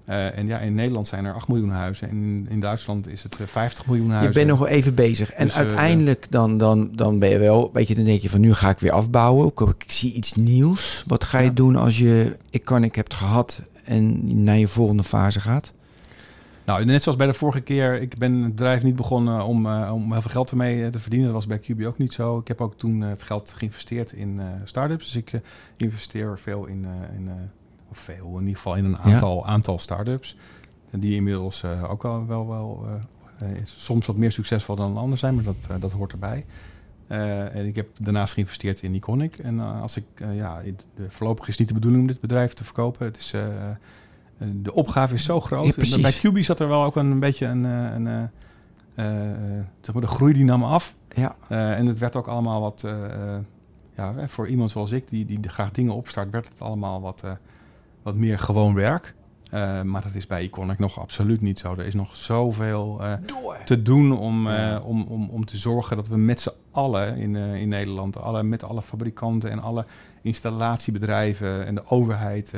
Eh, 0.05 0.39
en 0.39 0.47
ja, 0.47 0.59
in 0.59 0.75
Nederland 0.75 1.07
zijn 1.09 1.25
er 1.25 1.35
8 1.35 1.49
miljoen 1.49 1.71
huizen. 1.71 2.09
En 2.09 2.17
in, 2.17 2.47
in 2.51 2.61
Duitsland 2.61 3.09
is 3.09 3.23
het 3.23 3.41
eh, 3.41 3.47
50 3.47 3.87
miljoen 3.87 4.07
Je 4.07 4.13
huizen. 4.13 4.35
bent 4.35 4.47
nog 4.49 4.59
wel 4.59 4.69
even 4.69 4.95
bezig. 4.95 5.31
En 5.31 5.47
Dus, 5.47 5.55
uiteindelijk 5.57 6.27
dan, 6.31 6.59
dan, 6.59 6.91
dan 6.95 7.19
ben 7.19 7.29
je 7.29 7.39
wel... 7.39 7.71
Weet 7.73 7.89
je, 7.89 7.95
dan 7.95 8.05
denk 8.05 8.21
je 8.21 8.29
van 8.31 8.41
nu 8.41 8.55
ga 8.55 8.69
ik 8.71 8.79
weer 8.79 8.93
afbouwen. 8.93 9.47
Ik, 9.47 9.61
ik 9.61 9.93
zie 9.93 10.13
iets 10.13 10.35
nieuws. 10.35 11.05
Wat 11.07 11.25
ga 11.25 11.39
je 11.39 11.45
Ja. 11.45 11.51
doen 11.53 11.77
als 11.77 11.99
je 11.99 12.37
Iconic 12.51 12.95
hebt 12.95 13.15
gehad... 13.15 13.63
en 13.85 14.21
naar 14.45 14.57
je 14.59 14.69
volgende 14.69 15.05
fase 15.05 15.41
gaat? 15.41 15.73
Nou, 16.65 16.85
net 16.85 17.03
zoals 17.03 17.19
bij 17.19 17.27
de 17.27 17.33
vorige 17.33 17.61
keer, 17.61 18.01
ik 18.01 18.19
ben 18.19 18.35
het 18.35 18.55
bedrijf 18.55 18.83
niet 18.83 18.97
begonnen 18.97 19.45
om, 19.45 19.67
eh, 19.67 19.91
om 19.95 20.13
heel 20.13 20.21
veel 20.21 20.31
geld 20.31 20.51
ermee 20.51 20.85
eh, 20.85 20.91
te 20.91 20.99
verdienen. 20.99 21.33
Dat 21.33 21.37
was 21.37 21.47
bij 21.47 21.59
QB 21.59 21.87
ook 21.87 21.99
niet 21.99 22.13
zo. 22.13 22.39
Ik 22.39 22.49
heb 22.49 22.61
ook 22.61 22.79
toen 22.79 23.03
eh, 23.03 23.09
het 23.09 23.23
geld 23.23 23.51
geïnvesteerd 23.51 24.13
in 24.13 24.41
eh 24.41 24.47
start-ups. 24.65 25.05
Dus 25.05 25.17
ik 25.17 25.41
investeer 25.77 26.39
veel 26.39 26.67
in, 26.67 26.87
in 27.17 27.31
of 27.89 27.99
veel, 27.99 28.33
in 28.35 28.41
ieder 28.41 28.57
geval 28.57 28.77
in 28.77 28.85
een 28.85 28.99
aantal, 28.99 29.47
aantal 29.47 29.79
start-ups. 29.79 30.37
En 30.91 31.01
die 31.01 31.15
inmiddels 31.15 31.65
ook 31.65 32.03
wel, 32.03 32.27
wel, 32.27 32.49
wel 32.49 32.87
soms 33.65 34.07
wat 34.07 34.17
meer 34.17 34.33
succesvol 34.33 34.77
dan 34.77 34.91
een 34.91 34.97
ander 34.97 35.19
zijn, 35.19 35.35
maar 35.35 35.45
dat, 35.45 35.69
dat 35.81 35.93
hoort 35.93 36.13
erbij. 36.13 36.45
En 37.07 37.67
ik 37.67 37.77
heb 37.77 37.89
daarnaast 38.01 38.33
geïnvesteerd 38.33 38.83
in 38.83 38.95
Iconic. 38.95 39.39
En 39.39 39.61
als 39.61 39.97
ik, 39.97 40.05
ja, 40.33 40.63
de, 40.95 41.07
voorlopig 41.09 41.49
is 41.49 41.59
niet 41.59 41.69
de 41.69 41.75
bedoeling 41.75 42.03
om 42.03 42.09
dit 42.09 42.21
bedrijf 42.21 42.53
te 42.53 42.65
verkopen. 42.65 43.07
Het 43.07 43.17
is, 43.17 43.35
de 44.41 44.75
opgave 44.75 45.15
is 45.15 45.25
zo 45.25 45.41
groot. 45.41 45.75
Ja. 45.87 46.01
Bij 46.01 46.13
QB 46.13 46.39
zat 46.39 46.61
er 46.61 46.69
wel 46.69 46.85
ook 46.85 46.97
een, 46.97 47.21
beetje 47.21 47.47
een, 47.47 47.65
eh, 47.65 47.95
een, 47.95 48.07
eh, 48.07 48.25
eh, 48.95 49.65
zeg 49.81 49.95
maar 49.95 50.03
de 50.03 50.09
groei 50.09 50.33
die 50.33 50.45
nam 50.45 50.65
af. 50.65 50.95
Ja, 51.17 51.37
en 51.49 51.87
het 51.87 51.99
werd 51.99 52.17
ook 52.17 52.27
allemaal 52.29 52.61
wat, 52.61 52.85
ja, 53.97 54.15
voor 54.29 54.49
iemand 54.49 54.71
zoals 54.71 54.93
ik, 54.93 55.09
die, 55.09 55.25
die 55.25 55.49
graag 55.49 55.71
dingen 55.71 55.95
opstart, 55.95 56.31
werd 56.31 56.49
het 56.49 56.61
allemaal 56.61 57.01
wat, 57.01 57.25
wat 58.03 58.15
meer 58.15 58.39
gewoon 58.39 58.75
werk. 58.75 59.15
Maar 59.85 60.03
dat 60.03 60.15
is 60.15 60.27
bij 60.27 60.43
Iconic 60.43 60.79
nog 60.79 61.01
absoluut 61.01 61.41
niet 61.41 61.59
zo. 61.59 61.73
Er 61.73 61.87
is 61.87 61.95
nog 61.95 62.17
zoveel 62.17 63.01
door. 63.27 63.57
te 63.65 63.83
doen 63.83 64.19
om, 64.19 64.49
Ja. 64.49 64.81
om, 64.81 65.03
om, 65.03 65.29
om 65.29 65.45
te 65.45 65.57
zorgen 65.57 65.97
dat 65.97 66.09
we 66.09 66.17
met 66.17 66.41
z'n 66.41 66.53
allen 66.71 67.17
in, 67.17 67.37
in 67.37 67.69
Nederland, 67.69 68.17
alle, 68.17 68.43
met 68.43 68.65
alle 68.65 68.83
fabrikanten 68.83 69.51
en 69.51 69.63
alle 69.63 69.85
installatiebedrijven 70.23 71.67
en 71.67 71.75
de 71.75 71.87
overheid 71.87 72.53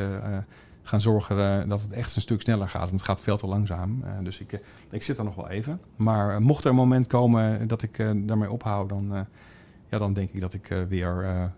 gaan 0.83 1.01
zorgen 1.01 1.39
eh, 1.62 1.68
dat 1.68 1.80
het 1.80 1.91
echt 1.93 2.16
een 2.16 2.22
stuk 2.22 2.41
sneller 2.41 2.68
gaat. 2.68 2.80
Want 2.80 2.93
het 2.93 3.03
gaat 3.03 3.20
veel 3.20 3.37
te 3.37 3.47
langzaam. 3.47 4.03
Eh, 4.05 4.11
dus 4.22 4.41
ik, 4.41 4.53
eh, 4.53 4.61
ik 4.91 5.03
zit 5.03 5.18
er 5.18 5.24
nog 5.24 5.35
wel 5.35 5.49
even. 5.49 5.80
Maar 5.97 6.43
mocht 6.43 6.64
er 6.64 6.70
een 6.70 6.76
moment 6.76 7.07
komen 7.07 7.68
dat 7.68 7.83
ik 7.83 7.99
eh, 7.99 8.11
daarmee 8.16 8.51
ophoud, 8.51 8.89
dan, 8.89 9.14
eh, 9.14 9.20
ja, 9.89 9.99
dan 9.99 10.12
denk 10.12 10.30
ik 10.33 10.41
dat 10.41 10.55
ik 10.55 10.70
eh, 10.70 10.78
weer 10.89 11.51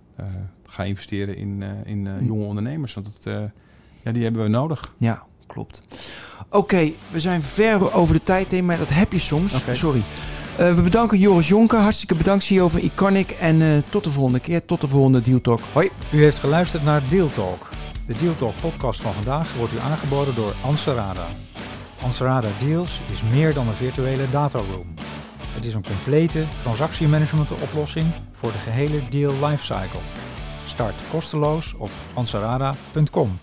ga 0.66 0.82
investeren 0.82 1.36
in, 1.36 1.62
eh, 1.62 1.68
in 1.92 2.06
eh, 2.06 2.12
Hm. 2.18 2.24
jonge 2.24 2.44
ondernemers. 2.44 2.94
Want 2.94 3.06
het, 3.06 3.26
eh, 3.26 3.42
ja, 4.02 4.12
die 4.12 4.22
hebben 4.24 4.42
we 4.42 4.48
nodig. 4.48 4.94
Ja, 4.98 5.22
klopt. 5.46 5.82
Oké, 6.48 6.92
we 7.10 7.20
zijn 7.20 7.42
ver 7.42 7.92
over 7.92 8.14
de 8.14 8.22
tijd 8.22 8.50
heen, 8.50 8.64
maar 8.64 8.78
dat 8.78 8.90
heb 8.90 9.12
je 9.12 9.18
soms. 9.18 9.64
Sorry. 9.72 10.02
Eh, 10.58 10.74
we 10.74 10.82
bedanken 10.82 11.18
Joris 11.18 11.48
Jonker. 11.48 11.78
Hartstikke 11.78 12.14
bedankt 12.14 12.44
CEO 12.44 12.68
van 12.68 12.80
Iconic. 12.80 13.30
En 13.30 13.62
eh, 13.62 13.68
tot 13.90 14.04
de 14.04 14.10
volgende 14.10 14.40
keer. 14.40 14.64
Tot 14.64 14.80
de 14.80 14.88
volgende 14.88 15.20
Deal 15.20 15.40
Talk. 15.40 15.60
Hoi. 15.72 15.90
U 16.12 16.22
heeft 16.22 16.38
geluisterd 16.38 16.82
naar 16.82 17.02
Deal 17.08 17.28
Talk. 17.28 17.68
De 18.06 18.14
Deal 18.14 18.36
Talk 18.36 18.60
podcast 18.60 19.00
van 19.00 19.12
vandaag 19.12 19.54
wordt 19.54 19.72
u 19.72 19.78
aangeboden 19.78 20.34
door 20.34 20.54
Anserada. 20.62 21.26
Anserada 22.00 22.48
Deals 22.60 23.00
is 23.10 23.22
meer 23.22 23.54
dan 23.54 23.68
een 23.68 23.74
virtuele 23.74 24.30
dataroom. 24.30 24.94
Het 25.54 25.64
is 25.64 25.74
een 25.74 25.84
complete 25.84 26.46
transactiemanagement 26.56 27.50
oplossing 27.50 28.06
voor 28.32 28.52
de 28.52 28.58
gehele 28.58 29.08
deal 29.08 29.32
lifecycle. 29.32 30.00
Start 30.66 31.02
kosteloos 31.10 31.74
op 31.74 31.90
ansarada.com. 32.14 33.38